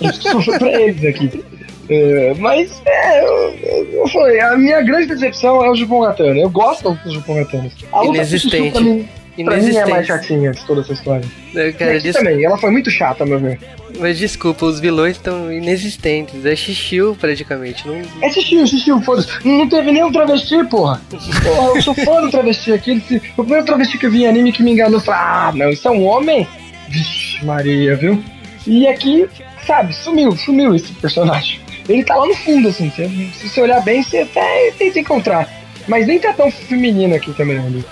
Isso 0.00 0.58
pra 0.58 0.80
eles 0.80 1.04
aqui. 1.04 1.44
É, 1.88 2.34
mas, 2.38 2.80
é, 2.86 3.24
eu, 3.24 3.58
eu, 3.62 3.92
eu 3.92 4.08
falei, 4.08 4.40
a 4.40 4.56
minha 4.56 4.80
grande 4.82 5.08
decepção 5.08 5.64
é 5.64 5.70
o 5.70 5.74
Jupon 5.74 6.00
Gatano. 6.00 6.40
Eu 6.40 6.48
gosto 6.48 6.98
do 7.04 7.12
Jupon 7.12 7.34
Gatano. 7.34 7.70
A 7.92 8.00
luta 8.00 8.06
com 8.06 8.12
o 8.12 8.14
Inexistente. 8.14 8.82
Mim, 8.82 9.08
pra 9.44 9.56
mim 9.56 9.74
é 9.76 9.86
mais 9.86 10.06
chatinha 10.06 10.50
de 10.52 10.64
toda 10.66 10.80
essa 10.82 10.92
história. 10.92 11.24
Né, 11.54 11.72
Cara, 11.72 11.98
des- 11.98 12.14
também, 12.14 12.44
ela 12.44 12.58
foi 12.58 12.70
muito 12.70 12.90
chata, 12.90 13.24
meu 13.24 13.38
ver. 13.38 13.58
Mas 13.98 14.18
desculpa, 14.18 14.66
os 14.66 14.80
vilões 14.80 15.16
estão 15.16 15.52
inexistentes. 15.52 16.44
É 16.44 16.54
Xixiu 16.56 17.16
praticamente. 17.18 17.86
Não... 17.86 18.00
É 18.22 18.30
xixi, 18.30 18.66
xixi, 18.66 18.90
foda-se. 19.04 19.28
Não 19.44 19.68
teve 19.68 19.92
nenhum 19.92 20.10
travesti, 20.12 20.64
porra. 20.64 21.00
Porra, 21.10 21.76
eu 21.76 21.82
sou 21.82 21.94
fã 21.94 22.20
do 22.22 22.30
travesti 22.30 22.72
aqui. 22.72 22.90
Ele 22.92 23.22
O 23.36 23.42
primeiro 23.42 23.64
travesti 23.66 23.98
que 23.98 24.06
eu 24.06 24.10
vi 24.10 24.24
em 24.24 24.28
anime 24.28 24.52
que 24.52 24.62
me 24.62 24.72
enganou, 24.72 24.98
eu 24.98 25.04
falei, 25.04 25.20
ah, 25.20 25.52
não, 25.54 25.70
isso 25.70 25.86
é 25.86 25.90
um 25.90 26.04
homem? 26.04 26.46
Vixe, 26.88 27.44
Maria, 27.44 27.96
viu? 27.96 28.22
E 28.66 28.86
aqui, 28.86 29.26
sabe, 29.66 29.94
sumiu, 29.94 30.36
sumiu 30.36 30.74
esse 30.74 30.92
personagem. 30.94 31.60
Ele 31.88 32.04
tá 32.04 32.14
lá 32.16 32.26
no 32.26 32.34
fundo, 32.34 32.68
assim, 32.68 32.90
se 32.90 33.48
você 33.48 33.60
olhar 33.60 33.80
bem, 33.82 34.02
você 34.02 34.18
até 34.18 34.72
tenta 34.78 35.00
encontrar. 35.00 35.48
Mas 35.88 36.06
nem 36.06 36.18
tá 36.18 36.32
tão 36.32 36.50
feminino 36.50 37.14
aqui 37.14 37.32
também, 37.34 37.58
né? 37.58 37.82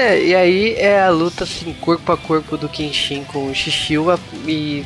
É, 0.00 0.24
e 0.24 0.34
aí 0.34 0.74
é 0.78 0.98
a 1.02 1.10
luta 1.10 1.44
assim, 1.44 1.74
corpo 1.78 2.10
a 2.10 2.16
corpo 2.16 2.56
do 2.56 2.70
Kenshin 2.70 3.22
com 3.24 3.50
o 3.50 3.54
Xixiu 3.54 4.10
a- 4.10 4.18
e 4.46 4.82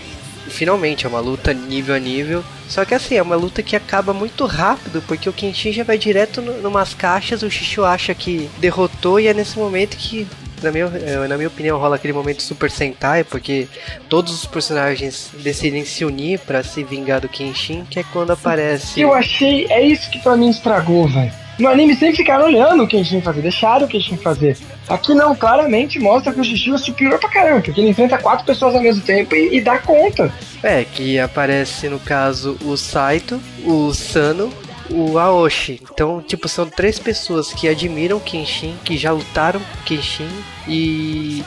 finalmente 0.48 1.06
é 1.06 1.08
uma 1.08 1.20
luta 1.20 1.54
nível 1.54 1.94
a 1.94 1.98
nível. 2.00 2.42
Só 2.68 2.84
que 2.84 2.94
assim, 2.94 3.14
é 3.14 3.22
uma 3.22 3.36
luta 3.36 3.62
que 3.62 3.76
acaba 3.76 4.12
muito 4.12 4.44
rápido, 4.44 5.00
porque 5.06 5.28
o 5.28 5.32
Kenshin 5.32 5.72
já 5.72 5.84
vai 5.84 5.96
direto 5.98 6.42
no, 6.42 6.60
numas 6.60 6.94
caixas, 6.94 7.44
o 7.44 7.50
Xixiu 7.50 7.84
acha 7.84 8.12
que 8.12 8.50
derrotou 8.58 9.20
e 9.20 9.28
é 9.28 9.32
nesse 9.34 9.56
momento 9.56 9.96
que, 9.96 10.26
na 10.60 10.72
minha, 10.72 10.86
eh, 10.86 11.28
na 11.28 11.36
minha 11.36 11.48
opinião, 11.48 11.78
rola 11.78 11.94
aquele 11.94 12.12
momento 12.12 12.42
Super 12.42 12.68
Sentai, 12.70 13.22
porque 13.22 13.68
todos 14.08 14.32
os 14.34 14.46
personagens 14.46 15.30
decidem 15.44 15.84
se 15.84 16.04
unir 16.04 16.40
pra 16.40 16.64
se 16.64 16.82
vingar 16.82 17.20
do 17.20 17.28
Kenshin, 17.28 17.84
que 17.88 18.00
é 18.00 18.04
quando 18.12 18.32
aparece... 18.32 19.00
Eu 19.00 19.14
achei, 19.14 19.66
é 19.70 19.80
isso 19.80 20.10
que 20.10 20.18
pra 20.18 20.36
mim 20.36 20.50
estragou, 20.50 21.06
velho. 21.06 21.43
No 21.58 21.68
anime 21.68 21.94
sempre 21.94 22.16
ficaram 22.16 22.46
olhando 22.46 22.82
o 22.82 22.86
Kenshin 22.86 23.20
fazer, 23.20 23.42
deixaram 23.42 23.86
o 23.86 23.88
Kenshin 23.88 24.16
fazer. 24.16 24.56
Aqui 24.88 25.14
não, 25.14 25.34
claramente 25.34 25.98
mostra 25.98 26.32
que 26.32 26.40
o 26.40 26.44
Xixi 26.44 26.72
é 26.72 26.78
superior 26.78 27.18
pra 27.18 27.28
caramba, 27.28 27.60
porque 27.60 27.80
ele 27.80 27.90
enfrenta 27.90 28.18
quatro 28.18 28.44
pessoas 28.44 28.74
ao 28.74 28.82
mesmo 28.82 29.02
tempo 29.02 29.34
e, 29.34 29.56
e 29.56 29.60
dá 29.60 29.78
conta. 29.78 30.32
É, 30.62 30.84
que 30.84 31.18
aparece 31.18 31.88
no 31.88 31.98
caso 31.98 32.58
o 32.64 32.76
Saito, 32.76 33.40
o 33.64 33.92
Sano, 33.94 34.52
o 34.90 35.18
Aoshi. 35.18 35.80
Então, 35.92 36.20
tipo, 36.20 36.48
são 36.48 36.66
três 36.66 36.98
pessoas 36.98 37.52
que 37.52 37.68
admiram 37.68 38.20
Kenshin, 38.20 38.76
que 38.84 38.96
já 38.96 39.12
lutaram 39.12 39.60
com 39.60 39.84
Kenshin 39.84 40.28
e 40.68 41.44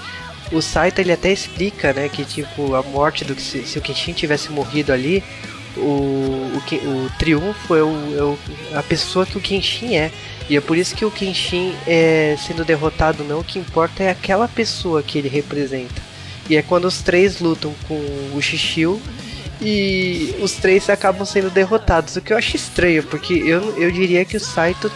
o 0.51 0.61
Saito 0.61 0.99
ele 0.99 1.11
até 1.11 1.31
explica, 1.31 1.93
né, 1.93 2.09
que 2.09 2.23
tipo 2.23 2.73
a 2.75 2.81
morte 2.81 3.25
do 3.25 3.39
se, 3.39 3.63
se 3.63 3.77
o 3.77 3.81
Kenshin 3.81 4.13
tivesse 4.13 4.51
morrido 4.51 4.93
ali, 4.93 5.23
o, 5.77 6.51
o, 6.53 6.87
o 6.87 7.09
triunfo 7.17 7.75
é, 7.75 7.83
o, 7.83 8.37
é 8.71 8.77
a 8.77 8.83
pessoa 8.83 9.25
que 9.25 9.37
o 9.37 9.41
Kenshin 9.41 9.95
é. 9.95 10.11
E 10.49 10.55
é 10.55 10.61
por 10.61 10.77
isso 10.77 10.95
que 10.95 11.03
o 11.03 11.11
Kenshin 11.11 11.73
é 11.85 12.35
sendo 12.39 12.63
derrotado 12.63 13.23
não, 13.23 13.39
o 13.39 13.43
que 13.43 13.59
importa 13.59 14.03
é 14.03 14.09
aquela 14.09 14.47
pessoa 14.47 15.03
que 15.03 15.17
ele 15.17 15.27
representa. 15.27 16.01
E 16.49 16.55
é 16.55 16.61
quando 16.61 16.85
os 16.85 17.01
três 17.01 17.39
lutam 17.39 17.73
com 17.87 17.99
o 18.33 18.41
Xixiu 18.41 19.01
e 19.61 20.35
os 20.41 20.53
três 20.53 20.89
acabam 20.89 21.25
sendo 21.25 21.49
derrotados. 21.49 22.15
O 22.15 22.21
que 22.21 22.31
eu 22.31 22.37
acho 22.37 22.55
estranho, 22.55 23.03
porque 23.03 23.33
eu, 23.33 23.77
eu 23.77 23.91
diria 23.91 24.23
que 24.23 24.37
o 24.37 24.39
Saito 24.39 24.89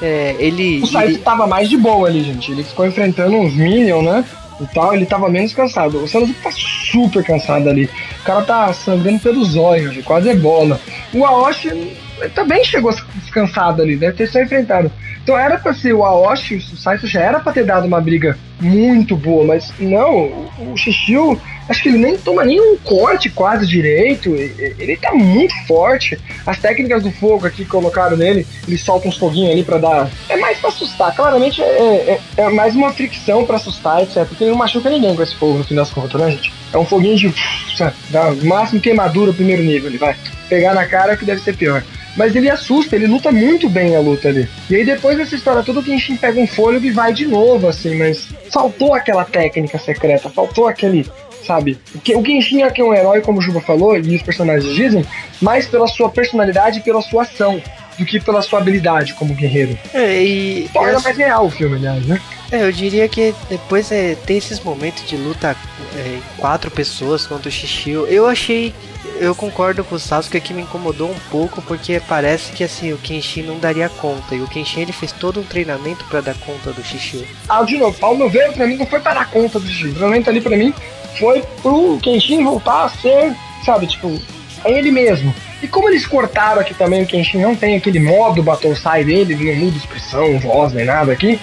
é, 0.00 0.36
ele. 0.38 0.80
O 0.82 0.86
Saito 0.86 1.12
ele- 1.12 1.18
tava 1.18 1.46
mais 1.46 1.68
de 1.68 1.76
boa 1.76 2.08
ali, 2.08 2.22
gente. 2.22 2.52
Ele 2.52 2.62
ficou 2.62 2.86
enfrentando 2.86 3.36
uns 3.36 3.54
Minions, 3.54 4.04
né? 4.04 4.24
E 4.60 4.66
tal, 4.74 4.92
ele 4.94 5.06
tava 5.06 5.28
menos 5.28 5.52
cansado. 5.52 6.02
O 6.02 6.08
Sanosuke 6.08 6.40
tá 6.42 6.50
super 6.52 7.24
cansado 7.24 7.68
ali. 7.68 7.84
O 8.20 8.24
cara 8.24 8.42
tá 8.42 8.72
sangrando 8.72 9.20
pelos 9.20 9.54
olhos, 9.56 10.04
quase 10.04 10.28
ebola. 10.30 10.80
O 11.14 11.24
Aoshi 11.24 11.96
também 12.34 12.64
chegou 12.64 12.92
cansado 13.32 13.82
ali, 13.82 13.96
deve 13.96 14.16
ter 14.16 14.26
só 14.26 14.40
enfrentado. 14.42 14.90
Então 15.22 15.38
era 15.38 15.58
pra 15.58 15.74
ser 15.74 15.92
o 15.92 16.02
Aoshi, 16.04 16.56
o 16.56 16.76
Saito 16.76 17.06
já 17.06 17.20
era 17.20 17.38
pra 17.38 17.52
ter 17.52 17.64
dado 17.64 17.86
uma 17.86 18.00
briga 18.00 18.36
muito 18.60 19.14
boa, 19.16 19.44
mas 19.44 19.72
não, 19.78 20.16
o- 20.24 20.72
o 20.72 20.76
Xixiu, 20.76 21.38
acho 21.68 21.82
que 21.82 21.88
ele 21.88 21.98
nem 21.98 22.16
toma 22.16 22.44
nenhum 22.44 22.76
corte 22.78 23.28
quase 23.30 23.66
direito, 23.66 24.34
ele 24.34 24.96
tá 24.96 25.12
muito 25.12 25.54
forte. 25.66 26.18
As 26.46 26.58
técnicas 26.58 27.02
do 27.02 27.10
fogo 27.12 27.46
aqui 27.46 27.64
que 27.64 27.70
colocaram 27.70 28.16
nele, 28.16 28.46
ele 28.66 28.78
solta 28.78 29.08
uns 29.08 29.16
foguinhos 29.16 29.52
ali 29.52 29.62
pra 29.62 29.78
dar. 29.78 30.10
É 30.28 30.36
mais 30.36 30.58
pra 30.58 30.70
assustar, 30.70 31.14
claramente 31.14 31.60
é, 31.62 32.18
é- 32.36 32.42
é 32.42 32.48
mais 32.50 32.74
uma 32.74 32.92
fricção 32.92 33.44
pra 33.44 33.56
assustar, 33.56 34.02
etc. 34.02 34.24
Porque 34.26 34.44
ele 34.44 34.50
não 34.50 34.58
machuca 34.58 34.88
ninguém 34.90 35.14
com 35.14 35.22
esse 35.22 35.34
fogo 35.36 35.58
no 35.58 35.64
fim 35.64 35.74
das 35.74 35.90
contas, 35.90 36.20
né, 36.20 36.30
gente? 36.30 36.52
É 36.72 36.78
um 36.78 36.84
foguinho 36.84 37.16
de. 37.16 37.34
sabe, 37.76 37.94
o 38.42 38.46
máximo 38.46 38.80
queimadura 38.80 39.32
primeiro 39.32 39.62
nível, 39.62 39.88
ele 39.88 39.98
vai 39.98 40.14
pegar 40.48 40.74
na 40.74 40.86
cara 40.86 41.16
que 41.16 41.24
deve 41.24 41.40
ser 41.42 41.56
pior. 41.56 41.82
Mas 42.16 42.34
ele 42.34 42.50
assusta, 42.50 42.96
ele 42.96 43.06
luta 43.06 43.30
muito 43.30 43.68
bem 43.68 43.94
a 43.94 44.00
luta 44.00 44.28
ali. 44.28 44.48
E 44.68 44.74
aí 44.74 44.84
depois 44.84 45.16
dessa 45.16 45.36
história 45.36 45.62
toda, 45.62 45.78
o 45.78 45.82
Kenshin 45.84 46.16
pega 46.16 46.40
um 46.40 46.46
fôlego 46.48 46.84
e 46.84 46.90
vai 46.90 47.12
de 47.12 47.26
novo, 47.26 47.68
assim, 47.68 47.94
mas 47.96 48.26
faltou 48.52 48.92
aquela 48.92 49.24
técnica 49.24 49.78
secreta, 49.78 50.28
faltou 50.28 50.66
aquele, 50.66 51.06
sabe? 51.46 51.78
Porque 51.92 52.14
o 52.16 52.24
Genshin 52.24 52.62
é 52.62 52.70
que 52.70 52.80
é 52.80 52.84
um 52.84 52.94
herói, 52.94 53.20
como 53.20 53.38
o 53.38 53.42
Juba 53.42 53.60
falou, 53.60 53.96
e 53.96 54.14
os 54.16 54.22
personagens 54.22 54.74
dizem, 54.74 55.04
mais 55.40 55.66
pela 55.66 55.86
sua 55.86 56.08
personalidade 56.08 56.78
e 56.78 56.82
pela 56.82 57.00
sua 57.02 57.22
ação, 57.22 57.60
do 57.98 58.04
que 58.04 58.20
pela 58.20 58.40
sua 58.42 58.60
habilidade 58.60 59.14
como 59.14 59.34
guerreiro. 59.34 59.76
É, 59.92 60.22
e. 60.22 60.68
Torna 60.72 60.90
essa- 60.92 61.00
mais 61.00 61.16
real 61.16 61.46
o 61.46 61.50
filme, 61.50 61.76
aliás, 61.76 62.06
né? 62.06 62.20
É, 62.50 62.62
eu 62.62 62.72
diria 62.72 63.06
que 63.08 63.34
depois 63.50 63.90
é, 63.92 64.14
tem 64.14 64.38
esses 64.38 64.58
momentos 64.60 65.04
de 65.06 65.16
luta 65.16 65.54
é, 65.96 66.18
quatro 66.38 66.70
pessoas 66.70 67.26
contra 67.26 67.48
o 67.48 67.52
Xixiu. 67.52 68.06
Eu 68.06 68.26
achei. 68.26 68.72
Eu 69.20 69.34
concordo 69.34 69.82
com 69.82 69.96
o 69.96 69.98
Sasuke 69.98 70.40
que 70.40 70.54
me 70.54 70.62
incomodou 70.62 71.10
um 71.10 71.18
pouco 71.30 71.60
porque 71.62 72.00
parece 72.08 72.52
que 72.52 72.62
assim 72.62 72.92
o 72.92 72.98
Kenshin 72.98 73.42
não 73.42 73.58
daria 73.58 73.88
conta 73.88 74.34
e 74.34 74.40
o 74.40 74.46
Kenshin 74.46 74.82
ele 74.82 74.92
fez 74.92 75.10
todo 75.10 75.40
um 75.40 75.42
treinamento 75.42 76.04
pra 76.04 76.20
dar 76.20 76.36
conta 76.36 76.70
do 76.72 76.84
Xixiu. 76.84 77.26
Ah, 77.48 77.62
de 77.64 77.76
novo, 77.78 77.96
ao 78.00 78.16
meu 78.16 78.30
ver, 78.30 78.52
pra 78.52 78.64
mim 78.66 78.76
não 78.76 78.86
foi 78.86 79.00
para 79.00 79.14
dar 79.14 79.30
conta 79.30 79.58
do 79.58 79.66
Genshin. 79.66 79.88
O 79.88 79.94
treinamento 79.94 80.30
ali 80.30 80.40
pra 80.40 80.56
mim 80.56 80.72
foi 81.18 81.42
pro 81.62 81.98
Kenshin 82.02 82.44
voltar 82.44 82.84
a 82.84 82.88
ser, 82.88 83.34
sabe, 83.64 83.86
tipo, 83.86 84.20
é 84.64 84.72
ele 84.72 84.90
mesmo. 84.90 85.34
E 85.62 85.66
como 85.66 85.88
eles 85.88 86.06
cortaram 86.06 86.60
aqui 86.60 86.74
também, 86.74 87.02
o 87.02 87.06
Kenshin 87.06 87.38
não 87.38 87.54
tem 87.54 87.76
aquele 87.76 87.98
modo 87.98 88.42
Battle 88.42 88.76
Sai 88.76 89.04
dele, 89.04 89.34
ele 89.34 89.52
não 89.52 89.64
muda 89.66 89.76
expressão, 89.76 90.38
voz, 90.38 90.72
nem 90.72 90.84
nada 90.84 91.12
aqui. 91.12 91.40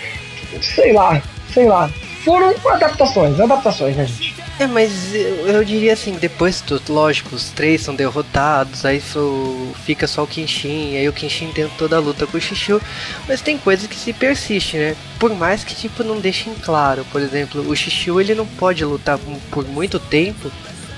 Sei 0.61 0.93
lá, 0.93 1.21
sei 1.53 1.67
lá. 1.67 1.89
Foram 2.23 2.53
adaptações, 2.67 3.39
adaptações, 3.39 3.95
né, 3.95 4.05
gente? 4.05 4.35
É, 4.57 4.65
mas 4.67 5.13
eu, 5.13 5.47
eu 5.47 5.65
diria 5.65 5.91
assim, 5.91 6.13
depois, 6.13 6.61
do- 6.61 6.81
lógico, 6.87 7.35
os 7.35 7.49
três 7.49 7.81
são 7.81 7.93
derrotados, 7.93 8.85
aí 8.85 9.01
fo- 9.01 9.73
fica 9.85 10.07
só 10.07 10.23
o 10.23 10.27
Kenshin, 10.27 10.95
aí 10.95 11.09
o 11.09 11.13
Kenshin 11.13 11.51
tem 11.51 11.67
toda 11.77 11.97
a 11.97 11.99
luta 11.99 12.25
com 12.25 12.37
o 12.37 12.41
Xixiu, 12.41 12.79
mas 13.27 13.41
tem 13.41 13.57
coisa 13.57 13.85
que 13.85 13.97
se 13.97 14.13
persiste, 14.13 14.77
né? 14.77 14.95
Por 15.19 15.33
mais 15.35 15.65
que, 15.65 15.75
tipo, 15.75 16.05
não 16.05 16.21
deixem 16.21 16.53
claro, 16.53 17.05
por 17.11 17.21
exemplo, 17.21 17.69
o 17.69 17.75
Xixiu, 17.75 18.21
ele 18.21 18.33
não 18.33 18.45
pode 18.45 18.85
lutar 18.85 19.19
por 19.51 19.67
muito 19.67 19.99
tempo, 19.99 20.49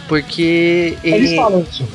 porque 0.07 0.95
ele... 1.03 1.15
Eles 1.15 1.35
falam 1.35 1.65
isso. 1.67 1.87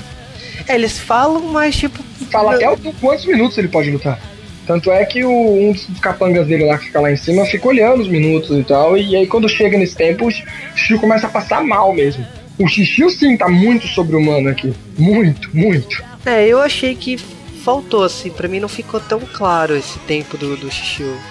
É, 0.66 0.74
eles 0.74 0.98
falam, 0.98 1.42
mas, 1.42 1.76
tipo... 1.76 2.02
Fala 2.30 2.54
até 2.56 2.66
quantos 3.00 3.24
minutos 3.24 3.56
ele 3.56 3.68
pode 3.68 3.88
lutar. 3.90 4.18
Tanto 4.66 4.90
é 4.92 5.04
que 5.04 5.24
o, 5.24 5.30
um 5.30 5.72
dos 5.72 6.00
capangas 6.00 6.46
dele 6.46 6.64
lá 6.64 6.78
que 6.78 6.86
fica 6.86 7.00
lá 7.00 7.10
em 7.10 7.16
cima 7.16 7.44
fica 7.44 7.68
olhando 7.68 8.00
os 8.00 8.08
minutos 8.08 8.56
e 8.56 8.62
tal. 8.62 8.96
E 8.96 9.16
aí 9.16 9.26
quando 9.26 9.48
chega 9.48 9.76
nesse 9.76 9.96
tempo, 9.96 10.26
o 10.26 10.30
Xixiu 10.30 11.00
começa 11.00 11.26
a 11.26 11.30
passar 11.30 11.62
mal 11.64 11.92
mesmo. 11.92 12.24
O 12.58 12.68
Xixiu 12.68 13.10
sim 13.10 13.36
tá 13.36 13.48
muito 13.48 13.86
sobre-humano 13.88 14.48
aqui. 14.48 14.72
Muito, 14.96 15.48
muito. 15.54 16.02
É, 16.24 16.46
eu 16.46 16.60
achei 16.60 16.94
que 16.94 17.16
faltou, 17.62 18.04
assim, 18.04 18.30
pra 18.30 18.48
mim 18.48 18.60
não 18.60 18.68
ficou 18.68 19.00
tão 19.00 19.20
claro 19.20 19.76
esse 19.76 19.98
tempo 20.00 20.36
do, 20.36 20.56
do. 20.56 20.68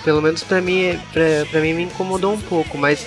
Pelo 0.03 0.21
menos 0.21 0.43
pra 0.43 0.61
mim, 0.61 0.97
pra, 1.13 1.45
pra 1.49 1.61
mim 1.61 1.73
me 1.73 1.83
incomodou 1.83 2.33
um 2.33 2.41
pouco, 2.41 2.77
mas... 2.77 3.05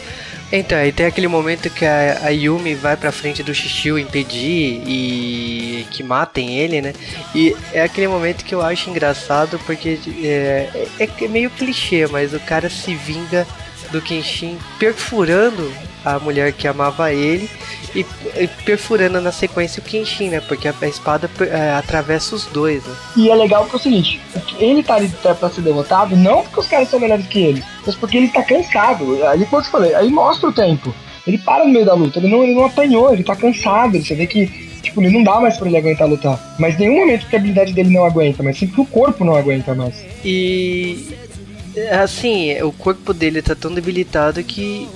Então, 0.53 0.79
aí 0.79 0.93
tem 0.93 1.07
aquele 1.07 1.27
momento 1.27 1.69
que 1.71 1.85
a, 1.85 2.27
a 2.27 2.29
Yumi 2.29 2.75
vai 2.75 2.97
pra 2.97 3.11
frente 3.11 3.43
do 3.43 3.55
Xixiu 3.55 3.99
impedir 3.99 4.83
e 4.87 5.87
que 5.91 6.03
matem 6.03 6.59
ele, 6.59 6.81
né? 6.81 6.93
E 7.35 7.57
é 7.73 7.83
aquele 7.83 8.07
momento 8.09 8.45
que 8.45 8.55
eu 8.55 8.63
acho 8.63 8.89
engraçado 8.89 9.59
porque 9.67 9.99
é, 10.23 10.89
é, 10.99 11.25
é 11.25 11.29
meio 11.29 11.51
clichê, 11.51 12.07
mas 12.07 12.33
o 12.33 12.41
cara 12.41 12.71
se 12.71 12.95
vinga 12.95 13.47
do 13.91 14.01
Kenshin 14.01 14.59
perfurando 14.79 15.73
a 16.05 16.19
mulher 16.19 16.53
que 16.53 16.69
amava 16.69 17.13
ele 17.13 17.49
e, 17.95 18.05
e 18.37 18.49
perfurando 18.65 19.21
na 19.21 19.33
sequência 19.33 19.81
o 19.81 19.85
Kenshin, 19.85 20.31
né? 20.31 20.41
Porque 20.41 20.69
a, 20.69 20.75
a 20.81 20.89
espada 20.89 21.31
é, 21.41 21.73
atravessa 21.73 22.35
os 22.35 22.47
dois, 22.47 22.85
né? 22.85 22.95
E 23.17 23.31
é 23.31 23.35
legal 23.35 23.63
porque 23.63 23.77
é 23.77 23.81
o 23.81 23.83
seguinte: 23.83 24.21
ele 24.59 24.83
tá 24.83 24.97
ali 24.97 25.09
pra 25.09 25.51
ser 25.51 25.63
derrotado, 25.63 26.17
não 26.17 26.43
porque 26.43 26.61
os 26.61 26.67
caras 26.67 26.89
são 26.89 27.01
melhores 27.01 27.27
que 27.27 27.41
ele, 27.41 27.65
mas 27.87 27.95
porque 27.95 28.17
ele 28.17 28.29
tá 28.29 28.43
cansado. 28.43 29.25
Ali, 29.27 29.45
como 29.47 29.61
eu 29.61 29.65
te 29.65 29.71
falei, 29.71 29.95
aí 29.95 30.11
mostra 30.11 30.49
o 30.49 30.53
tempo. 30.53 30.95
Ele 31.27 31.39
para 31.39 31.65
no 31.65 31.73
meio 31.73 31.87
da 31.87 31.95
luta, 31.95 32.19
ele 32.19 32.29
não, 32.29 32.43
ele 32.43 32.55
não 32.55 32.67
apanhou, 32.67 33.13
ele 33.13 33.25
tá 33.25 33.35
cansado. 33.35 33.99
Você 33.99 34.15
vê 34.15 34.27
que 34.27 34.75
Tipo, 34.85 35.01
não 35.01 35.23
dá 35.23 35.41
mais 35.41 35.57
pra 35.57 35.67
ele 35.67 35.79
aguentar 35.79 36.07
lutar. 36.07 36.55
Mas 36.59 36.79
nenhum 36.79 37.01
momento 37.01 37.27
que 37.27 37.35
a 37.35 37.39
habilidade 37.39 37.73
dele 37.73 37.89
não 37.89 38.05
aguenta, 38.05 38.43
mas 38.43 38.59
sempre 38.59 38.75
que 38.75 38.81
o 38.83 38.87
corpo 38.87 39.25
não 39.25 39.35
aguenta 39.35 39.75
mais. 39.75 40.05
E 40.23 41.09
assim, 41.91 42.61
o 42.63 42.71
corpo 42.71 43.15
dele 43.15 43.41
tá 43.41 43.55
tão 43.55 43.73
debilitado 43.73 44.45
que 44.45 44.87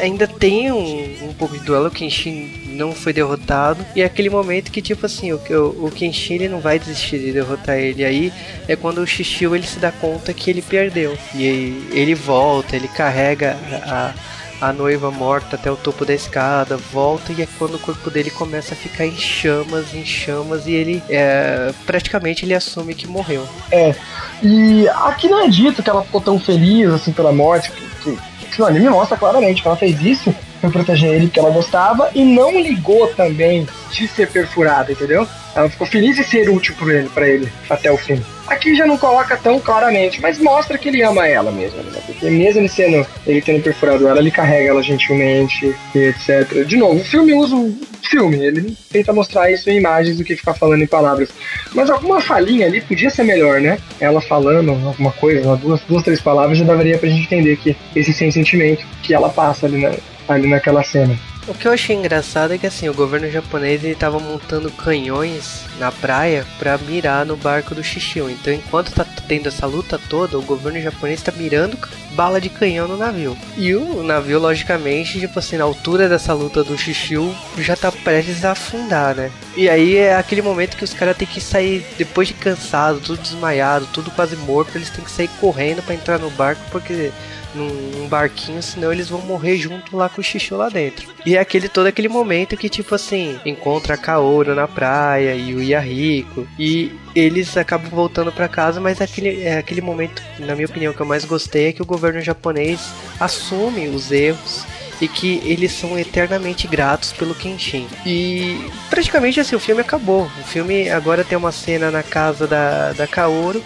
ainda 0.00 0.26
tem 0.26 0.70
um, 0.72 1.28
um 1.28 1.34
pouco 1.34 1.58
de 1.58 1.64
duelo. 1.64 1.88
O 1.88 1.90
Kenshin 1.90 2.50
não 2.68 2.92
foi 2.92 3.12
derrotado. 3.12 3.84
E 3.94 4.02
é 4.02 4.04
aquele 4.04 4.30
momento 4.30 4.70
que, 4.70 4.82
tipo 4.82 5.06
assim, 5.06 5.32
o, 5.32 5.36
o, 5.36 5.86
o 5.86 5.90
Kenshin 5.90 6.34
ele 6.34 6.48
não 6.48 6.60
vai 6.60 6.78
desistir 6.78 7.18
de 7.18 7.32
derrotar 7.32 7.76
ele. 7.76 8.04
Aí 8.04 8.32
é 8.68 8.76
quando 8.76 8.98
o 8.98 9.06
Shishio 9.06 9.54
ele 9.54 9.66
se 9.66 9.78
dá 9.78 9.92
conta 9.92 10.32
que 10.32 10.50
ele 10.50 10.62
perdeu. 10.62 11.16
E 11.34 11.48
aí, 11.48 11.88
ele 11.92 12.14
volta, 12.14 12.76
ele 12.76 12.88
carrega 12.88 13.56
a, 13.84 14.14
a 14.62 14.72
noiva 14.72 15.10
morta 15.10 15.56
até 15.56 15.70
o 15.70 15.76
topo 15.76 16.04
da 16.04 16.14
escada, 16.14 16.76
volta 16.76 17.32
e 17.32 17.42
é 17.42 17.48
quando 17.58 17.74
o 17.74 17.78
corpo 17.80 18.08
dele 18.08 18.30
começa 18.30 18.74
a 18.74 18.76
ficar 18.76 19.04
em 19.04 19.16
chamas, 19.16 19.92
em 19.92 20.04
chamas, 20.04 20.68
e 20.68 20.72
ele 20.72 21.02
é, 21.08 21.72
praticamente 21.84 22.44
ele 22.44 22.54
assume 22.54 22.94
que 22.94 23.08
morreu. 23.08 23.44
É. 23.72 23.92
E 24.40 24.88
aqui 24.88 25.28
não 25.28 25.44
é 25.44 25.48
dito 25.48 25.82
que 25.82 25.90
ela 25.90 26.04
ficou 26.04 26.20
tão 26.20 26.38
feliz 26.38 26.88
assim 26.90 27.12
pela 27.12 27.32
morte, 27.32 27.72
que, 27.72 27.86
que 28.04 28.31
no 28.60 28.66
anime 28.66 28.88
mostra 28.88 29.16
claramente 29.16 29.62
que 29.62 29.68
ela 29.68 29.76
fez 29.76 30.00
isso 30.00 30.34
foi 30.60 30.70
proteger 30.70 31.14
ele 31.14 31.26
porque 31.26 31.40
ela 31.40 31.50
gostava 31.50 32.10
e 32.14 32.24
não 32.24 32.60
ligou 32.60 33.08
também 33.08 33.66
de 33.90 34.06
ser 34.06 34.30
perfurada, 34.30 34.92
entendeu? 34.92 35.26
Ela 35.54 35.68
ficou 35.68 35.86
feliz 35.86 36.16
de 36.16 36.24
ser 36.24 36.48
útil 36.48 36.74
para 36.78 36.94
ele, 36.94 37.08
pra 37.08 37.28
ele 37.28 37.52
até 37.68 37.90
o 37.90 37.96
fim. 37.96 38.22
Aqui 38.46 38.74
já 38.74 38.86
não 38.86 38.98
coloca 38.98 39.36
tão 39.36 39.58
claramente, 39.60 40.20
mas 40.20 40.38
mostra 40.38 40.76
que 40.76 40.88
ele 40.88 41.02
ama 41.02 41.26
ela 41.26 41.50
mesmo, 41.50 41.82
né? 41.84 42.00
Porque 42.04 42.28
mesmo 42.28 42.60
ele 42.60 42.68
sendo, 42.68 43.06
ele 43.26 43.40
tendo 43.40 43.62
perfurado 43.62 44.06
ela, 44.06 44.18
ele 44.18 44.30
carrega 44.30 44.70
ela 44.70 44.82
gentilmente 44.82 45.74
e 45.94 45.98
etc. 45.98 46.64
De 46.66 46.76
novo, 46.76 47.00
o 47.00 47.04
filme 47.04 47.32
usa 47.34 47.54
o 47.54 47.74
filme, 48.02 48.44
ele 48.44 48.76
tenta 48.90 49.12
mostrar 49.12 49.50
isso 49.50 49.70
em 49.70 49.76
imagens 49.76 50.18
do 50.18 50.24
que 50.24 50.36
ficar 50.36 50.54
falando 50.54 50.82
em 50.82 50.86
palavras. 50.86 51.30
Mas 51.72 51.88
alguma 51.88 52.20
falinha 52.20 52.66
ali 52.66 52.80
podia 52.80 53.10
ser 53.10 53.22
melhor, 53.22 53.60
né? 53.60 53.78
Ela 54.00 54.20
falando 54.20 54.70
alguma 54.70 55.12
coisa, 55.12 55.56
duas, 55.56 55.80
duas, 55.82 56.02
três 56.02 56.20
palavras 56.20 56.58
já 56.58 56.64
daria 56.64 56.98
pra 56.98 57.08
gente 57.08 57.24
entender 57.24 57.56
que 57.56 57.76
esse 57.94 58.12
sentimento 58.12 58.84
que 59.02 59.14
ela 59.14 59.28
passa 59.28 59.66
ali, 59.66 59.78
né? 59.78 59.96
ali 60.28 60.48
naquela 60.48 60.82
cena. 60.82 61.18
O 61.48 61.54
que 61.54 61.66
eu 61.66 61.72
achei 61.72 61.96
engraçado 61.96 62.54
é 62.54 62.58
que 62.58 62.68
assim, 62.68 62.88
o 62.88 62.94
governo 62.94 63.28
japonês 63.28 63.82
ele 63.82 63.96
tava 63.96 64.20
montando 64.20 64.70
canhões 64.70 65.64
na 65.76 65.90
praia 65.90 66.46
para 66.56 66.78
mirar 66.78 67.26
no 67.26 67.36
barco 67.36 67.74
do 67.74 67.82
Shishio. 67.82 68.30
Então, 68.30 68.52
enquanto 68.52 68.92
tá 68.92 69.04
tendo 69.26 69.48
essa 69.48 69.66
luta 69.66 69.98
toda, 70.08 70.38
o 70.38 70.42
governo 70.42 70.80
japonês 70.80 71.20
tá 71.20 71.32
mirando 71.32 71.76
bala 72.12 72.40
de 72.40 72.48
canhão 72.48 72.86
no 72.86 72.96
navio. 72.96 73.36
E 73.56 73.74
o 73.74 74.04
navio, 74.04 74.38
logicamente, 74.38 75.18
tipo 75.18 75.36
assim, 75.36 75.56
na 75.56 75.64
altura 75.64 76.08
dessa 76.08 76.32
luta 76.32 76.62
do 76.62 76.78
Shishio, 76.78 77.34
já 77.58 77.74
tá 77.74 77.90
prestes 77.90 78.44
a 78.44 78.52
afundar, 78.52 79.16
né? 79.16 79.32
E 79.56 79.68
aí 79.68 79.96
é 79.96 80.14
aquele 80.14 80.42
momento 80.42 80.76
que 80.76 80.84
os 80.84 80.94
caras 80.94 81.16
têm 81.16 81.26
que 81.26 81.40
sair, 81.40 81.84
depois 81.98 82.28
de 82.28 82.34
cansado, 82.34 83.00
tudo 83.00 83.20
desmaiado, 83.20 83.88
tudo 83.92 84.12
quase 84.12 84.36
morto, 84.36 84.76
eles 84.76 84.90
têm 84.90 85.04
que 85.04 85.10
sair 85.10 85.28
correndo 85.40 85.82
para 85.82 85.94
entrar 85.94 86.18
no 86.20 86.30
barco 86.30 86.62
porque 86.70 87.10
num, 87.54 88.08
barquinho, 88.08 88.62
senão 88.62 88.92
eles 88.92 89.08
vão 89.08 89.20
morrer 89.22 89.56
junto 89.56 89.96
lá 89.96 90.08
com 90.08 90.20
o 90.20 90.24
Xixi 90.24 90.52
lá 90.52 90.68
dentro. 90.68 91.08
E 91.24 91.36
é 91.36 91.40
aquele 91.40 91.68
todo 91.68 91.86
aquele 91.86 92.08
momento 92.08 92.56
que, 92.56 92.68
tipo 92.68 92.94
assim, 92.94 93.38
encontra 93.44 93.94
a 93.94 93.96
Kaoru 93.96 94.54
na 94.54 94.68
praia 94.68 95.34
e 95.34 95.54
o 95.54 95.62
Yahiko. 95.62 96.46
E 96.58 96.92
eles 97.14 97.56
acabam 97.56 97.90
voltando 97.90 98.32
para 98.32 98.48
casa, 98.48 98.80
mas 98.80 99.00
é 99.00 99.04
aquele, 99.04 99.42
é 99.42 99.58
aquele 99.58 99.80
momento, 99.80 100.22
na 100.38 100.54
minha 100.54 100.66
opinião, 100.66 100.92
que 100.92 101.00
eu 101.00 101.06
mais 101.06 101.24
gostei 101.24 101.68
é 101.68 101.72
que 101.72 101.82
o 101.82 101.86
governo 101.86 102.20
japonês 102.20 102.90
assume 103.20 103.88
os 103.88 104.10
erros 104.10 104.64
e 105.00 105.08
que 105.08 105.42
eles 105.44 105.72
são 105.72 105.98
eternamente 105.98 106.68
gratos 106.68 107.12
pelo 107.12 107.34
Kenshin. 107.34 107.88
E 108.06 108.70
praticamente 108.88 109.40
assim, 109.40 109.56
o 109.56 109.60
filme 109.60 109.80
acabou. 109.80 110.30
O 110.40 110.44
filme 110.44 110.88
agora 110.88 111.24
tem 111.24 111.36
uma 111.36 111.50
cena 111.50 111.90
na 111.90 112.04
casa 112.04 112.46
da, 112.46 112.92
da 112.92 113.06
Kaoru 113.06 113.62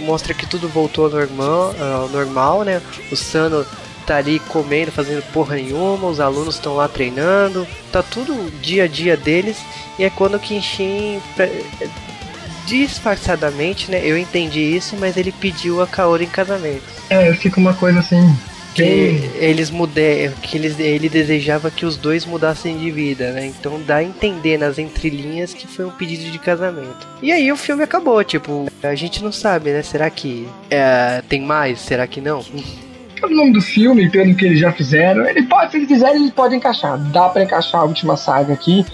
mostra 0.00 0.34
que 0.34 0.46
tudo 0.46 0.68
voltou 0.68 1.06
ao 1.06 1.10
normal, 1.10 1.74
normal, 2.10 2.62
né? 2.64 2.80
O 3.10 3.16
Sano 3.16 3.64
tá 4.06 4.16
ali 4.16 4.40
comendo, 4.40 4.90
fazendo 4.90 5.22
porra 5.32 5.56
nenhuma, 5.56 6.08
os 6.08 6.18
alunos 6.18 6.56
estão 6.56 6.74
lá 6.74 6.88
treinando, 6.88 7.66
tá 7.92 8.02
tudo 8.02 8.50
dia 8.60 8.84
a 8.84 8.88
dia 8.88 9.16
deles, 9.16 9.58
e 9.98 10.04
é 10.04 10.10
quando 10.10 10.34
o 10.34 10.40
Kenshin 10.40 11.20
disfarçadamente, 12.66 13.90
né? 13.90 14.00
Eu 14.04 14.16
entendi 14.16 14.60
isso, 14.60 14.96
mas 14.98 15.16
ele 15.16 15.32
pediu 15.32 15.80
a 15.82 15.86
Kaori 15.86 16.24
em 16.24 16.28
casamento. 16.28 16.82
É, 17.10 17.32
fica 17.34 17.60
uma 17.60 17.74
coisa 17.74 18.00
assim, 18.00 18.36
que 18.74 19.30
eles 19.38 19.70
mudem, 19.70 20.30
que 20.42 20.56
eles, 20.56 20.78
ele 20.78 21.08
desejava 21.08 21.70
que 21.70 21.84
os 21.84 21.96
dois 21.96 22.24
mudassem 22.24 22.78
de 22.78 22.90
vida, 22.90 23.32
né? 23.32 23.46
Então 23.46 23.80
dá 23.86 23.96
a 23.96 24.04
entender 24.04 24.58
nas 24.58 24.78
entrelinhas 24.78 25.52
que 25.52 25.66
foi 25.66 25.84
um 25.84 25.90
pedido 25.90 26.30
de 26.30 26.38
casamento. 26.38 27.06
E 27.22 27.30
aí 27.30 27.50
o 27.52 27.56
filme 27.56 27.82
acabou, 27.82 28.22
tipo, 28.24 28.66
a 28.82 28.94
gente 28.94 29.22
não 29.22 29.32
sabe, 29.32 29.70
né? 29.70 29.82
Será 29.82 30.08
que 30.10 30.48
é, 30.70 31.22
tem 31.28 31.42
mais? 31.42 31.80
Será 31.80 32.06
que 32.06 32.20
não? 32.20 32.42
Pelo 33.20 33.36
nome 33.36 33.52
do 33.52 33.60
filme, 33.60 34.10
pelo 34.10 34.34
que 34.34 34.46
eles 34.46 34.58
já 34.58 34.72
fizeram, 34.72 35.24
ele 35.26 35.42
pode, 35.42 35.70
se 35.70 35.76
eles 35.76 35.88
quiserem, 35.88 36.22
ele 36.22 36.32
pode 36.32 36.56
encaixar. 36.56 36.98
Dá 37.10 37.28
para 37.28 37.44
encaixar 37.44 37.82
a 37.82 37.84
última 37.84 38.16
saga 38.16 38.52
aqui. 38.52 38.84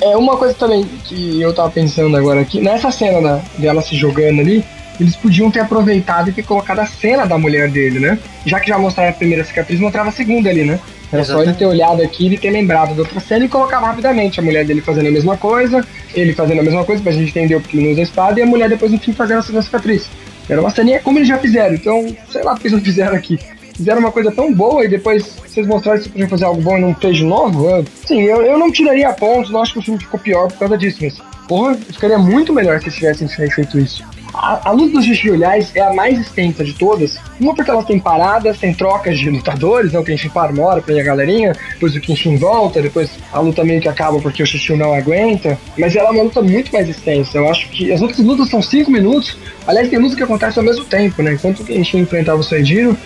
É 0.00 0.16
uma 0.16 0.36
coisa 0.36 0.54
também 0.54 0.84
que 1.04 1.40
eu 1.40 1.54
tava 1.54 1.70
pensando 1.70 2.16
agora 2.16 2.40
aqui, 2.40 2.60
nessa 2.60 2.90
cena 2.90 3.20
da, 3.22 3.42
dela 3.56 3.80
se 3.80 3.96
jogando 3.96 4.40
ali, 4.40 4.64
eles 4.98 5.16
podiam 5.16 5.50
ter 5.50 5.60
aproveitado 5.60 6.30
e 6.30 6.32
ter 6.32 6.42
colocado 6.42 6.80
a 6.80 6.86
cena 6.86 7.26
da 7.26 7.38
mulher 7.38 7.70
dele, 7.70 7.98
né? 7.98 8.18
Já 8.44 8.60
que 8.60 8.68
já 8.68 8.78
mostraram 8.78 9.10
a 9.10 9.14
primeira 9.14 9.44
cicatriz, 9.44 9.78
mostrava 9.80 10.08
a 10.08 10.12
segunda 10.12 10.48
ali, 10.50 10.64
né? 10.64 10.78
Era 11.12 11.22
Exatamente. 11.22 11.26
só 11.26 11.42
ele 11.42 11.58
ter 11.58 11.66
olhado 11.66 12.02
aqui 12.02 12.26
e 12.26 12.38
ter 12.38 12.50
lembrado 12.50 12.94
da 12.94 13.02
outra 13.02 13.20
cena 13.20 13.44
e 13.44 13.48
colocar 13.48 13.78
rapidamente 13.78 14.40
a 14.40 14.42
mulher 14.42 14.64
dele 14.64 14.80
fazendo 14.80 15.06
a 15.06 15.10
mesma 15.10 15.36
coisa, 15.36 15.84
ele 16.14 16.32
fazendo 16.32 16.60
a 16.60 16.64
mesma 16.64 16.84
coisa 16.84 17.02
pra 17.02 17.12
gente 17.12 17.30
entender 17.30 17.60
porque 17.60 17.76
ele 17.76 17.86
não 17.86 17.92
usa 17.92 18.00
a 18.00 18.04
espada 18.04 18.40
e 18.40 18.42
a 18.42 18.46
mulher 18.46 18.68
depois, 18.68 18.92
enfim, 18.92 19.12
fazendo 19.12 19.38
a 19.38 19.42
segunda 19.42 19.62
cicatriz. 19.62 20.08
Era 20.48 20.60
uma 20.60 20.70
ceninha 20.70 21.00
como 21.00 21.18
eles 21.18 21.28
já 21.28 21.38
fizeram, 21.38 21.74
então, 21.74 22.06
sei 22.30 22.42
lá 22.42 22.52
porque 22.52 22.68
eles 22.68 22.78
não 22.78 22.84
fizeram 22.84 23.16
aqui. 23.16 23.38
Fizeram 23.76 24.00
uma 24.00 24.10
coisa 24.10 24.32
tão 24.32 24.52
boa 24.52 24.84
e 24.84 24.88
depois 24.88 25.36
vocês 25.46 25.66
mostraram 25.66 26.00
que 26.00 26.08
podiam 26.08 26.28
fazer 26.28 26.44
algo 26.46 26.62
bom 26.62 26.78
e 26.78 26.80
não 26.80 26.94
fez 26.94 27.18
de 27.18 27.24
novo. 27.24 27.68
Eu, 27.68 27.84
sim, 28.06 28.22
eu, 28.22 28.42
eu 28.42 28.58
não 28.58 28.72
tiraria 28.72 29.12
pontos, 29.12 29.50
não 29.50 29.60
acho 29.60 29.74
que 29.74 29.78
o 29.78 29.82
filme 29.82 30.00
ficou 30.00 30.18
pior 30.18 30.48
por 30.48 30.60
causa 30.60 30.78
disso, 30.78 30.98
mas, 31.02 31.18
porra, 31.46 31.74
ficaria 31.74 32.18
muito 32.18 32.54
melhor 32.54 32.78
se 32.80 32.86
eles 32.86 32.94
tivessem 32.96 33.28
feito 33.28 33.78
isso. 33.78 34.02
A, 34.34 34.68
a 34.68 34.72
luta 34.72 34.94
dos 34.94 35.04
Justiolhais 35.04 35.70
é 35.74 35.80
a 35.80 35.92
mais 35.92 36.18
extensa 36.18 36.64
de 36.64 36.72
todas. 36.72 37.18
Uma 37.40 37.54
porque 37.54 37.70
ela 37.70 37.82
tem 37.82 37.98
paradas, 37.98 38.58
tem 38.58 38.74
trocas 38.74 39.18
de 39.18 39.30
lutadores, 39.30 39.92
né? 39.92 39.98
o 39.98 40.04
Kenshin 40.04 40.28
para 40.28 40.52
uma 40.52 40.64
hora, 40.64 40.82
pega 40.82 41.00
a 41.00 41.04
galerinha, 41.04 41.52
depois 41.72 41.94
o 41.94 42.00
Kenshin 42.00 42.36
volta, 42.36 42.82
depois 42.82 43.10
a 43.32 43.40
luta 43.40 43.64
meio 43.64 43.80
que 43.80 43.88
acaba 43.88 44.18
porque 44.20 44.42
o 44.42 44.46
Shishio 44.46 44.76
não 44.76 44.94
aguenta. 44.94 45.58
Mas 45.78 45.94
ela 45.94 46.08
é 46.08 46.12
uma 46.12 46.22
luta 46.24 46.42
muito 46.42 46.72
mais 46.72 46.88
extensa. 46.88 47.38
Eu 47.38 47.48
acho 47.48 47.68
que 47.70 47.92
as 47.92 48.00
outras 48.00 48.20
lutas 48.20 48.48
são 48.48 48.62
5 48.62 48.90
minutos. 48.90 49.36
Aliás, 49.66 49.88
tem 49.88 49.98
lutas 49.98 50.16
que 50.16 50.22
acontecem 50.22 50.60
ao 50.60 50.66
mesmo 50.66 50.84
tempo, 50.84 51.22
né? 51.22 51.32
Enquanto 51.32 51.60
o 51.60 51.64
Kenshin 51.64 51.98
enfrentava 51.98 52.40
o 52.40 52.44
Seijiro, 52.44 52.96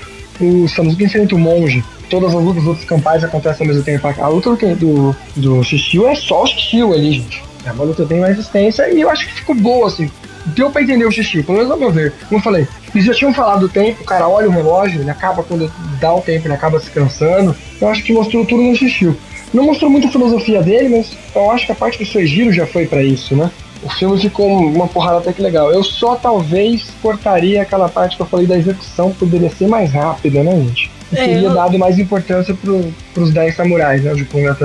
o 0.40 0.68
Samusuke 0.68 1.04
enfrenta 1.04 1.34
o 1.34 1.38
monge. 1.38 1.84
Todas 2.08 2.34
as 2.34 2.42
lutas 2.42 2.62
dos 2.62 2.66
outros 2.66 2.86
campais 2.86 3.22
acontecem 3.22 3.66
ao 3.66 3.72
mesmo 3.72 3.84
tempo. 3.84 4.06
A 4.08 4.28
luta 4.28 4.50
do, 4.50 4.76
do, 4.76 5.16
do 5.36 5.62
Shishio 5.62 6.08
é 6.08 6.14
só 6.14 6.42
o 6.42 6.46
Shishio 6.46 6.92
ali, 6.92 7.12
gente. 7.12 7.42
É 7.64 7.72
uma 7.72 7.84
luta 7.84 8.04
bem 8.04 8.20
mais 8.20 8.38
extensa 8.38 8.88
e 8.88 9.02
eu 9.02 9.10
acho 9.10 9.26
que 9.26 9.34
ficou 9.34 9.54
boa, 9.54 9.86
assim 9.86 10.10
deu 10.47 10.70
pra 10.70 10.82
entender 10.82 11.05
o 11.05 11.11
xixi, 11.11 11.43
pelo 11.43 11.59
menos 11.59 11.70
ao 11.70 11.78
meu 11.78 11.91
ver. 11.91 12.12
Como 12.28 12.38
eu 12.38 12.43
falei, 12.43 12.66
eles 12.95 13.07
já 13.07 13.14
tinham 13.14 13.32
falado 13.32 13.61
do 13.61 13.68
tempo, 13.68 14.03
o 14.03 14.07
cara 14.07 14.28
olha 14.28 14.49
o 14.49 14.53
relógio, 14.53 15.01
ele 15.01 15.11
acaba 15.11 15.43
quando 15.43 15.70
dá 16.01 16.14
o 16.14 16.20
tempo, 16.20 16.47
ele 16.47 16.55
acaba 16.55 16.80
se 16.80 16.91
cansando. 16.91 17.55
Eu 17.80 17.88
acho 17.88 18.03
que 18.03 18.12
mostrou 18.12 18.45
tudo 18.45 18.62
no 18.62 18.74
xixi. 18.74 19.14
Não 19.53 19.64
mostrou 19.64 19.91
muito 19.91 20.07
a 20.07 20.11
filosofia 20.11 20.62
dele, 20.62 20.88
mas 20.88 21.16
eu 21.34 21.51
acho 21.51 21.66
que 21.66 21.72
a 21.72 21.74
parte 21.74 21.99
do 21.99 22.07
seu 22.07 22.24
giro 22.24 22.53
já 22.53 22.66
foi 22.66 22.86
para 22.86 23.03
isso, 23.03 23.34
né? 23.34 23.51
O 23.82 23.88
filme 23.88 24.20
ficou 24.20 24.47
uma 24.47 24.86
porrada 24.86 25.18
até 25.18 25.32
que 25.32 25.41
legal. 25.41 25.72
Eu 25.72 25.82
só 25.82 26.14
talvez 26.14 26.86
cortaria 27.03 27.62
aquela 27.62 27.88
parte 27.88 28.16
que 28.16 28.22
eu 28.22 28.26
falei 28.26 28.47
da 28.47 28.59
execução, 28.59 29.11
poderia 29.12 29.51
ser 29.51 29.66
mais 29.66 29.93
rápida, 29.93 30.43
né, 30.43 30.53
gente? 30.53 30.91
Eu 31.11 31.18
é, 31.18 31.26
teria 31.26 31.49
eu... 31.49 31.55
dado 31.55 31.78
mais 31.78 31.99
importância 31.99 32.55
pro, 32.55 32.93
pros 33.14 33.32
10 33.32 33.57
samurais, 33.57 34.03
né, 34.03 34.14
de 34.14 34.24
Punga 34.24 34.57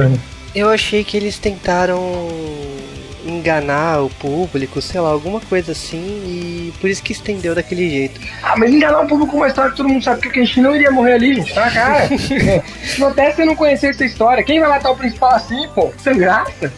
Eu 0.53 0.69
achei 0.69 1.03
que 1.03 1.17
eles 1.17 1.39
tentaram 1.39 1.97
enganar 3.25 4.03
o 4.03 4.09
público, 4.09 4.81
sei 4.81 5.01
lá, 5.01 5.09
alguma 5.09 5.39
coisa 5.41 5.71
assim, 5.71 5.97
e 5.97 6.73
por 6.79 6.89
isso 6.89 7.01
que 7.01 7.11
estendeu 7.11 7.55
daquele 7.55 7.89
jeito. 7.89 8.21
Ah, 8.43 8.55
mas 8.55 8.71
enganar 8.71 9.01
o 9.01 9.07
público 9.07 9.31
com 9.31 9.37
uma 9.37 9.47
história 9.47 9.71
que 9.71 9.77
todo 9.77 9.89
mundo 9.89 10.03
sabe 10.03 10.21
que 10.21 10.27
o 10.27 10.31
Kenshin 10.31 10.61
não 10.61 10.75
iria 10.75 10.91
morrer 10.91 11.13
ali, 11.13 11.35
gente, 11.35 11.53
tá 11.53 11.69
cara. 11.71 12.07
Se 12.83 13.03
até 13.03 13.31
você 13.31 13.45
não 13.45 13.55
conhecer 13.55 13.87
essa 13.87 14.05
história, 14.05 14.43
quem 14.43 14.59
vai 14.59 14.69
matar 14.69 14.91
o 14.91 14.95
principal 14.95 15.31
assim, 15.31 15.67
pô? 15.73 15.91
Sem 15.97 16.17
graça. 16.17 16.71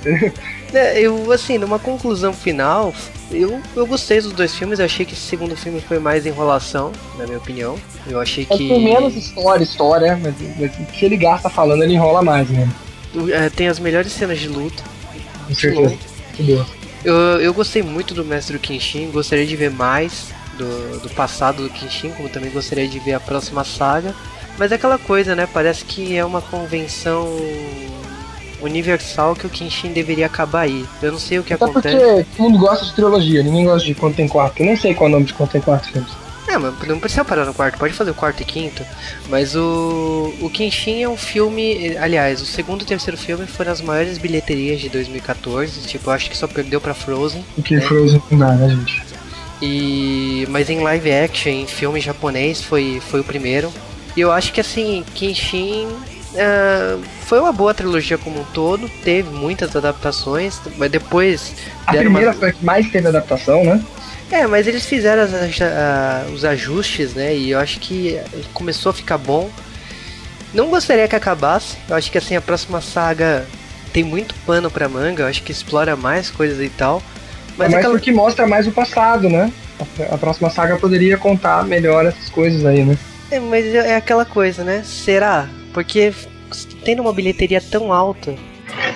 É, 0.73 0.99
eu, 0.99 1.31
assim, 1.31 1.57
numa 1.57 1.79
conclusão 1.79 2.33
final, 2.33 2.93
eu, 3.31 3.61
eu 3.75 3.85
gostei 3.85 4.19
dos 4.21 4.33
dois 4.33 4.53
filmes. 4.55 4.79
Eu 4.79 4.85
achei 4.85 5.05
que 5.05 5.13
esse 5.13 5.21
segundo 5.21 5.55
filme 5.55 5.79
foi 5.81 5.99
mais 5.99 6.25
enrolação, 6.25 6.91
na 7.17 7.25
minha 7.25 7.37
opinião. 7.37 7.77
Eu 8.05 8.19
achei 8.19 8.45
é 8.49 8.57
que. 8.57 8.67
Tem 8.67 8.83
menos 8.83 9.15
história, 9.15 9.63
história, 9.63 10.19
mas, 10.21 10.35
mas 10.59 10.71
se 10.97 11.05
ele 11.05 11.17
gasta 11.17 11.49
falando, 11.49 11.83
ele 11.83 11.93
enrola 11.93 12.21
mais 12.21 12.49
mesmo. 12.49 12.73
É, 13.31 13.49
tem 13.49 13.67
as 13.67 13.79
melhores 13.79 14.11
cenas 14.11 14.39
de 14.39 14.49
luta. 14.49 14.83
Com 15.47 15.55
certeza. 15.55 15.97
Eu, 17.03 17.15
eu 17.39 17.53
gostei 17.53 17.81
muito 17.83 18.13
do 18.13 18.25
Mestre 18.25 18.57
do 18.57 18.59
Kenshin, 18.59 19.11
gostaria 19.11 19.45
de 19.45 19.55
ver 19.55 19.71
mais 19.71 20.33
do, 20.57 20.99
do 20.99 21.09
passado 21.11 21.63
do 21.63 21.69
Kenshin, 21.69 22.11
como 22.11 22.29
também 22.29 22.51
gostaria 22.51 22.87
de 22.87 22.99
ver 22.99 23.13
a 23.13 23.19
próxima 23.19 23.63
saga. 23.63 24.13
Mas 24.57 24.71
é 24.71 24.75
aquela 24.75 24.97
coisa, 24.97 25.35
né? 25.35 25.47
Parece 25.51 25.85
que 25.85 26.17
é 26.17 26.25
uma 26.25 26.41
convenção 26.41 27.27
universal 28.61 29.35
que 29.35 29.45
o 29.45 29.49
Kenshin 29.49 29.93
deveria 29.93 30.25
acabar 30.25 30.61
aí. 30.61 30.85
Eu 31.01 31.11
não 31.11 31.19
sei 31.19 31.39
o 31.39 31.43
que 31.43 31.53
Até 31.53 31.65
acontece. 31.65 31.95
porque 31.95 32.25
todo 32.35 32.43
mundo 32.43 32.57
gosta 32.57 32.85
de 32.85 32.93
trilogia, 32.93 33.43
ninguém 33.43 33.65
gosta 33.65 33.85
de 33.85 33.93
quando 33.93 34.15
tem 34.15 34.27
quatro. 34.27 34.61
Eu 34.61 34.65
nem 34.65 34.75
sei 34.75 34.93
qual 34.93 35.07
é 35.07 35.11
o 35.11 35.13
nome 35.13 35.25
de 35.25 35.33
quando 35.33 35.51
tem 35.51 35.61
quatro 35.61 35.91
filmes. 35.91 36.11
É, 36.47 36.57
mas 36.57 36.73
não 36.87 36.99
precisa 36.99 37.25
parar 37.25 37.45
no 37.45 37.53
quarto, 37.53 37.77
pode 37.77 37.93
fazer 37.93 38.11
o 38.11 38.13
quarto 38.13 38.41
e 38.41 38.45
quinto. 38.45 38.81
Mas 39.29 39.55
o, 39.55 40.33
o 40.41 40.49
Kenshin 40.49 41.03
é 41.03 41.09
um 41.09 41.17
filme. 41.17 41.97
Aliás, 41.97 42.41
o 42.41 42.45
segundo 42.45 42.83
e 42.83 42.85
terceiro 42.85 43.17
filme 43.17 43.45
foram 43.45 43.71
as 43.71 43.81
maiores 43.81 44.17
bilheterias 44.17 44.79
de 44.79 44.87
2014. 44.89 45.81
Tipo, 45.81 46.09
eu 46.09 46.13
acho 46.13 46.29
que 46.29 46.37
só 46.37 46.47
perdeu 46.47 46.79
pra 46.79 46.93
Frozen. 46.93 47.43
Porque 47.55 47.75
É. 47.75 47.81
Frozen 47.81 48.21
não 48.31 48.39
dá, 48.39 48.53
né, 48.53 48.69
gente? 48.69 49.03
E 49.61 50.45
mas 50.49 50.69
em 50.69 50.79
live 50.81 51.11
action, 51.11 51.51
em 51.51 51.67
filme 51.67 51.99
japonês, 51.99 52.61
foi, 52.61 53.01
foi 53.09 53.19
o 53.19 53.23
primeiro. 53.23 53.71
E 54.15 54.21
eu 54.21 54.31
acho 54.31 54.53
que 54.53 54.61
assim, 54.61 55.03
Kenshin 55.15 55.87
ah, 56.37 56.97
foi 57.25 57.39
uma 57.39 57.51
boa 57.51 57.73
trilogia 57.73 58.17
como 58.17 58.39
um 58.39 58.43
todo, 58.53 58.87
teve 59.03 59.29
muitas 59.31 59.75
adaptações, 59.75 60.59
mas 60.77 60.89
depois 60.91 61.53
A 61.85 61.93
primeira 61.93 62.27
uma- 62.31 62.33
foi 62.39 62.49
a 62.49 62.53
que 62.53 62.63
mais 62.65 62.89
teve 62.89 63.07
adaptação, 63.07 63.63
né? 63.63 63.83
É, 64.31 64.45
mas 64.45 64.67
eles 64.67 64.85
fizeram 64.85 65.23
as- 65.23 65.61
a- 65.61 66.25
os 66.33 66.43
ajustes, 66.43 67.13
né? 67.13 67.35
E 67.35 67.51
eu 67.51 67.59
acho 67.59 67.79
que 67.79 68.19
começou 68.53 68.89
a 68.89 68.93
ficar 68.93 69.17
bom. 69.17 69.49
Não 70.53 70.69
gostaria 70.69 71.07
que 71.07 71.15
acabasse. 71.15 71.77
Eu 71.87 71.95
acho 71.95 72.11
que 72.11 72.17
assim 72.17 72.35
a 72.35 72.41
próxima 72.41 72.81
saga 72.81 73.45
tem 73.93 74.03
muito 74.03 74.35
pano 74.45 74.69
pra 74.69 74.89
manga. 74.89 75.23
Eu 75.23 75.27
acho 75.27 75.43
que 75.43 75.51
explora 75.51 75.95
mais 75.95 76.29
coisas 76.29 76.59
e 76.59 76.69
tal. 76.69 77.01
Mas 77.57 77.73
é 77.73 77.77
aquela... 77.77 77.93
porque 77.93 78.11
mostra 78.11 78.45
mais 78.45 78.67
o 78.67 78.71
passado, 78.71 79.29
né? 79.29 79.51
A, 80.11 80.17
próxima 80.17 80.49
saga 80.49 80.77
poderia 80.77 81.17
contar 81.17 81.63
melhor 81.63 82.05
essas 82.05 82.29
coisas 82.29 82.65
aí, 82.65 82.83
né? 82.83 82.97
É, 83.29 83.39
mas 83.39 83.65
é 83.65 83.91
é 83.91 83.95
aquela 83.95 84.25
coisa, 84.25 84.63
né? 84.63 84.83
Será? 84.83 85.47
Porque 85.73 86.13
tendo 86.83 87.01
uma 87.01 87.13
bilheteria 87.13 87.61
tão 87.61 87.93
alta, 87.93 88.33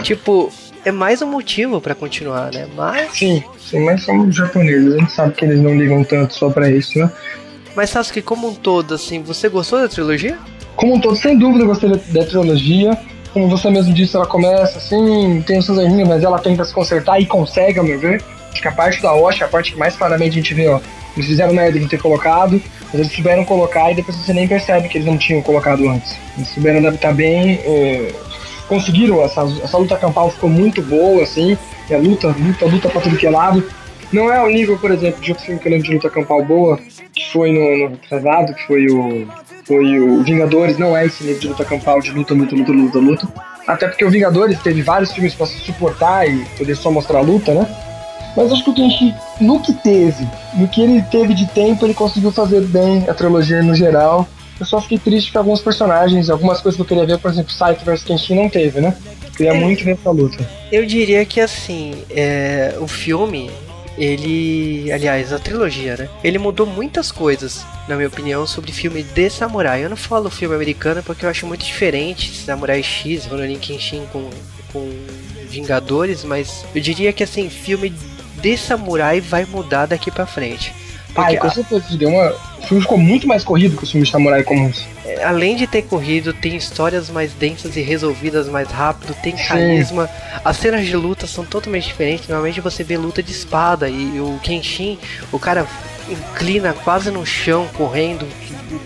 tipo, 0.01 0.51
é 0.83 0.91
mais 0.91 1.21
um 1.21 1.27
motivo 1.27 1.79
pra 1.79 1.93
continuar, 1.93 2.51
né? 2.51 2.67
Mas, 2.75 3.11
Sim, 3.17 3.43
mas 3.79 4.03
são 4.03 4.31
japoneses, 4.31 4.93
a 4.93 4.97
gente 4.97 5.11
sabe 5.11 5.33
que 5.33 5.45
eles 5.45 5.59
não 5.59 5.75
ligam 5.75 6.03
tanto 6.03 6.33
só 6.33 6.49
pra 6.49 6.69
isso, 6.69 6.99
né? 6.99 7.11
mas 7.75 7.89
Sasuke, 7.89 8.21
como 8.21 8.49
um 8.49 8.53
todo, 8.53 8.93
assim, 8.93 9.21
você 9.21 9.47
gostou 9.49 9.79
da 9.79 9.87
trilogia? 9.87 10.37
Como 10.75 10.95
um 10.95 10.99
todo, 10.99 11.15
sem 11.15 11.37
dúvida, 11.37 11.63
eu 11.63 11.67
gostei 11.67 11.89
da, 11.89 11.97
da 12.09 12.25
trilogia. 12.25 12.97
Como 13.33 13.47
você 13.47 13.69
mesmo 13.69 13.93
disse, 13.93 14.15
ela 14.15 14.25
começa 14.25 14.77
assim, 14.77 15.41
tem 15.47 15.59
os 15.59 15.65
seus 15.65 15.77
errinhos, 15.77 16.07
mas 16.07 16.23
ela 16.23 16.37
tenta 16.39 16.65
se 16.65 16.73
consertar 16.73 17.19
e 17.21 17.25
consegue, 17.25 17.79
ao 17.79 17.85
meu 17.85 17.97
ver. 17.97 18.21
Acho 18.51 18.61
que 18.61 18.67
a 18.67 18.71
parte 18.71 19.01
da 19.01 19.13
Osh 19.13 19.41
é 19.41 19.45
a 19.45 19.47
parte 19.47 19.71
que 19.71 19.79
mais 19.79 19.95
claramente 19.95 20.31
a 20.31 20.41
gente 20.41 20.53
vê, 20.53 20.67
ó. 20.67 20.79
Eles 21.15 21.27
fizeram 21.27 21.53
merda 21.53 21.79
de 21.79 21.87
ter 21.87 22.01
colocado, 22.01 22.61
mas 22.85 22.93
eles 22.95 23.11
souberam 23.11 23.45
colocar 23.45 23.91
e 23.91 23.95
depois 23.95 24.17
você 24.17 24.33
nem 24.33 24.47
percebe 24.47 24.89
que 24.89 24.97
eles 24.97 25.07
não 25.07 25.17
tinham 25.17 25.41
colocado 25.41 25.87
antes. 25.89 26.15
Eles 26.37 26.49
souberam 26.49 26.79
adaptar 26.79 27.13
bem, 27.13 27.59
é, 27.63 28.11
conseguiram, 28.71 29.21
essa, 29.21 29.41
essa 29.61 29.77
luta 29.77 29.97
campal 29.97 30.31
ficou 30.31 30.49
muito 30.49 30.81
boa, 30.81 31.23
assim, 31.23 31.57
a 31.93 31.97
luta, 31.97 32.27
luta, 32.27 32.65
luta 32.65 32.87
pra 32.87 33.01
tudo 33.01 33.17
que 33.17 33.27
é 33.27 33.29
lado. 33.29 33.61
Não 34.13 34.31
é 34.31 34.37
ao 34.37 34.47
nível, 34.47 34.77
por 34.77 34.91
exemplo, 34.91 35.21
de 35.21 35.31
outro 35.31 35.45
filme 35.45 35.59
que 35.59 35.67
eu 35.67 35.71
lembro 35.71 35.87
de 35.87 35.93
luta 35.93 36.09
campal 36.09 36.41
boa, 36.45 36.79
que 37.13 37.29
foi 37.33 37.51
no, 37.51 37.89
no 37.89 37.97
que 37.97 38.65
foi 38.65 38.85
o. 38.87 39.27
Foi 39.65 39.99
o 39.99 40.23
Vingadores, 40.23 40.77
não 40.77 40.95
é 40.95 41.05
esse 41.05 41.23
nível 41.23 41.39
de 41.39 41.47
luta 41.49 41.65
campal, 41.65 41.99
de 41.99 42.11
luta, 42.11 42.33
luta, 42.33 42.55
luta, 42.55 42.71
luta, 42.71 42.99
luta. 42.99 43.27
Até 43.67 43.87
porque 43.87 44.05
o 44.05 44.09
Vingadores 44.09 44.59
teve 44.59 44.81
vários 44.81 45.11
filmes 45.11 45.33
se 45.33 45.59
suportar 45.59 46.27
e 46.27 46.45
poder 46.57 46.75
só 46.75 46.89
mostrar 46.89 47.19
a 47.19 47.21
luta, 47.21 47.53
né? 47.53 47.67
Mas 48.35 48.51
acho 48.51 48.63
que 48.63 48.69
o 48.69 48.73
Kenshi, 48.73 49.13
no 49.39 49.59
que 49.59 49.73
teve, 49.73 50.27
no 50.55 50.67
que 50.67 50.81
ele 50.81 51.01
teve 51.03 51.33
de 51.33 51.45
tempo, 51.47 51.85
ele 51.85 51.93
conseguiu 51.93 52.31
fazer 52.31 52.61
bem 52.61 53.03
a 53.09 53.13
trilogia 53.13 53.61
no 53.61 53.75
geral. 53.75 54.27
Eu 54.61 54.65
só 54.67 54.79
fiquei 54.79 54.99
triste 54.99 55.31
que 55.31 55.37
alguns 55.39 55.59
personagens, 55.59 56.29
algumas 56.29 56.61
coisas 56.61 56.75
que 56.75 56.83
eu 56.83 56.85
queria 56.85 57.03
ver, 57.03 57.17
por 57.17 57.31
exemplo, 57.31 57.51
Saito 57.51 57.83
vs 57.83 58.03
Kenshin 58.03 58.35
não 58.35 58.47
teve, 58.47 58.79
né? 58.79 58.95
Queria 59.35 59.53
É. 59.53 59.59
muito 59.59 59.83
ver 59.83 59.93
essa 59.93 60.11
luta. 60.11 60.47
Eu 60.71 60.85
diria 60.85 61.25
que 61.25 61.41
assim, 61.41 62.03
é, 62.11 62.75
o 62.79 62.87
filme, 62.87 63.49
ele. 63.97 64.91
Aliás, 64.91 65.33
a 65.33 65.39
trilogia, 65.39 65.97
né? 65.97 66.09
Ele 66.23 66.37
mudou 66.37 66.67
muitas 66.67 67.11
coisas, 67.11 67.65
na 67.87 67.95
minha 67.95 68.07
opinião, 68.07 68.45
sobre 68.45 68.71
filme 68.71 69.01
de 69.01 69.29
samurai. 69.31 69.83
Eu 69.83 69.89
não 69.89 69.97
falo 69.97 70.29
filme 70.29 70.53
americano 70.53 71.01
porque 71.01 71.25
eu 71.25 71.29
acho 71.31 71.47
muito 71.47 71.65
diferente 71.65 72.31
Samurai 72.35 72.83
X, 72.83 73.25
Ronin 73.25 73.57
Kenshin 73.57 74.03
com, 74.13 74.29
com 74.71 74.87
Vingadores, 75.49 76.23
mas 76.23 76.63
eu 76.73 76.81
diria 76.81 77.11
que 77.11 77.23
assim, 77.23 77.49
filme 77.49 77.91
de 78.41 78.57
samurai 78.57 79.19
vai 79.19 79.43
mudar 79.45 79.87
daqui 79.87 80.09
pra 80.11 80.25
frente. 80.25 80.71
Porque 81.13 81.35
Ah, 81.35 81.39
com 81.41 81.49
certeza, 81.49 81.97
deu 81.97 82.09
uma... 82.09 82.29
o 82.59 82.61
filme 82.67 82.81
ficou 82.81 82.97
muito 82.97 83.27
mais 83.27 83.43
corrido 83.43 83.75
que 83.75 83.83
os 83.83 83.91
filmes 83.91 84.07
de 84.07 84.11
samurai 84.13 84.43
comuns. 84.43 84.85
a- 85.23 85.27
além 85.29 85.55
de 85.57 85.67
ter 85.67 85.81
corrido, 85.83 86.31
tem 86.33 86.55
histórias 86.55 87.09
mais 87.09 87.33
densas 87.33 87.75
e 87.75 87.81
resolvidas 87.81 88.47
mais 88.47 88.69
rápido, 88.69 89.13
tem 89.21 89.35
Sim. 89.35 89.43
carisma. 89.47 90.09
As 90.45 90.55
cenas 90.57 90.85
de 90.85 90.95
luta 90.95 91.27
são 91.27 91.43
totalmente 91.45 91.87
diferentes. 91.87 92.27
Normalmente 92.29 92.61
você 92.61 92.83
vê 92.83 92.95
luta 92.97 93.21
de 93.21 93.31
espada 93.31 93.89
e 93.89 94.19
o 94.21 94.39
Kenshin, 94.41 94.97
o 95.31 95.37
cara 95.39 95.67
inclina 96.09 96.73
quase 96.83 97.11
no 97.11 97.25
chão, 97.25 97.67
correndo, 97.75 98.25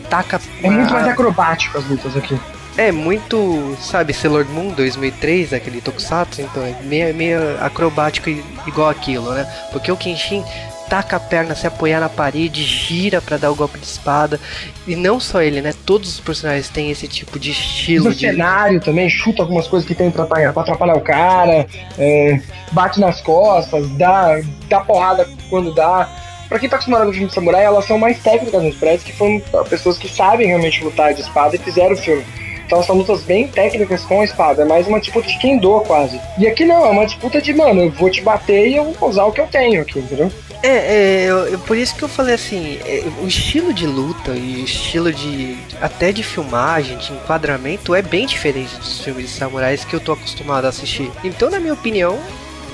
taca. 0.10 0.42
É 0.64 0.70
muito 0.70 0.92
mais 0.92 1.08
acrobático 1.08 1.78
as 1.78 1.86
lutas 1.86 2.18
aqui. 2.18 2.38
É 2.78 2.92
muito, 2.92 3.78
sabe, 3.80 4.14
Sailor 4.14 4.46
Moon 4.50 4.70
2003, 4.74 5.54
aquele 5.54 5.80
Tokusatsu, 5.80 6.42
então 6.42 6.62
é 6.62 6.76
meio, 6.84 7.16
meio 7.16 7.40
acrobático 7.64 8.30
igual 8.68 8.90
aquilo, 8.90 9.32
né? 9.32 9.48
Porque 9.72 9.90
o 9.90 9.96
Kenshin 9.96 10.44
taca 10.90 11.18
a 11.18 11.20
perna, 11.20 11.56
se 11.56 11.68
apoiar 11.68 12.00
na 12.00 12.10
parede, 12.10 12.64
gira 12.64 13.22
pra 13.22 13.38
dar 13.38 13.52
o 13.52 13.56
golpe 13.56 13.80
de 13.80 13.86
espada. 13.86 14.40
E 14.88 14.96
não 14.96 15.20
só 15.20 15.42
ele, 15.42 15.62
né? 15.62 15.74
Todos 15.86 16.14
os 16.14 16.20
personagens 16.20 16.70
têm 16.70 16.92
esse 16.92 17.08
tipo 17.08 17.40
de 17.40 17.52
estilo 17.52 18.10
Usa 18.10 18.16
de. 18.16 18.28
cenário 18.28 18.80
também, 18.80 19.10
chuta 19.10 19.42
algumas 19.42 19.68
coisas 19.68 19.88
que 19.88 19.96
tem 19.96 20.12
pra 20.12 20.24
atrapalhar, 20.24 20.54
pra 20.54 20.62
atrapalhar 20.62 20.96
o 20.96 21.02
cara, 21.02 21.68
é, 21.98 22.40
bate 22.72 23.00
nas 23.00 23.22
costas, 23.22 23.90
dá, 23.92 24.40
dá 24.70 24.80
porrada 24.82 25.28
quando 25.50 25.74
dá. 25.74 26.10
Pra 26.48 26.60
quem 26.60 26.70
tá 26.70 26.76
acostumado 26.76 27.08
com 27.08 27.12
filme 27.12 27.28
de 27.28 27.34
samurai, 27.34 27.64
elas 27.64 27.86
são 27.86 27.98
mais 27.98 28.20
técnicas 28.20 28.62
nos 28.62 28.76
prédios, 28.76 29.04
que 29.04 29.14
foram 29.14 29.42
pessoas 29.68 29.98
que 29.98 30.08
sabem 30.08 30.48
realmente 30.48 30.84
lutar 30.84 31.14
de 31.14 31.22
espada 31.22 31.56
e 31.56 31.60
fizeram 31.60 31.94
o 31.94 31.98
filme. 31.98 32.24
Então 32.66 32.82
são 32.84 32.96
lutas 32.96 33.22
bem 33.22 33.48
técnicas 33.48 34.04
com 34.04 34.22
a 34.22 34.26
espada, 34.26 34.64
é 34.64 34.66
mais 34.66 34.88
uma 34.88 35.00
disputa 35.00 35.28
de 35.28 35.38
quem 35.38 35.58
doa 35.58 35.82
quase. 35.82 36.20
E 36.38 36.48
aqui 36.48 36.66
não, 36.66 36.86
é 36.86 36.90
uma 36.90 37.06
disputa 37.06 37.42
de, 37.42 37.54
mano, 37.54 37.82
eu 37.84 37.92
vou 37.92 38.10
te 38.10 38.22
bater 38.22 38.68
e 38.68 38.76
eu 38.76 38.92
vou 38.92 39.10
usar 39.10 39.26
o 39.26 39.32
que 39.32 39.42
eu 39.42 39.48
tenho 39.48 39.82
aqui, 39.82 40.00
entendeu? 40.00 40.32
É, 40.64 40.68
é 40.68 41.26
eu- 41.30 41.48
eu- 41.48 41.60
por 41.60 41.78
isso 41.78 41.96
que 41.96 42.04
eu 42.04 42.10
falei 42.10 42.34
assim, 42.34 42.80
é, 42.86 43.04
o 43.22 43.28
estilo 43.28 43.72
de 43.74 43.86
luta 43.86 44.32
e 44.32 44.64
estilo 44.64 45.14
de. 45.14 45.58
até 45.80 46.12
de 46.12 46.24
filmagem, 46.24 46.98
de 46.98 47.14
enquadramento 47.14 47.94
é 47.94 48.02
bem 48.02 48.26
diferente 48.26 48.76
dos 48.78 49.02
filmes 49.02 49.26
de 49.26 49.32
samurais 49.32 49.86
que 49.86 49.94
eu 49.94 50.00
tô 50.00 50.14
acostumado 50.14 50.66
a 50.66 50.70
assistir. 50.70 51.12
Então, 51.24 51.50
na 51.52 51.60
minha 51.60 51.74
opinião, 51.74 52.18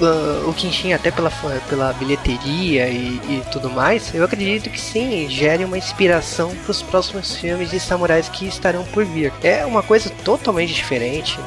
ah, 0.06 0.43
o 0.47 0.54
Kenshin, 0.54 0.93
até 0.93 1.12
pela, 1.12 1.32
pela 1.70 1.93
bilheteria 1.93 2.88
e, 2.88 3.20
e 3.30 3.43
tudo 3.52 3.70
mais, 3.70 4.14
eu 4.14 4.24
acredito 4.24 4.70
que 4.70 4.80
sim, 4.80 5.30
gere 5.30 5.64
uma 5.64 5.78
inspiração 5.78 6.56
para 6.56 6.72
os 6.72 6.82
próximos 6.82 7.36
filmes 7.36 7.72
de 7.72 7.80
samurais 7.80 8.30
que 8.30 8.47
estarão 8.47 8.84
por 8.86 9.06
vir. 9.06 9.32
É 9.43 9.66
uma 9.66 9.84
coisa 9.84 10.10
totalmente 10.24 10.74
diferente. 10.74 11.38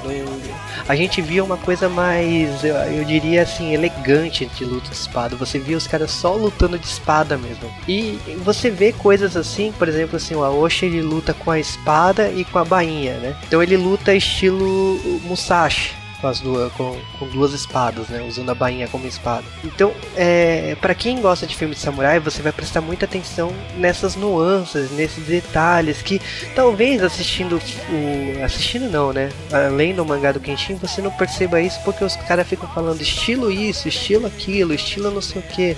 a 0.88 0.94
gente 0.94 1.20
via 1.20 1.42
uma 1.42 1.56
coisa 1.56 1.88
mais, 1.88 2.64
eu, 2.64 2.74
eu 2.74 3.04
diria 3.04 3.42
assim, 3.42 3.72
elegante 3.72 4.46
de 4.46 4.64
luta 4.64 4.90
de 4.90 4.96
espada. 4.96 5.36
Você 5.36 5.58
via 5.58 5.76
os 5.76 5.86
caras 5.86 6.10
só 6.10 6.34
lutando 6.34 6.78
de 6.78 6.86
espada 6.86 7.36
mesmo. 7.36 7.70
E 7.88 8.18
você 8.44 8.70
vê 8.70 8.92
coisas 8.92 9.36
assim, 9.36 9.72
por 9.72 9.88
exemplo, 9.88 10.16
assim, 10.16 10.34
o 10.34 10.44
Aoshi 10.44 10.86
ele 10.86 11.02
luta 11.02 11.34
com 11.34 11.50
a 11.50 11.58
espada 11.58 12.30
e 12.30 12.44
com 12.44 12.58
a 12.58 12.64
bainha, 12.64 13.14
né? 13.18 13.36
Então 13.46 13.62
ele 13.62 13.76
luta 13.76 14.14
estilo 14.14 15.00
Musashi. 15.24 16.03
Com, 16.24 16.28
as 16.28 16.40
duas, 16.40 16.72
com, 16.72 16.96
com 17.18 17.26
duas 17.28 17.52
espadas, 17.52 18.08
né? 18.08 18.24
Usando 18.26 18.48
a 18.48 18.54
bainha 18.54 18.88
como 18.88 19.06
espada. 19.06 19.44
Então, 19.62 19.92
é, 20.16 20.74
para 20.80 20.94
quem 20.94 21.20
gosta 21.20 21.46
de 21.46 21.54
filme 21.54 21.74
de 21.74 21.80
samurai, 21.82 22.18
você 22.18 22.40
vai 22.40 22.50
prestar 22.50 22.80
muita 22.80 23.04
atenção 23.04 23.52
nessas 23.76 24.16
nuances, 24.16 24.90
nesses 24.92 25.22
detalhes 25.26 26.00
que 26.00 26.18
talvez 26.54 27.02
assistindo 27.02 27.56
o 27.56 28.42
assistindo 28.42 28.90
não, 28.90 29.12
né? 29.12 29.28
Além 29.52 29.94
do 29.94 30.02
mangá 30.02 30.32
do 30.32 30.40
Kenshin, 30.40 30.76
você 30.76 31.02
não 31.02 31.10
perceba 31.10 31.60
isso 31.60 31.78
porque 31.84 32.02
os 32.02 32.16
caras 32.16 32.48
ficam 32.48 32.68
falando 32.70 33.02
estilo 33.02 33.50
isso, 33.50 33.86
estilo 33.86 34.26
aquilo, 34.26 34.72
estilo 34.72 35.10
não 35.10 35.20
sei 35.20 35.42
o 35.42 35.44
que. 35.44 35.76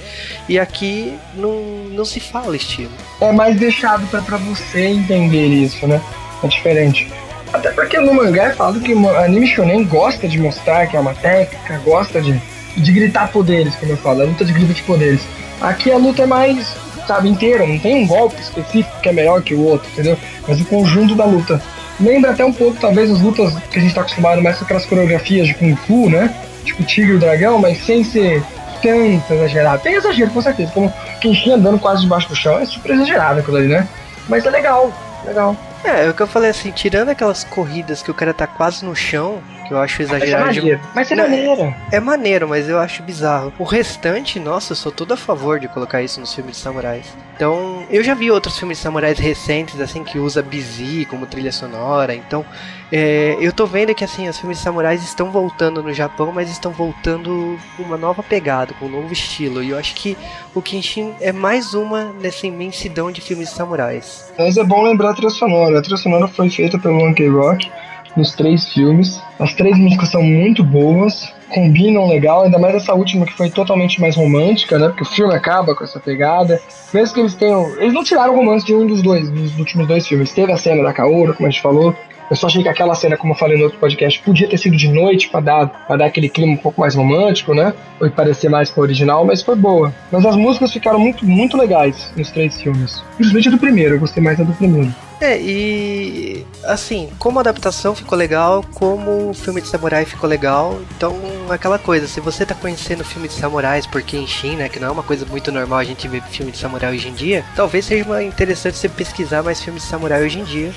E 0.49 0.61
aqui 0.61 1.13
não, 1.35 1.61
não 1.91 2.05
se 2.05 2.21
fala 2.21 2.55
estilo. 2.55 2.93
é 3.21 3.33
mais 3.33 3.59
deixado 3.59 4.07
pra 4.07 4.37
você 4.37 4.87
entender 4.87 5.49
isso, 5.49 5.89
né? 5.89 6.01
É 6.45 6.47
diferente. 6.47 7.13
Até 7.53 7.71
porque 7.71 7.99
no 7.99 8.13
mangá 8.15 8.45
é 8.45 8.53
falado 8.53 8.81
que 8.81 8.93
anime 8.93 9.47
shonen 9.47 9.85
gosta 9.85 10.29
de 10.29 10.39
mostrar 10.39 10.87
que 10.87 10.97
é 10.97 11.01
uma 11.01 11.15
técnica, 11.15 11.81
gosta 11.85 12.21
de, 12.21 12.41
de 12.77 12.93
gritar 12.93 13.31
poderes, 13.31 13.75
como 13.77 13.93
eu 13.93 13.97
falo, 13.97 14.23
a 14.23 14.25
luta 14.25 14.45
de 14.45 14.53
grito 14.53 14.75
de 14.75 14.83
poderes. 14.83 15.21
Aqui 15.61 15.91
a 15.91 15.97
luta 15.97 16.23
é 16.23 16.27
mais, 16.27 16.77
sabe, 17.07 17.29
inteira, 17.29 17.67
não 17.67 17.79
tem 17.79 18.03
um 18.03 18.07
golpe 18.07 18.41
específico 18.41 19.01
que 19.01 19.09
é 19.09 19.13
melhor 19.13 19.43
que 19.43 19.55
o 19.55 19.65
outro, 19.65 19.89
entendeu? 19.93 20.19
Mas 20.47 20.61
o 20.61 20.65
conjunto 20.67 21.15
da 21.15 21.25
luta. 21.25 21.61
Lembra 21.99 22.33
até 22.33 22.45
um 22.45 22.53
pouco, 22.53 22.77
talvez, 22.79 23.11
as 23.11 23.21
lutas 23.21 23.55
que 23.71 23.79
a 23.79 23.83
gente 23.83 23.95
tá 23.95 24.03
acostumado 24.03 24.43
mais 24.43 24.59
com 24.59 24.65
aquelas 24.65 24.85
coreografias 24.85 25.47
de 25.47 25.55
Kung 25.55 25.75
Fu, 25.77 26.11
né? 26.11 26.35
Tipo 26.65 26.83
Tigre 26.83 27.13
e 27.13 27.15
o 27.15 27.19
Dragão, 27.19 27.59
mas 27.59 27.79
sem 27.87 28.05
ser 28.05 28.43
tanto 28.83 29.33
exagerado. 29.33 29.83
Tem 29.83 29.95
exagero, 29.95 30.31
com 30.31 30.43
certeza, 30.43 30.71
como 30.73 30.93
Kenshin 31.21 31.53
andando 31.53 31.79
quase 31.79 32.03
debaixo 32.03 32.29
do 32.29 32.37
chão, 32.37 32.59
é 32.59 32.67
super 32.67 32.93
exagerado 32.93 33.41
aquilo 33.41 33.57
ali, 33.57 33.69
né? 33.69 33.89
Mas 34.29 34.45
é 34.45 34.51
legal, 34.51 34.93
legal. 35.25 35.57
É, 35.87 36.07
é 36.07 36.11
o 36.11 36.15
que 36.15 36.21
eu 36.21 36.27
falei 36.27 36.51
assim, 36.51 36.73
tirando 36.73 37.11
aquelas 37.11 37.45
corridas 37.45 38.03
que 38.03 38.11
o 38.11 38.15
cara 38.15 38.35
tá 38.35 38.45
quase 38.45 38.85
no 38.85 38.95
chão, 38.95 39.41
que 39.67 39.73
eu 39.75 39.79
acho 39.79 40.03
Mas 40.03 40.13
é 40.13 40.17
exagerado 40.17 40.53
de 40.53 40.61
maneiro. 40.61 40.81
Mas 40.95 41.11
é 41.11 41.15
Não, 41.17 41.29
maneiro. 41.29 41.75
É 41.93 42.01
maneiro, 42.01 42.49
mas 42.49 42.69
eu 42.69 42.79
acho 42.79 43.03
bizarro. 43.03 43.53
O 43.59 43.65
restante, 43.65 44.39
nossa, 44.39 44.73
eu 44.73 44.77
sou 44.77 44.93
todo 44.93 45.13
a 45.13 45.17
favor 45.17 45.59
de 45.59 45.69
colocar 45.69 46.03
isso 46.03 46.21
nos 46.21 46.35
filmes 46.35 46.57
de 46.57 46.63
samurais. 46.63 47.07
Então, 47.35 47.85
eu 47.91 48.03
já 48.03 48.15
vi 48.15 48.31
outros 48.31 48.59
filmes 48.59 48.79
de 48.79 48.83
samurais 48.83 49.19
recentes, 49.19 49.79
assim, 49.79 50.03
que 50.03 50.19
usa 50.19 50.43
busy 50.43 51.05
como 51.05 51.27
trilha 51.27 51.53
sonora. 51.53 52.15
Então, 52.15 52.47
é, 52.91 53.37
eu 53.39 53.53
tô 53.53 53.67
vendo 53.67 53.95
que, 53.95 54.05
assim, 54.05 54.27
os 54.29 54.39
filmes 54.39 54.59
de 54.59 54.65
samurais 54.65 55.03
estão 55.03 55.31
voltando 55.31 55.83
no 55.83 55.93
Japão, 55.93 56.33
mas 56.33 56.51
estão 56.51 56.73
voltando 56.73 57.59
com 57.77 57.83
uma 57.83 57.99
nova 57.99 58.23
pegada, 58.23 58.73
com 58.79 58.87
um 58.87 58.91
novo 58.91 59.13
estilo. 59.13 59.63
E 59.63 59.71
eu 59.71 59.79
acho 59.79 59.95
que 59.95 60.17
o 60.55 60.63
Kenshin 60.63 61.13
é 61.21 61.31
mais 61.31 61.75
uma 61.75 62.13
nessa 62.21 62.47
imensidão 62.47 63.13
de 63.13 63.21
filmes 63.21 63.51
de 63.51 63.55
samurais. 63.55 64.33
Mas 64.39 64.57
é 64.57 64.65
bom 64.65 64.83
lembrar 64.83 65.11
a 65.11 65.15
trilha 65.15 65.31
sonora. 65.31 65.79
A 65.79 65.83
trilha 65.83 65.99
sonora 65.99 66.29
foi 66.29 66.49
feita 66.49 66.79
pelo 66.79 66.95
Monkey 66.95 67.29
Rock 67.29 67.71
nos 68.17 68.35
três 68.35 68.69
filmes. 68.69 69.21
As 69.39 69.55
três 69.55 69.77
músicas 69.77 70.09
são 70.09 70.23
muito 70.23 70.65
boas, 70.65 71.33
combinam 71.49 72.09
legal, 72.09 72.45
ainda 72.45 72.59
mais 72.59 72.75
essa 72.75 72.95
última 72.95 73.27
que 73.27 73.35
foi 73.35 73.51
totalmente 73.51 74.01
mais 74.01 74.17
romântica, 74.17 74.79
né? 74.79 74.89
Porque 74.89 75.03
o 75.03 75.07
filme 75.07 75.35
acaba 75.35 75.75
com 75.75 75.85
essa 75.85 76.01
pegada. 76.01 76.61
Mesmo 76.93 77.15
que 77.15 77.21
eles 77.21 77.35
tenham. 77.35 77.79
Eles 77.79 77.93
não 77.93 78.03
tiraram 78.03 78.33
o 78.33 78.37
romance 78.37 78.65
de 78.65 78.75
um 78.75 78.87
dos 78.87 79.03
dois, 79.03 79.29
dos 79.29 79.59
últimos 79.59 79.87
dois 79.87 80.07
filmes. 80.07 80.33
Teve 80.33 80.53
a 80.53 80.57
cena 80.57 80.83
da 80.83 80.93
Kaoru, 80.93 81.35
como 81.35 81.47
a 81.47 81.51
gente 81.51 81.63
falou. 81.63 81.95
Eu 82.31 82.37
só 82.37 82.47
achei 82.47 82.63
que 82.63 82.69
aquela 82.69 82.95
cena, 82.95 83.17
como 83.17 83.33
eu 83.33 83.37
falei 83.37 83.57
no 83.57 83.65
outro 83.65 83.79
podcast, 83.79 84.21
podia 84.21 84.49
ter 84.49 84.59
sido 84.59 84.77
de 84.77 84.89
noite 84.89 85.29
pra 85.29 85.41
dar, 85.41 85.67
pra 85.87 85.97
dar 85.97 86.07
aquele 86.07 86.29
clima 86.29 86.53
um 86.53 86.57
pouco 86.57 86.81
mais 86.81 86.95
romântico, 86.95 87.55
né? 87.55 87.73
Ou 88.01 88.11
parecer 88.11 88.49
mais 88.49 88.71
com 88.71 88.81
o 88.81 88.85
original, 88.85 89.25
mas 89.25 89.43
foi 89.43 89.55
boa. 89.55 89.95
Mas 90.11 90.27
as 90.27 90.37
músicas 90.37 90.73
ficaram 90.73 90.99
muito, 90.99 91.25
muito 91.25 91.57
legais 91.57 92.13
nos 92.17 92.31
três 92.31 92.61
filmes. 92.61 93.03
Principalmente 93.17 93.51
do 93.51 93.59
primeiro, 93.59 93.95
eu 93.95 94.01
gostei 94.01 94.23
mais 94.23 94.39
da 94.39 94.45
do 94.45 94.53
primeiro. 94.53 94.93
É, 95.21 95.41
e 95.41 96.47
assim, 96.65 97.09
como 97.19 97.39
a 97.39 97.41
adaptação 97.41 97.95
ficou 97.95 98.19
legal, 98.19 98.63
como 98.75 99.31
o 99.31 99.35
filme 99.35 99.63
de 99.63 99.69
samurai 99.69 100.05
ficou 100.05 100.29
legal, 100.29 100.79
então 100.95 101.17
aquela 101.49 101.79
coisa, 101.79 102.07
se 102.07 102.21
você 102.21 102.45
tá 102.45 102.55
conhecendo 102.55 103.03
filme 103.03 103.27
de 103.27 103.35
samurais 103.35 103.87
por 103.87 104.03
Kenshin, 104.03 104.57
né, 104.57 104.69
que 104.69 104.79
não 104.79 104.89
é 104.89 104.91
uma 104.91 105.03
coisa 105.03 105.25
muito 105.25 105.51
normal 105.51 105.79
a 105.79 105.85
gente 105.85 106.07
ver 106.07 106.23
filme 106.25 106.53
de 106.53 106.59
samurai 106.59 106.93
hoje 106.93 107.09
em 107.09 107.15
dia, 107.15 107.45
talvez 107.55 107.87
seja 107.87 108.23
interessante 108.23 108.77
você 108.77 108.91
pesquisar 108.91 109.43
mais 109.43 109.59
filmes 109.59 109.85
de 109.85 109.89
samurai 109.89 110.23
hoje 110.23 110.39
em 110.39 110.45
dia. 110.45 110.71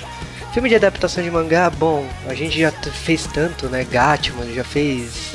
Filme 0.52 0.68
de 0.68 0.74
adaptação 0.74 1.22
de 1.22 1.30
mangá, 1.30 1.70
bom, 1.70 2.04
a 2.26 2.34
gente 2.34 2.58
já 2.58 2.72
fez 2.72 3.24
tanto, 3.32 3.68
né, 3.68 3.84
Gatman, 3.84 4.52
já 4.52 4.64
fez 4.64 5.32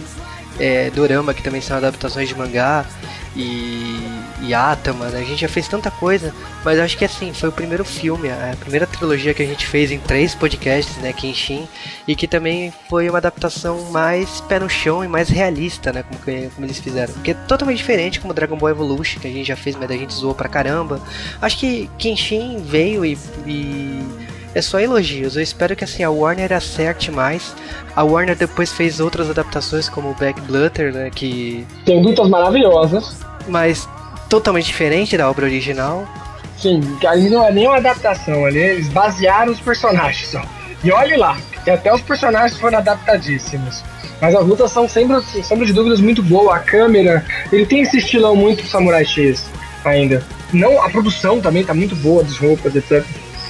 é, 0.59 0.89
Dorama, 0.89 1.33
que 1.33 1.41
também 1.41 1.61
são 1.61 1.77
adaptações 1.77 2.27
de 2.27 2.35
mangá, 2.35 2.85
e, 3.33 3.97
e 4.41 4.53
Atama, 4.53 5.07
né? 5.07 5.19
a 5.19 5.23
gente 5.23 5.39
já 5.41 5.47
fez 5.49 5.67
tanta 5.69 5.89
coisa, 5.91 6.33
mas 6.65 6.79
acho 6.79 6.97
que 6.97 7.03
assim, 7.05 7.33
foi 7.33 7.47
o 7.49 7.51
primeiro 7.51 7.83
filme, 7.85 8.29
a 8.29 8.55
primeira 8.59 8.85
trilogia 8.87 9.33
que 9.33 9.41
a 9.41 9.45
gente 9.45 9.65
fez 9.65 9.89
em 9.91 9.99
três 9.99 10.35
podcasts, 10.35 10.95
né, 10.97 11.11
Kenshin, 11.13 11.65
e 12.07 12.13
que 12.15 12.27
também 12.27 12.73
foi 12.89 13.07
uma 13.09 13.17
adaptação 13.17 13.89
mais 13.91 14.41
pé 14.41 14.59
no 14.59 14.69
chão 14.69 15.03
e 15.03 15.07
mais 15.07 15.29
realista, 15.29 15.93
né, 15.93 16.03
como, 16.03 16.19
que- 16.21 16.49
como 16.55 16.65
eles 16.65 16.79
fizeram. 16.79 17.13
Porque 17.13 17.31
é 17.31 17.33
totalmente 17.33 17.77
diferente 17.77 18.19
como 18.19 18.33
Dragon 18.33 18.57
Ball 18.57 18.69
Evolution, 18.69 19.19
que 19.21 19.27
a 19.27 19.31
gente 19.31 19.47
já 19.47 19.55
fez, 19.55 19.75
mas 19.77 19.89
a 19.89 19.95
gente 19.95 20.13
zoou 20.13 20.35
pra 20.35 20.47
caramba. 20.49 21.01
Acho 21.41 21.57
que 21.57 21.89
Kenshin 21.97 22.61
veio 22.63 23.05
e- 23.05 23.17
e 23.45 24.01
é 24.55 24.61
só 24.61 24.79
elogios. 24.79 25.35
Eu 25.35 25.43
espero 25.43 25.75
que 25.75 25.83
assim 25.83 26.03
a 26.03 26.09
Warner 26.09 26.53
acerte 26.53 27.11
mais. 27.11 27.53
A 27.95 28.03
Warner 28.03 28.35
depois 28.35 28.71
fez 28.71 28.99
outras 28.99 29.29
adaptações 29.29 29.87
como 29.89 30.09
o 30.09 30.13
Black 30.15 30.39
Blutter, 30.41 30.93
né, 30.93 31.11
que 31.13 31.67
Tem 31.85 32.01
lutas 32.01 32.27
maravilhosas. 32.29 33.17
mas 33.47 33.87
totalmente 34.29 34.65
diferente 34.65 35.17
da 35.17 35.29
obra 35.29 35.45
original. 35.45 36.07
Sim, 36.57 36.81
ali 37.05 37.29
não 37.29 37.45
é 37.45 37.51
nem 37.51 37.67
uma 37.67 37.77
adaptação, 37.77 38.45
ali 38.45 38.59
eles 38.59 38.87
basearam 38.87 39.51
os 39.51 39.59
personagens 39.59 40.29
só. 40.29 40.41
E 40.83 40.91
olhe 40.91 41.17
lá, 41.17 41.37
que 41.63 41.69
até 41.69 41.93
os 41.93 42.01
personagens 42.01 42.57
foram 42.59 42.77
adaptadíssimos. 42.77 43.83
Mas 44.21 44.33
as 44.33 44.45
lutas 44.45 44.71
são 44.71 44.87
sempre, 44.87 45.21
sem 45.23 45.43
sombra 45.43 45.65
de 45.65 45.73
dúvidas, 45.73 45.99
muito 45.99 46.23
boa. 46.23 46.55
A 46.55 46.59
câmera, 46.59 47.25
ele 47.51 47.65
tem 47.65 47.81
esse 47.81 47.97
estilão 47.97 48.35
muito 48.35 48.65
Samurai 48.65 49.03
X 49.03 49.45
ainda. 49.83 50.23
Não, 50.53 50.81
a 50.81 50.89
produção 50.89 51.41
também 51.41 51.65
tá 51.65 51.73
muito 51.73 51.95
boa, 51.97 52.23
das 52.23 52.37
roupas, 52.37 52.73
etc. 52.75 53.03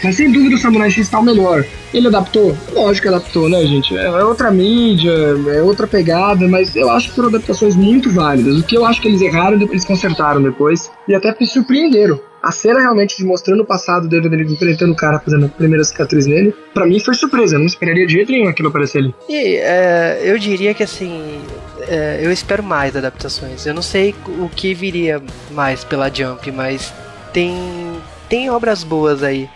Mas 0.06 0.18
sem 0.18 0.32
dúvida 0.32 0.56
o 0.56 0.58
Samurai 0.58 0.92
X 0.92 1.10
tá 1.10 1.20
o 1.20 1.24
melhor. 1.24 1.66
Ele 1.94 2.08
adaptou? 2.08 2.56
Lógico 2.74 3.08
que 3.08 3.14
adaptou, 3.14 3.50
né, 3.50 3.66
gente? 3.66 3.98
É 3.98 4.06
é 4.06 4.24
outra 4.24 4.52
mídia, 4.52 5.12
é 5.12 5.62
outra 5.62 5.88
pegada, 5.88 6.48
mas 6.48 6.76
eu 6.76 6.90
acho 6.92 7.10
que 7.10 7.16
foram 7.16 7.30
adaptações 7.30 7.76
muito 7.76 8.12
válidas. 8.12 8.60
O 8.60 8.64
que 8.64 8.78
eu 8.78 8.86
acho 8.86 9.02
que 9.02 9.08
eles 9.08 9.22
erraram, 9.22 9.60
eles 9.60 9.84
consertaram 9.84 10.42
depois. 10.42 10.92
E 11.08 11.16
até 11.16 11.36
me 11.40 11.46
surpreenderam. 11.46 12.20
A 12.42 12.52
cena 12.52 12.80
realmente 12.80 13.18
de 13.18 13.26
mostrando 13.26 13.62
o 13.62 13.66
passado 13.66 14.08
dele, 14.08 14.30
dele 14.30 14.44
enfrentando 14.44 14.94
o 14.94 14.96
cara, 14.96 15.20
fazendo 15.20 15.48
a 15.48 15.50
primeira 15.50 15.84
cicatriz 15.84 16.28
nele, 16.28 16.54
pra 16.76 16.86
mim 16.86 17.00
foi 17.00 17.16
surpresa. 17.16 17.56
Eu 17.56 17.60
não 17.60 17.66
esperaria 17.66 18.06
de 18.06 18.14
jeito 18.14 18.32
nenhum 18.32 18.48
aquilo 18.48 18.70
aparecer 18.70 19.00
ali. 19.00 19.16
E 19.28 19.56
é, 19.56 20.22
eu 20.24 20.38
diria 20.38 20.76
que 20.76 20.84
assim, 20.84 21.42
é, 21.88 22.20
eu 22.22 22.32
espero 22.32 22.62
mais 22.62 22.96
adaptações. 22.96 23.66
Eu 23.66 23.74
não 23.74 23.82
sei 23.82 24.14
o 24.28 24.48
que 24.48 24.76
viria 24.76 25.20
mais 25.52 25.84
pela 25.84 26.14
Jump, 26.14 26.52
mas 26.52 26.94
tem 27.34 27.56
tem 28.30 28.50
obras 28.50 28.84
boas 28.84 29.24
aí. 29.24 29.50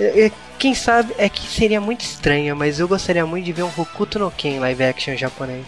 É, 0.00 0.26
é, 0.26 0.32
Quem 0.58 0.74
sabe 0.74 1.12
é 1.18 1.28
que 1.28 1.46
seria 1.46 1.80
muito 1.80 2.02
estranho, 2.02 2.54
mas 2.56 2.78
eu 2.80 2.88
gostaria 2.88 3.24
muito 3.26 3.44
de 3.44 3.52
ver 3.52 3.62
um 3.64 3.70
Hokuto 3.76 4.18
no 4.18 4.30
Ken 4.30 4.58
live 4.60 4.84
action 4.84 5.16
japonês. 5.16 5.64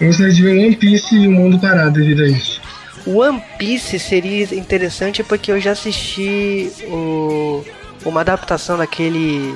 Eu 0.00 0.08
gostaria 0.08 0.32
de 0.32 0.42
ver 0.42 0.58
One 0.58 0.76
Piece 0.76 1.14
e 1.16 1.26
o 1.26 1.32
mundo 1.32 1.58
parado 1.58 1.92
devido 1.92 2.22
a 2.22 2.28
isso. 2.28 2.60
One 3.06 3.42
Piece 3.58 3.98
seria 3.98 4.44
interessante 4.54 5.22
porque 5.24 5.50
eu 5.50 5.60
já 5.60 5.72
assisti 5.72 6.70
o, 6.88 7.64
uma 8.04 8.20
adaptação 8.20 8.76
daquele 8.76 9.54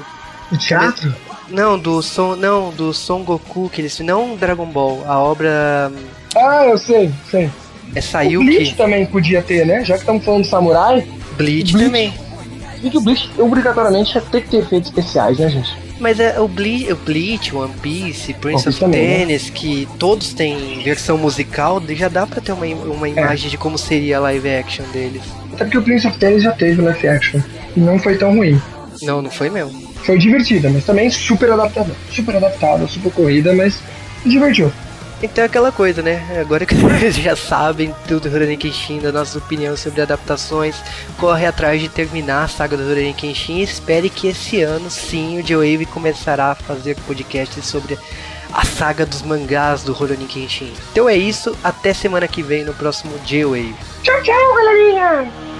O 0.51 0.57
teatro? 0.57 1.15
não 1.51 1.79
do 1.79 2.01
Son 2.01 2.35
não 2.37 2.71
do 2.71 2.95
Son 2.95 3.23
Goku 3.25 3.69
que 3.69 3.81
eles 3.83 3.99
não 4.01 4.37
Dragon 4.37 4.65
Ball 4.67 5.05
a 5.07 5.19
obra 5.19 5.93
Ah, 6.35 6.65
eu 6.67 6.79
sei, 6.79 7.13
sei. 7.31 7.45
é 7.45 7.49
O 7.49 7.93
Bleach 7.93 8.03
Sayuki 8.03 8.75
também 8.75 9.05
podia 9.05 9.43
ter, 9.43 9.67
né? 9.67 9.85
Já 9.85 9.95
que 9.95 10.01
estamos 10.01 10.25
falando 10.25 10.43
de 10.45 10.49
samurai, 10.49 11.07
Bleach, 11.33 11.73
Bleach. 11.73 11.87
também 11.87 12.15
vi 12.83 12.91
que 12.91 12.99
o 12.99 13.01
Bleach 13.01 13.31
obrigatoriamente 13.39 14.15
ia 14.15 14.21
ter 14.21 14.43
que 14.43 14.51
ter 14.51 14.57
efeitos 14.59 14.89
especiais, 14.89 15.39
né, 15.39 15.49
gente? 15.49 15.83
mas 16.01 16.19
é 16.19 16.41
o 16.41 16.49
Bleach, 16.49 16.93
o 16.93 16.97
Bleach 16.97 17.55
One 17.55 17.73
Piece 17.81 18.35
Prince 18.35 18.57
One 18.57 18.65
Piece 18.65 18.69
of 18.69 18.81
também, 18.81 19.01
né? 19.01 19.19
Tennis 19.19 19.51
que 19.51 19.89
todos 19.99 20.35
têm 20.35 20.83
versão 20.83 21.17
musical 21.17 21.81
já 21.91 22.09
dá 22.09 22.27
pra 22.27 22.41
ter 22.41 22.51
uma, 22.53 22.67
uma 22.67 23.09
imagem 23.09 23.49
de 23.49 23.57
como 23.57 23.79
seria 23.79 24.17
a 24.17 24.21
live 24.21 24.49
action 24.49 24.85
deles 24.93 25.23
Até 25.53 25.65
porque 25.65 25.79
o 25.79 25.83
Prince 25.83 26.07
of 26.09 26.19
Tennis 26.19 26.43
já 26.43 26.51
teve 26.53 26.83
live 26.83 27.09
action. 27.09 27.41
E 27.77 27.81
não 27.81 27.99
foi 28.01 28.17
tão 28.17 28.35
ruim. 28.35 28.61
não 29.01 29.23
não 29.23 29.31
foi 29.31 29.49
mesmo 29.49 29.81
Foi 30.03 30.19
divertida, 30.19 30.69
mas 30.71 30.85
também 30.85 31.09
super 31.09 31.53
adaptada. 31.53 31.93
Super 32.11 32.37
adaptada, 32.37 32.87
super 32.89 33.13
corrida, 33.13 33.55
mas 33.55 33.79
divertiu. 34.27 34.73
Então 35.23 35.45
é 35.45 35.47
aquela 35.47 35.71
coisa, 35.71 36.03
né? 36.03 36.21
Agora 36.41 36.67
que 36.67 36.75
vocês 36.75 37.15
já 37.23 37.37
sabem 37.37 37.95
tudo 38.09 38.23
do 38.23 38.29
Rurouni 38.29 38.57
Kenshin, 38.57 38.99
da 38.99 39.13
nossa 39.13 39.39
opinião 39.39 39.77
sobre 39.77 40.03
adaptações, 40.03 40.77
corre 41.17 41.47
atrás 41.47 41.81
de 41.81 41.89
terminar 41.89 42.45
a 42.45 42.49
saga 42.49 42.77
do 42.77 42.83
Rurouni 42.83 43.15
Kenshin 43.15 43.59
e 43.59 43.63
espere 43.63 44.11
que 44.11 44.27
esse 44.29 44.63
ano 44.63 44.91
sim 44.91 45.39
o 45.39 45.43
J-Wave 45.43 45.87
começará 45.87 46.51
a 46.51 46.55
fazer 46.57 46.97
podcasts 47.07 47.65
sobre 47.65 47.97
a 48.53 48.65
saga 48.65 49.07
dos 49.07 49.23
mangás 49.23 49.83
do 49.85 49.93
Rurouni 49.93 50.27
Kenshin. 50.27 50.73
Então 50.91 51.09
é 51.09 51.17
isso, 51.17 51.57
até 51.63 51.95
semana 51.95 52.27
que 52.27 52.43
vem 52.43 52.65
no 52.65 52.75
próximo 52.75 53.17
J-Wave. 53.25 53.75
Tchau, 54.03 54.23
tchau, 54.23 54.55
galerinha! 54.57 55.52